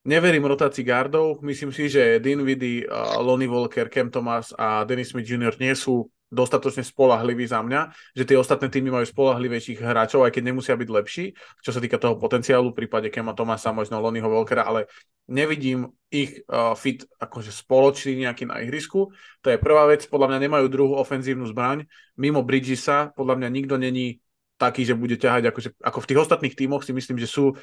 neverím 0.05 0.45
rotácii 0.45 0.85
gardov, 0.85 1.41
myslím 1.41 1.73
si, 1.73 1.89
že 1.89 2.21
Dinwiddie, 2.21 2.85
uh, 2.85 3.17
Lonnie 3.17 3.49
Walker, 3.49 3.89
Cam 3.89 4.13
Thomas 4.13 4.53
a 4.53 4.85
Dennis 4.85 5.09
Smith 5.09 5.25
Jr. 5.25 5.57
nie 5.57 5.73
sú 5.73 6.05
dostatočne 6.33 6.81
spolahliví 6.81 7.45
za 7.45 7.61
mňa, 7.61 7.93
že 8.17 8.25
tie 8.25 8.35
ostatné 8.35 8.73
týmy 8.73 8.89
majú 8.89 9.05
spolahlivejších 9.05 9.79
hráčov, 9.79 10.25
aj 10.25 10.33
keď 10.33 10.43
nemusia 10.49 10.73
byť 10.73 10.89
lepší, 10.89 11.25
čo 11.61 11.69
sa 11.69 11.77
týka 11.77 12.01
toho 12.01 12.17
potenciálu, 12.17 12.73
v 12.73 12.83
prípade 12.83 13.13
Kema 13.13 13.37
Tomasa, 13.37 13.69
možno 13.69 14.01
Lonnieho 14.01 14.25
Volkera, 14.25 14.65
ale 14.65 14.89
nevidím 15.29 15.93
ich 16.09 16.41
uh, 16.49 16.73
fit 16.73 17.05
akože 17.21 17.53
spoločný 17.53 18.25
nejaký 18.25 18.49
na 18.49 18.65
ihrisku. 18.65 19.13
To 19.45 19.47
je 19.53 19.61
prvá 19.61 19.85
vec, 19.85 20.09
podľa 20.09 20.33
mňa 20.33 20.39
nemajú 20.49 20.65
druhú 20.67 20.93
ofenzívnu 20.97 21.45
zbraň. 21.53 21.85
Mimo 22.17 22.41
Bridgesa, 22.41 23.13
podľa 23.13 23.39
mňa 23.39 23.49
nikto 23.53 23.75
není 23.77 24.17
taký, 24.57 24.83
že 24.83 24.97
bude 24.97 25.15
ťahať 25.15 25.53
akože, 25.53 25.69
ako 25.79 25.99
v 26.01 26.07
tých 26.09 26.21
ostatných 26.25 26.57
tímoch 26.57 26.81
si 26.81 26.91
myslím, 26.91 27.21
že 27.21 27.29
sú 27.29 27.53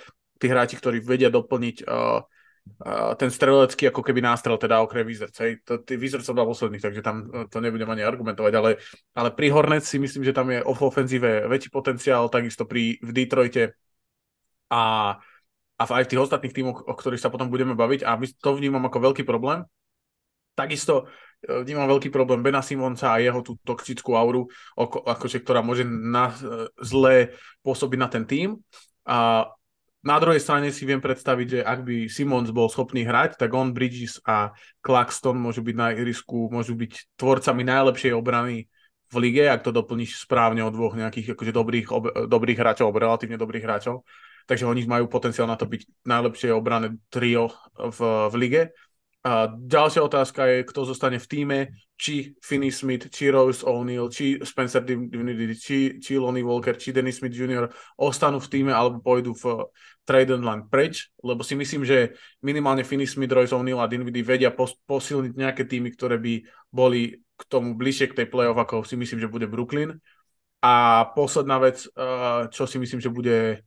tí 0.40 0.46
hráči, 0.48 0.78
ktorí 0.78 1.04
vedia 1.04 1.28
doplniť 1.28 1.84
uh, 1.84 2.24
ten 3.16 3.28
strelecký 3.28 3.92
ako 3.92 4.00
keby 4.00 4.24
nástrel, 4.24 4.56
teda 4.56 4.80
okrem 4.80 5.04
Wizards. 5.04 5.36
Hej. 5.36 5.60
Wizards 6.00 6.24
som 6.24 6.32
dal 6.32 6.48
posledných, 6.48 6.80
takže 6.80 7.04
tam 7.04 7.28
e, 7.28 7.44
to 7.52 7.60
nebudem 7.60 7.88
ani 7.88 8.04
argumentovať, 8.04 8.52
ale, 8.56 8.70
ale 9.12 9.28
pri 9.36 9.52
Hornets 9.52 9.88
si 9.88 10.00
myslím, 10.00 10.24
že 10.24 10.32
tam 10.32 10.48
je 10.48 10.64
v 10.64 10.80
ofenzíve 10.80 11.44
väčší 11.44 11.68
potenciál, 11.68 12.32
takisto 12.32 12.64
pri, 12.64 12.96
v 13.04 13.10
Detroite 13.12 13.76
a, 14.72 15.16
a 15.76 15.82
aj 15.84 16.04
v 16.08 16.10
tých 16.14 16.22
ostatných 16.24 16.56
tímoch, 16.56 16.88
o 16.88 16.94
ktorých 16.96 17.20
sa 17.20 17.28
potom 17.28 17.52
budeme 17.52 17.76
baviť 17.76 18.00
a 18.08 18.16
my 18.16 18.26
to 18.32 18.50
vnímam 18.56 18.84
ako 18.88 19.12
veľký 19.12 19.28
problém. 19.28 19.60
Takisto 20.56 21.04
e, 21.44 21.60
vnímam 21.60 21.84
veľký 21.84 22.08
problém 22.08 22.40
Bena 22.40 22.64
Simonca 22.64 23.12
a 23.12 23.20
jeho 23.20 23.44
tú 23.44 23.60
toxickú 23.60 24.16
auru, 24.16 24.48
akože, 24.80 25.44
ktorá 25.44 25.60
môže 25.60 25.84
na, 25.84 26.32
e, 26.32 26.64
zle 26.80 27.36
pôsobiť 27.60 27.98
na 28.00 28.08
ten 28.08 28.24
tým. 28.24 28.56
A 29.04 29.48
na 30.00 30.16
druhej 30.16 30.40
strane 30.40 30.72
si 30.72 30.88
viem 30.88 31.00
predstaviť, 31.00 31.46
že 31.46 31.60
ak 31.60 31.84
by 31.84 32.08
Simons 32.08 32.48
bol 32.48 32.72
schopný 32.72 33.04
hrať, 33.04 33.36
tak 33.36 33.52
on, 33.52 33.76
Bridges 33.76 34.16
a 34.24 34.48
Claxton 34.80 35.36
môžu 35.36 35.60
byť 35.60 35.76
na 35.76 35.92
ihrisku, 35.92 36.48
môžu 36.48 36.72
byť 36.72 37.20
tvorcami 37.20 37.62
najlepšej 37.68 38.12
obrany 38.16 38.64
v 39.10 39.16
lige, 39.20 39.44
ak 39.44 39.60
to 39.66 39.74
doplníš 39.74 40.24
správne 40.24 40.64
od 40.64 40.72
dvoch 40.72 40.96
nejakých 40.96 41.34
akože 41.36 41.52
dobrých, 41.52 41.86
ob, 41.92 42.04
dobrých 42.30 42.58
hráčov, 42.62 42.88
alebo 42.88 43.02
relatívne 43.02 43.36
dobrých 43.36 43.66
hráčov. 43.66 44.06
Takže 44.48 44.64
oni 44.64 44.88
majú 44.88 45.10
potenciál 45.10 45.46
na 45.50 45.58
to 45.60 45.68
byť 45.68 46.06
najlepšie 46.08 46.50
obrané 46.54 46.96
trio 47.12 47.52
v, 47.76 47.98
v 48.30 48.34
lige. 48.40 48.62
A 49.20 49.52
ďalšia 49.52 50.00
otázka 50.00 50.48
je, 50.48 50.64
kto 50.64 50.88
zostane 50.88 51.20
v 51.20 51.28
týme, 51.28 51.58
či 52.00 52.32
Finney 52.40 52.72
Smith, 52.72 53.12
či 53.12 53.28
Rose 53.28 53.60
O'Neill, 53.68 54.08
či 54.08 54.40
Spencer 54.40 54.80
Dinwiddie, 54.80 55.52
či, 55.52 56.00
či 56.00 56.16
Lonnie 56.16 56.40
Walker, 56.40 56.72
či 56.72 56.96
Dennis 56.96 57.20
Smith 57.20 57.36
Jr. 57.36 57.68
ostanú 58.00 58.40
v 58.40 58.48
týme 58.48 58.72
alebo 58.72 59.04
pôjdu 59.04 59.36
v 59.36 59.68
trade 60.08 60.32
line 60.32 60.64
preč, 60.72 61.12
lebo 61.20 61.44
si 61.44 61.52
myslím, 61.52 61.84
že 61.84 62.16
minimálne 62.40 62.80
Finney 62.80 63.04
Smith, 63.04 63.28
Royce 63.28 63.52
O'Neill 63.52 63.84
a 63.84 63.90
Dinwiddie 63.92 64.24
vedia 64.24 64.48
pos- 64.48 64.80
posilniť 64.88 65.36
nejaké 65.36 65.68
týmy, 65.68 65.92
ktoré 65.92 66.16
by 66.16 66.40
boli 66.72 67.20
k 67.36 67.42
tomu 67.44 67.76
bližšie 67.76 68.16
k 68.16 68.24
tej 68.24 68.26
playoff, 68.32 68.56
ako 68.56 68.88
si 68.88 68.96
myslím, 68.96 69.20
že 69.20 69.28
bude 69.28 69.44
Brooklyn. 69.44 70.00
A 70.64 71.04
posledná 71.16 71.60
vec, 71.60 71.88
čo 72.52 72.64
si 72.68 72.76
myslím, 72.76 73.00
že 73.00 73.08
bude 73.08 73.64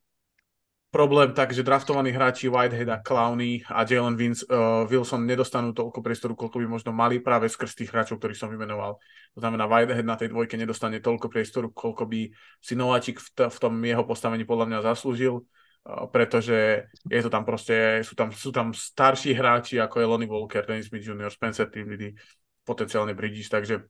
problém 0.93 1.33
tak, 1.33 1.49
že 1.49 1.65
draftovaní 1.65 2.13
hráči 2.13 2.53
Whitehead 2.53 2.85
a 2.93 3.01
Clowny 3.01 3.65
a 3.65 3.81
Jalen 3.81 4.13
Vince, 4.13 4.45
uh, 4.45 4.85
Wilson 4.85 5.25
nedostanú 5.25 5.73
toľko 5.73 6.05
priestoru, 6.05 6.37
koľko 6.37 6.61
by 6.61 6.67
možno 6.69 6.93
mali 6.93 7.17
práve 7.17 7.49
skrz 7.49 7.73
tých 7.73 7.89
hráčov, 7.89 8.21
ktorých 8.21 8.37
som 8.37 8.53
vymenoval. 8.53 9.01
To 9.33 9.39
znamená, 9.41 9.65
Whitehead 9.65 10.05
na 10.05 10.13
tej 10.13 10.29
dvojke 10.29 10.53
nedostane 10.53 11.01
toľko 11.01 11.33
priestoru, 11.33 11.73
koľko 11.73 12.05
by 12.05 12.29
si 12.61 12.73
Nováčik 12.77 13.17
v, 13.17 13.27
t- 13.33 13.49
v 13.49 13.57
tom 13.57 13.73
jeho 13.81 14.05
postavení 14.05 14.45
podľa 14.45 14.69
mňa 14.69 14.79
zaslúžil, 14.93 15.41
uh, 15.41 16.05
pretože 16.13 16.85
je 17.09 17.21
to 17.25 17.33
tam 17.33 17.41
proste, 17.41 18.05
sú 18.05 18.13
tam, 18.13 18.29
sú 18.29 18.53
tam 18.53 18.69
starší 18.69 19.33
hráči, 19.33 19.81
ako 19.81 19.97
je 19.97 20.05
Lonnie 20.05 20.29
Walker, 20.29 20.61
Dennis 20.61 20.93
Smith 20.93 21.01
Jr., 21.01 21.33
Spencer 21.33 21.73
Dinwiddie, 21.73 22.13
potenciálne 22.61 23.17
Bridges, 23.17 23.49
takže 23.49 23.81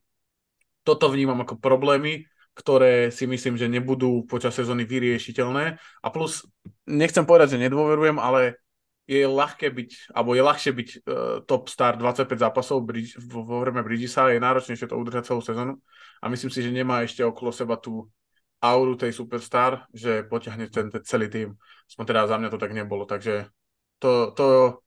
toto 0.88 1.12
vnímam 1.12 1.44
ako 1.44 1.60
problémy, 1.60 2.24
ktoré 2.54 3.10
si 3.10 3.26
myslím, 3.26 3.58
že 3.58 3.66
nebudú 3.66 4.30
počas 4.30 4.54
sezóny 4.54 4.86
vyriešiteľné. 4.86 5.78
A 6.06 6.08
plus, 6.14 6.46
nechcem 6.86 7.26
povedať, 7.26 7.58
že 7.58 7.64
nedôverujem, 7.66 8.22
ale 8.22 8.62
je 9.04 9.28
ľahké 9.28 9.68
byť, 9.68 10.16
alebo 10.16 10.32
je 10.32 10.44
ľahšie 10.46 10.72
byť 10.72 10.90
uh, 10.90 11.02
top 11.44 11.68
star 11.68 12.00
25 12.00 12.40
zápasov 12.40 12.88
Bridge, 12.88 13.20
vo, 13.20 13.44
hreme 13.60 13.84
Bridgesa, 13.84 14.32
je 14.32 14.40
náročnejšie 14.40 14.88
to 14.88 14.96
udržať 14.96 15.28
celú 15.28 15.44
sezónu 15.44 15.76
a 16.24 16.26
myslím 16.32 16.48
si, 16.48 16.64
že 16.64 16.72
nemá 16.72 17.04
ešte 17.04 17.20
okolo 17.20 17.52
seba 17.52 17.76
tú 17.76 18.08
auru 18.64 18.96
tej 18.96 19.12
superstar, 19.12 19.92
že 19.92 20.24
potiahne 20.24 20.72
ten, 20.72 20.88
ten 20.88 21.04
celý 21.04 21.28
tým. 21.28 21.52
Som 21.84 22.08
teda 22.08 22.24
za 22.32 22.40
mňa 22.40 22.48
to 22.48 22.62
tak 22.62 22.72
nebolo, 22.72 23.04
takže 23.04 23.52
to, 24.00 24.32
to, 24.32 24.80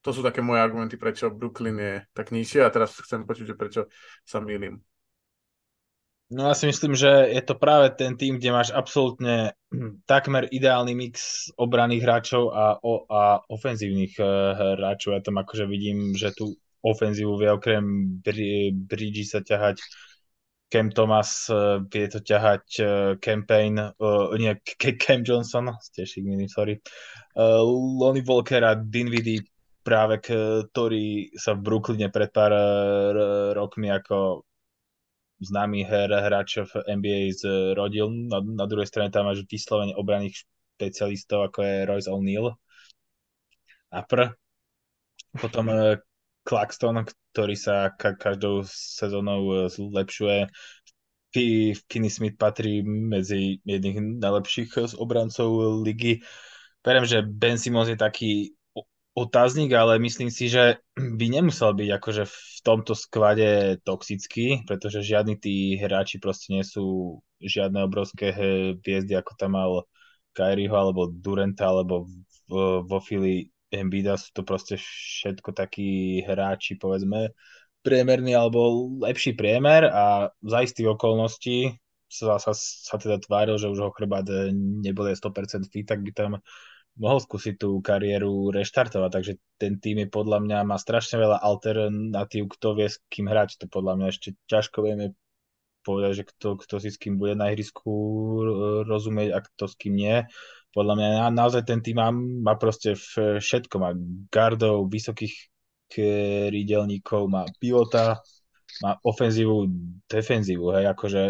to 0.00 0.10
sú 0.16 0.24
také 0.24 0.40
moje 0.40 0.64
argumenty, 0.64 0.96
prečo 0.96 1.28
Brooklyn 1.28 1.76
je 1.76 1.94
tak 2.16 2.32
nižšie 2.32 2.64
a 2.64 2.72
teraz 2.72 2.96
chcem 3.04 3.28
počuť, 3.28 3.52
že 3.52 3.58
prečo 3.60 3.80
sa 4.24 4.40
milím. 4.40 4.80
No 6.32 6.48
ja 6.48 6.56
si 6.56 6.64
myslím, 6.64 6.96
že 6.96 7.28
je 7.28 7.42
to 7.44 7.60
práve 7.60 7.92
ten 7.92 8.16
tým, 8.16 8.40
kde 8.40 8.56
máš 8.56 8.72
absolútne 8.72 9.52
takmer 10.10 10.48
ideálny 10.48 10.96
mix 10.96 11.46
obraných 11.60 12.02
hráčov 12.08 12.56
a, 12.56 12.80
o, 12.80 13.04
a 13.04 13.44
ofenzívnych 13.52 14.16
uh, 14.16 14.56
hráčov. 14.80 15.12
Ja 15.12 15.20
tam 15.20 15.36
akože 15.44 15.68
vidím, 15.68 16.16
že 16.16 16.32
tu 16.32 16.56
ofenzívu 16.80 17.36
vie 17.36 17.52
okrem 17.52 17.84
Bridgy 18.88 19.28
sa 19.28 19.44
ťahať 19.44 19.76
Cam 20.72 20.88
Thomas, 20.88 21.52
uh, 21.52 21.84
vie 21.84 22.08
to 22.08 22.24
ťahať 22.24 22.64
uh, 22.80 22.88
Campaign, 23.20 23.76
uh, 23.76 24.32
nie, 24.40 24.56
Cam 24.80 25.20
Johnson, 25.20 25.68
ste 25.84 26.08
šikminy, 26.08 26.48
sorry, 26.48 26.80
uh, 27.36 27.60
Lonnie 27.60 28.24
Walker 28.24 28.64
a 28.64 28.72
Dinwiddie 28.72 29.44
práve, 29.82 30.22
ktorý 30.22 31.34
sa 31.34 31.58
v 31.58 31.66
Brooklyne 31.66 32.06
pred 32.06 32.30
pár 32.30 32.54
rokmi 33.50 33.90
ako 33.90 34.46
známy 35.42 35.82
her, 35.84 36.10
hráč 36.10 36.62
v 36.62 36.72
NBA 36.86 37.34
zrodil. 37.34 38.08
Na, 38.30 38.38
na 38.40 38.66
druhej 38.70 38.86
strane 38.86 39.10
tam 39.10 39.26
máš 39.26 39.42
vyslovene 39.46 39.92
obraných 39.98 40.46
špecialistov, 40.78 41.50
ako 41.50 41.58
je 41.62 41.74
Royce 41.86 42.10
O'Neal 42.10 42.54
a 43.92 44.00
pr. 44.02 44.32
Potom 45.36 45.68
uh, 45.68 46.00
Claxton, 46.42 47.06
ktorý 47.32 47.54
sa 47.56 47.92
ka- 47.94 48.18
každou 48.18 48.66
sezónou 48.66 49.40
e, 49.64 49.70
zlepšuje. 49.70 50.50
Finney 51.32 52.12
Smith 52.12 52.36
patrí 52.36 52.84
medzi 52.84 53.62
jedných 53.64 54.20
najlepších 54.20 54.92
z 54.92 54.92
obrancov 55.00 55.80
ligy. 55.80 56.20
Verím, 56.84 57.06
že 57.08 57.24
Ben 57.24 57.56
Simmons 57.56 57.88
je 57.88 57.96
taký 57.96 58.52
otáznik, 59.12 59.72
ale 59.72 60.00
myslím 60.00 60.32
si, 60.32 60.48
že 60.48 60.80
by 61.18 61.26
nemusel 61.28 61.72
byť 61.76 61.88
akože 62.00 62.24
v 62.28 62.36
tomto 62.64 62.92
sklade 62.94 63.80
toxický, 63.84 64.64
pretože 64.64 65.04
žiadni 65.04 65.36
tí 65.36 65.76
hráči 65.76 66.22
proste 66.22 66.52
nie 66.54 66.64
sú 66.64 67.18
žiadne 67.42 67.82
obrovské 67.82 68.30
hviezdy, 68.32 69.18
ako 69.18 69.32
tam 69.34 69.58
mal 69.58 69.84
Kyrieho 70.32 70.72
alebo 70.72 71.12
Durenta 71.12 71.68
alebo 71.68 72.08
vo 72.86 72.98
Fili 73.00 73.52
Embida 73.72 74.20
sú 74.20 74.36
to 74.36 74.44
proste 74.44 74.76
všetko 74.76 75.56
takí 75.56 76.20
hráči, 76.28 76.76
povedzme, 76.76 77.32
priemerný 77.80 78.36
alebo 78.36 78.92
lepší 79.00 79.32
priemer. 79.32 79.88
A 79.88 80.28
za 80.44 80.58
istých 80.60 80.92
okolností 80.92 81.80
sa, 82.12 82.36
sa, 82.36 82.52
sa 82.52 82.96
teda 83.00 83.16
tváril, 83.24 83.56
že 83.56 83.72
už 83.72 83.78
ho 83.80 83.90
chrbát 83.96 84.28
nebude 84.52 85.16
100% 85.16 85.72
fit, 85.72 85.88
tak 85.88 86.04
by 86.04 86.12
tam 86.12 86.30
mohol 87.00 87.18
skúsiť 87.24 87.56
tú 87.56 87.80
kariéru 87.80 88.52
reštartovať, 88.52 89.10
takže 89.10 89.32
ten 89.56 89.80
tým 89.80 90.04
je 90.04 90.08
podľa 90.12 90.38
mňa 90.44 90.58
má 90.68 90.76
strašne 90.76 91.16
veľa 91.20 91.40
alternatív, 91.40 92.52
kto 92.52 92.76
vie 92.76 92.88
s 92.92 93.00
kým 93.08 93.28
hrať, 93.32 93.64
to 93.64 93.66
podľa 93.68 93.96
mňa 93.96 94.06
ešte 94.12 94.36
ťažko 94.48 94.78
vieme 94.84 95.16
povedať, 95.82 96.12
že 96.22 96.24
kto, 96.28 96.48
kto 96.62 96.74
si 96.78 96.88
s 96.94 97.00
kým 97.00 97.18
bude 97.18 97.34
na 97.34 97.50
ihrisku 97.50 97.90
rozumieť 98.86 99.30
a 99.34 99.38
kto 99.42 99.64
s 99.66 99.74
kým 99.74 99.94
nie. 99.98 100.22
Podľa 100.72 100.94
mňa 100.94 101.08
naozaj 101.34 101.62
ten 101.68 101.80
tým 101.82 101.98
má, 101.98 102.08
má 102.14 102.54
proste 102.54 102.94
všetko, 103.18 103.74
má 103.82 103.90
gardov, 104.30 104.88
vysokých 104.88 105.52
krídelníkov, 105.90 107.28
má 107.28 107.44
pilota, 107.60 108.22
má 108.80 108.96
ofenzívu, 109.04 109.68
defenzívu, 110.08 110.72
hej, 110.72 110.88
akože 110.96 111.22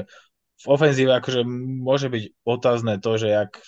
v 0.62 0.66
ofenzíve 0.70 1.10
akože 1.18 1.42
môže 1.82 2.06
byť 2.06 2.46
otázne 2.46 3.02
to, 3.02 3.18
že 3.18 3.34
jak 3.34 3.58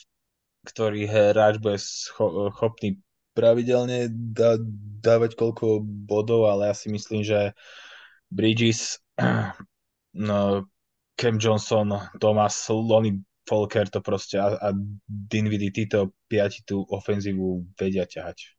ktorý 0.65 1.07
hráč 1.07 1.61
bude 1.61 1.77
schopný 1.79 2.99
pravidelne 3.35 4.09
dá, 4.11 4.57
dávať 5.03 5.35
koľko 5.37 5.83
bodov, 5.83 6.49
ale 6.49 6.71
ja 6.71 6.75
si 6.75 6.89
myslím, 6.89 7.27
že 7.27 7.53
Bridges, 8.31 9.03
no, 10.29 10.65
Cam 11.15 11.37
Johnson, 11.39 11.95
Thomas, 12.19 12.55
Lonnie 12.71 13.23
Folker 13.45 13.87
to 13.93 14.01
proste 14.01 14.41
a, 14.41 14.57
a 14.57 14.69
Dinwiddie, 15.07 15.71
títo 15.71 16.17
piati 16.27 16.65
tú 16.65 16.81
ofenzívu 16.89 17.77
vedia 17.77 18.09
ťahať. 18.09 18.57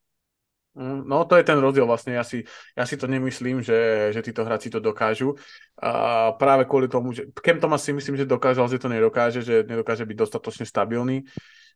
Mm, 0.76 1.08
no 1.08 1.24
to 1.24 1.39
je 1.39 1.47
ten 1.47 1.56
rozdiel 1.56 1.88
vlastne, 1.88 2.20
ja 2.20 2.24
si, 2.28 2.43
ja 2.76 2.84
si 2.84 2.99
to 2.99 3.08
nemyslím, 3.08 3.64
že, 3.64 4.12
že 4.12 4.22
títo 4.22 4.43
hráči 4.43 4.68
to 4.70 4.84
dokážu. 4.84 5.34
A 5.80 6.32
práve 6.36 6.68
kvôli 6.68 6.91
tomu, 6.91 7.16
že 7.16 7.32
Kem 7.39 7.58
Thomas 7.58 7.82
si 7.82 7.95
myslím, 7.95 8.20
že 8.20 8.28
dokáže, 8.28 8.60
ale 8.60 8.70
že 8.70 8.84
to 8.84 8.91
nedokáže, 8.91 9.39
že 9.41 9.64
nedokáže 9.66 10.03
byť 10.03 10.18
dostatočne 10.20 10.68
stabilný. 10.68 11.24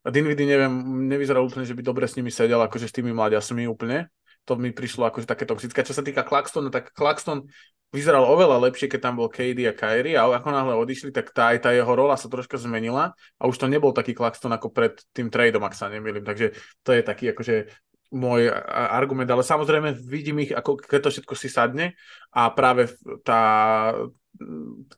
A 0.03 0.09
Dinwiddie 0.13 0.47
neviem, 0.47 0.71
nevyzeral 1.11 1.43
úplne, 1.43 1.67
že 1.67 1.75
by 1.75 1.83
dobre 1.83 2.07
s 2.07 2.15
nimi 2.15 2.31
sedel, 2.31 2.59
akože 2.63 2.87
s 2.87 2.95
tými 2.95 3.11
mladiasmi 3.11 3.67
úplne. 3.67 4.07
To 4.47 4.55
mi 4.55 4.71
prišlo 4.71 5.05
akože 5.11 5.27
také 5.27 5.43
toxické. 5.43 5.83
Čo 5.83 5.93
sa 5.93 6.03
týka 6.05 6.23
Claxtonu, 6.23 6.71
tak 6.71 6.95
Claxton 6.95 7.45
vyzeral 7.89 8.23
oveľa 8.23 8.69
lepšie, 8.69 8.87
keď 8.87 9.01
tam 9.09 9.17
bol 9.17 9.27
KD 9.27 9.65
a 9.65 9.73
Kyrie 9.73 10.15
a 10.15 10.29
ako 10.29 10.49
náhle 10.53 10.73
odišli, 10.77 11.09
tak 11.09 11.33
tá, 11.33 11.51
aj 11.51 11.67
tá 11.67 11.69
jeho 11.73 11.89
rola 11.89 12.15
sa 12.15 12.29
troška 12.29 12.55
zmenila 12.61 13.17
a 13.41 13.43
už 13.49 13.57
to 13.57 13.65
nebol 13.65 13.89
taký 13.91 14.13
Claxton 14.13 14.53
ako 14.53 14.69
pred 14.69 14.93
tým 15.11 15.27
tradeom, 15.33 15.65
ak 15.65 15.73
sa 15.73 15.89
nemýlim. 15.89 16.21
Takže 16.21 16.53
to 16.85 16.93
je 16.93 17.01
taký 17.01 17.33
akože 17.33 17.67
môj 18.09 18.49
argument, 18.73 19.29
ale 19.29 19.45
samozrejme 19.45 19.93
vidím 20.01 20.41
ich, 20.41 20.53
ako 20.53 20.81
keď 20.81 20.99
to 21.05 21.09
všetko 21.13 21.33
si 21.37 21.49
sadne 21.49 21.93
a 22.33 22.49
práve 22.49 22.89
tá, 23.21 23.41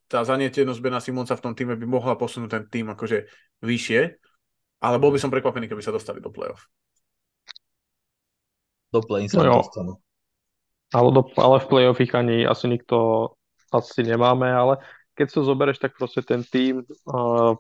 tá 0.08 0.20
zanietenosť 0.24 0.80
Bena 0.80 1.04
Simonca 1.04 1.36
v 1.36 1.44
tom 1.44 1.54
týme 1.56 1.76
by 1.76 1.88
mohla 1.88 2.16
posunúť 2.16 2.52
ten 2.56 2.64
tým 2.72 2.88
akože 2.96 3.28
vyššie 3.60 4.02
ale 4.82 4.98
bol 4.98 5.14
by 5.14 5.20
som 5.22 5.30
prekvapený, 5.30 5.70
keby 5.70 5.86
sa 5.86 5.94
dostali 5.94 6.18
do 6.18 6.34
play-off. 6.34 6.66
Do 8.92 9.06
play 9.06 9.30
sa 9.30 9.46
no 9.46 9.62
dostanú. 9.62 9.94
Ale, 10.92 11.10
do, 11.16 11.24
ale 11.40 11.64
v 11.64 11.70
play-off 11.70 12.04
ich 12.04 12.12
ani 12.12 12.44
asi 12.44 12.68
nikto 12.68 13.30
asi 13.72 14.04
nemáme, 14.04 14.52
ale 14.52 14.84
keď 15.16 15.28
sa 15.32 15.48
zoberieš, 15.48 15.80
tak 15.80 15.96
proste 15.96 16.20
ten 16.26 16.44
tým 16.44 16.84
uh, 17.08 17.56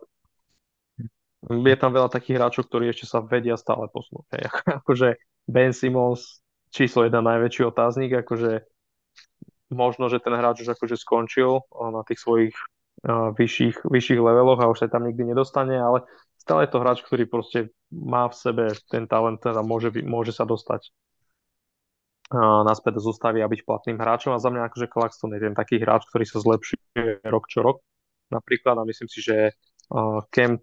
je 1.48 1.78
tam 1.80 1.92
veľa 1.96 2.12
takých 2.12 2.38
hráčov, 2.42 2.68
ktorí 2.68 2.92
ešte 2.92 3.08
sa 3.08 3.24
vedia 3.24 3.56
stále 3.56 3.88
posunúť. 3.88 4.26
Hej. 4.36 4.44
akože 4.84 5.08
Ben 5.48 5.72
Simmons, 5.72 6.44
číslo 6.74 7.08
jedna 7.08 7.24
najväčší 7.24 7.64
otáznik, 7.70 8.12
akože 8.26 8.66
možno, 9.72 10.12
že 10.12 10.20
ten 10.20 10.36
hráč 10.36 10.68
už 10.68 10.76
akože 10.76 11.00
skončil 11.00 11.64
na 11.72 12.04
tých 12.04 12.20
svojich 12.20 12.56
vyšších, 13.10 13.86
vyšších 13.89 14.22
leveloch 14.22 14.62
a 14.62 14.70
už 14.70 14.86
sa 14.86 14.88
tam 14.91 15.10
nikdy 15.10 15.34
nedostane, 15.34 15.74
ale 15.74 16.06
stále 16.38 16.66
je 16.66 16.72
to 16.74 16.82
hráč, 16.82 16.99
ktorý 17.02 17.26
proste 17.26 17.74
má 17.89 18.30
v 18.30 18.36
sebe 18.38 18.66
ten 18.89 19.10
talent 19.10 19.41
a 19.45 19.62
môže, 19.66 19.89
môže 20.06 20.34
sa 20.34 20.45
dostať 20.45 20.93
naspäť 22.64 23.02
do 23.02 23.04
zostavy 23.04 23.43
a 23.43 23.52
byť 23.52 23.68
platným 23.68 23.99
hráčom. 23.99 24.32
A 24.32 24.39
za 24.39 24.47
mňa 24.47 24.72
akože 24.72 24.88
Claxton 24.88 25.36
je 25.36 25.43
ten 25.43 25.56
taký 25.58 25.84
hráč, 25.84 26.08
ktorý 26.08 26.24
sa 26.24 26.39
zlepšuje 26.39 27.28
rok 27.28 27.45
čo 27.52 27.60
rok. 27.60 27.84
Napríklad 28.32 28.80
a 28.80 28.88
myslím 28.88 29.12
si, 29.12 29.20
že 29.20 29.52
Cam, 30.32 30.62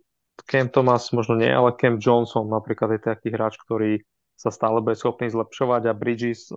Cam 0.49 0.67
Thomas 0.73 1.13
možno 1.13 1.37
nie, 1.37 1.53
ale 1.53 1.77
Cam 1.77 2.01
Johnson 2.01 2.49
napríklad 2.49 2.97
je 2.97 3.01
taký 3.05 3.29
hráč, 3.29 3.61
ktorý 3.61 4.01
sa 4.39 4.49
stále 4.49 4.81
bude 4.81 4.97
schopný 4.97 5.29
zlepšovať 5.29 5.91
a 5.91 5.99
Bridges 5.99 6.49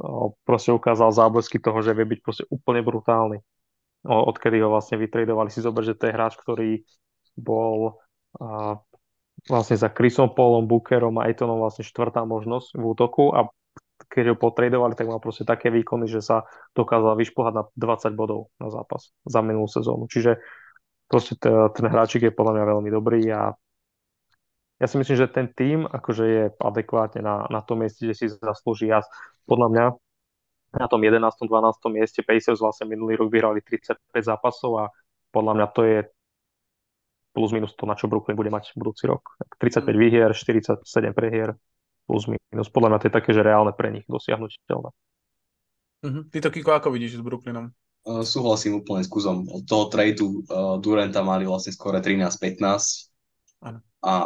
proste 0.46 0.72
ukázal 0.72 1.12
záblesky 1.12 1.58
toho, 1.58 1.82
že 1.82 1.98
vie 1.98 2.06
byť 2.06 2.20
proste 2.24 2.46
úplne 2.48 2.80
brutálny. 2.80 3.44
Odkedy 4.02 4.58
ho 4.62 4.74
vlastne 4.74 4.98
vytredovali, 4.98 5.54
si 5.54 5.62
zober, 5.62 5.86
že 5.86 5.94
to 5.94 6.10
je 6.10 6.16
hráč, 6.16 6.34
ktorý 6.40 6.82
bol 7.38 8.02
vlastne 9.50 9.78
za 9.78 9.90
Chrisom 9.90 10.34
Paulom, 10.34 10.70
Bookerom 10.70 11.18
a 11.22 11.30
Etonom 11.30 11.62
vlastne 11.62 11.86
štvrtá 11.86 12.26
možnosť 12.26 12.78
v 12.78 12.84
útoku 12.84 13.34
a 13.34 13.50
keď 14.10 14.34
ho 14.34 14.36
potredovali, 14.36 14.98
tak 14.98 15.08
mal 15.08 15.22
proste 15.22 15.46
také 15.46 15.70
výkony, 15.70 16.10
že 16.10 16.26
sa 16.26 16.50
dokázal 16.74 17.14
vyšplhať 17.22 17.54
na 17.54 17.64
20 17.78 18.18
bodov 18.18 18.50
na 18.58 18.74
zápas 18.74 19.14
za 19.24 19.40
minulú 19.46 19.70
sezónu. 19.70 20.10
Čiže 20.10 20.42
proste 21.06 21.38
ten 21.40 21.86
hráčik 21.86 22.26
je 22.26 22.34
podľa 22.34 22.60
mňa 22.60 22.66
veľmi 22.76 22.90
dobrý 22.90 23.22
a 23.30 23.54
ja 24.82 24.90
si 24.90 24.98
myslím, 24.98 25.14
že 25.14 25.30
ten 25.30 25.46
tým 25.54 25.86
akože 25.86 26.26
je 26.26 26.44
adekvátne 26.58 27.22
na, 27.22 27.46
na 27.54 27.62
tom 27.62 27.86
mieste, 27.86 28.02
kde 28.02 28.18
si 28.18 28.26
zaslúži. 28.34 28.90
Ja, 28.90 29.06
podľa 29.46 29.68
mňa 29.70 29.86
na 30.72 30.88
tom 30.88 31.04
11. 31.04 31.20
12. 31.20 31.48
mieste 31.92 32.24
Pacers 32.24 32.64
vlastne 32.64 32.88
minulý 32.88 33.20
rok 33.20 33.28
vyhrali 33.28 33.60
35 33.60 34.00
zápasov 34.24 34.72
a 34.80 34.86
podľa 35.32 35.54
mňa 35.60 35.68
to 35.76 35.82
je 35.84 36.00
plus 37.32 37.52
minus 37.56 37.72
to, 37.76 37.88
na 37.88 37.96
čo 37.96 38.12
Brooklyn 38.12 38.36
bude 38.36 38.52
mať 38.52 38.76
budúci 38.76 39.08
rok. 39.08 39.24
35 39.60 39.88
mm. 39.88 40.00
výhier, 40.00 40.30
47 40.36 40.84
prehier, 41.16 41.56
plus 42.08 42.28
minus. 42.28 42.68
Podľa 42.68 42.88
mňa 42.92 43.00
to 43.00 43.08
je 43.08 43.14
také, 43.16 43.32
že 43.32 43.44
reálne 43.44 43.72
pre 43.72 43.92
nich 43.92 44.04
dosiahnuteľné. 44.08 44.90
Uh-huh. 46.02 46.24
Ty 46.28 46.38
to, 46.44 46.50
Kiko, 46.52 46.76
ako 46.76 46.92
vidíš 46.92 47.20
s 47.20 47.24
Brooklynom? 47.24 47.72
Uh, 48.02 48.26
súhlasím 48.26 48.82
úplne 48.82 49.06
s 49.06 49.10
Kuzom. 49.12 49.48
Od 49.48 49.64
toho 49.64 49.88
tradu 49.88 50.44
uh, 50.50 50.76
Duranta 50.82 51.22
mali 51.22 51.46
vlastne 51.46 51.72
skore 51.72 52.02
13-15 52.02 53.14
a, 53.62 53.72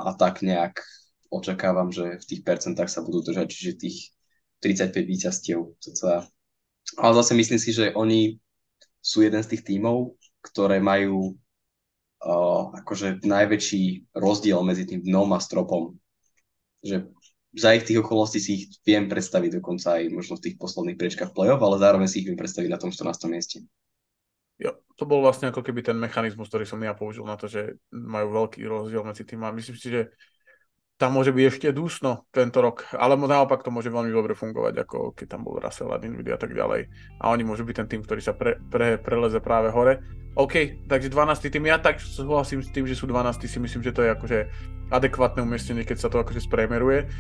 a 0.07 0.11
tak 0.15 0.39
nejak 0.39 0.79
očakávam, 1.27 1.91
že 1.91 2.15
v 2.15 2.25
tých 2.25 2.41
percentách 2.47 2.87
sa 2.87 3.03
budú 3.03 3.19
držať, 3.27 3.47
čiže 3.51 3.71
tých 3.75 3.97
35 4.63 4.95
víťazstiev. 5.03 5.59
Ale 6.97 7.13
zase 7.17 7.33
myslím 7.33 7.59
si, 7.59 7.73
že 7.73 7.91
oni 7.97 8.37
sú 9.01 9.25
jeden 9.25 9.41
z 9.41 9.57
tých 9.57 9.65
tímov, 9.65 10.17
ktoré 10.41 10.77
majú 10.77 11.33
uh, 11.33 12.63
akože 12.81 13.25
najväčší 13.25 14.13
rozdiel 14.17 14.61
medzi 14.61 14.85
tým 14.85 15.01
dnom 15.05 15.33
a 15.33 15.39
stropom. 15.41 15.97
Že 16.85 17.09
za 17.55 17.71
ich 17.73 17.87
tých 17.87 18.03
okolností 18.03 18.37
si 18.37 18.51
ich 18.59 18.63
viem 18.83 19.07
predstaviť 19.07 19.63
dokonca 19.63 19.97
aj 20.01 20.11
možno 20.11 20.35
v 20.37 20.43
tých 20.49 20.55
posledných 20.59 20.99
priečkách 20.99 21.31
play-off, 21.31 21.63
ale 21.63 21.79
zároveň 21.79 22.07
si 22.11 22.21
ich 22.21 22.27
viem 22.27 22.37
predstaviť 22.37 22.69
na 22.69 22.79
tom 22.81 22.91
14. 22.91 23.31
mieste. 23.31 23.63
Jo, 24.55 24.75
to 24.95 25.03
bol 25.03 25.19
vlastne 25.19 25.51
ako 25.51 25.63
keby 25.63 25.83
ten 25.83 25.99
mechanizmus, 25.99 26.47
ktorý 26.47 26.63
som 26.63 26.79
ja 26.79 26.95
použil 26.95 27.27
na 27.27 27.35
to, 27.35 27.51
že 27.51 27.75
majú 27.91 28.43
veľký 28.43 28.63
rozdiel 28.63 29.03
medzi 29.03 29.23
tým 29.27 29.43
a 29.43 29.51
myslím 29.51 29.75
si, 29.75 29.87
že 29.91 30.01
tam 30.95 31.11
môže 31.11 31.35
byť 31.35 31.45
ešte 31.51 31.67
dúsno 31.75 32.23
tento 32.31 32.63
rok, 32.63 32.87
ale 32.95 33.19
naopak 33.19 33.67
to 33.67 33.71
môže 33.71 33.91
veľmi 33.91 34.15
dobre 34.15 34.31
fungovať, 34.31 34.87
ako 34.87 35.11
keď 35.11 35.27
tam 35.27 35.43
bol 35.43 35.59
Russell 35.59 35.91
a 35.91 35.99
Dinwiddie 35.99 36.31
a 36.31 36.39
tak 36.39 36.55
ďalej. 36.55 36.87
A 37.19 37.35
oni 37.35 37.43
môžu 37.43 37.67
byť 37.67 37.83
ten 37.83 37.87
tým, 37.91 38.01
ktorý 38.07 38.23
sa 38.23 38.31
pre, 38.31 38.55
pre, 38.71 38.95
preleze 38.95 39.43
práve 39.43 39.75
hore. 39.75 39.99
OK, 40.39 40.87
takže 40.87 41.11
12. 41.11 41.51
tým, 41.51 41.67
ja 41.67 41.79
tak 41.79 41.99
súhlasím 41.99 42.63
s 42.63 42.71
tým, 42.71 42.87
že 42.87 42.95
sú 42.95 43.11
12. 43.11 43.43
si 43.43 43.59
myslím, 43.59 43.83
že 43.83 43.91
to 43.91 44.07
je 44.07 44.09
akože 44.15 44.39
adekvátne 44.91 45.43
umiestnenie, 45.43 45.83
keď 45.83 45.97
sa 45.99 46.07
to 46.07 46.19
akože 46.23 46.47
spremeruje. 46.47 47.11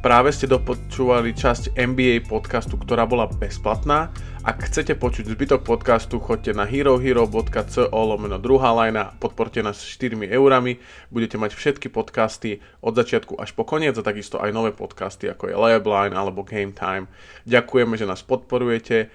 Práve 0.00 0.32
ste 0.32 0.48
dopočúvali 0.48 1.36
časť 1.36 1.76
NBA 1.76 2.24
podcastu, 2.24 2.80
ktorá 2.80 3.04
bola 3.04 3.28
bezplatná. 3.28 4.08
Ak 4.40 4.64
chcete 4.64 4.96
počuť 4.96 5.28
zbytok 5.28 5.60
podcastu, 5.60 6.16
choďte 6.16 6.56
na 6.56 6.64
herohero.co 6.64 7.84
lomeno 7.92 8.40
druhá 8.40 8.72
lajna, 8.72 9.12
podporte 9.20 9.60
nás 9.60 9.84
4 9.84 10.16
eurami, 10.32 10.80
budete 11.12 11.36
mať 11.36 11.52
všetky 11.52 11.92
podcasty 11.92 12.64
od 12.80 12.96
začiatku 12.96 13.36
až 13.36 13.52
po 13.52 13.68
koniec 13.68 13.92
a 13.92 14.00
takisto 14.00 14.40
aj 14.40 14.48
nové 14.56 14.72
podcasty 14.72 15.28
ako 15.28 15.52
je 15.52 15.60
Layup 15.60 15.84
Line 15.84 16.16
alebo 16.16 16.48
Game 16.48 16.72
Time. 16.72 17.04
Ďakujeme, 17.44 18.00
že 18.00 18.08
nás 18.08 18.24
podporujete 18.24 19.12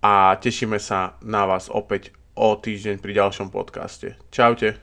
a 0.00 0.32
tešíme 0.40 0.80
sa 0.80 1.20
na 1.20 1.44
vás 1.44 1.68
opäť 1.68 2.16
o 2.40 2.56
týždeň 2.56 3.04
pri 3.04 3.20
ďalšom 3.20 3.52
podcaste. 3.52 4.16
Čaute. 4.32 4.80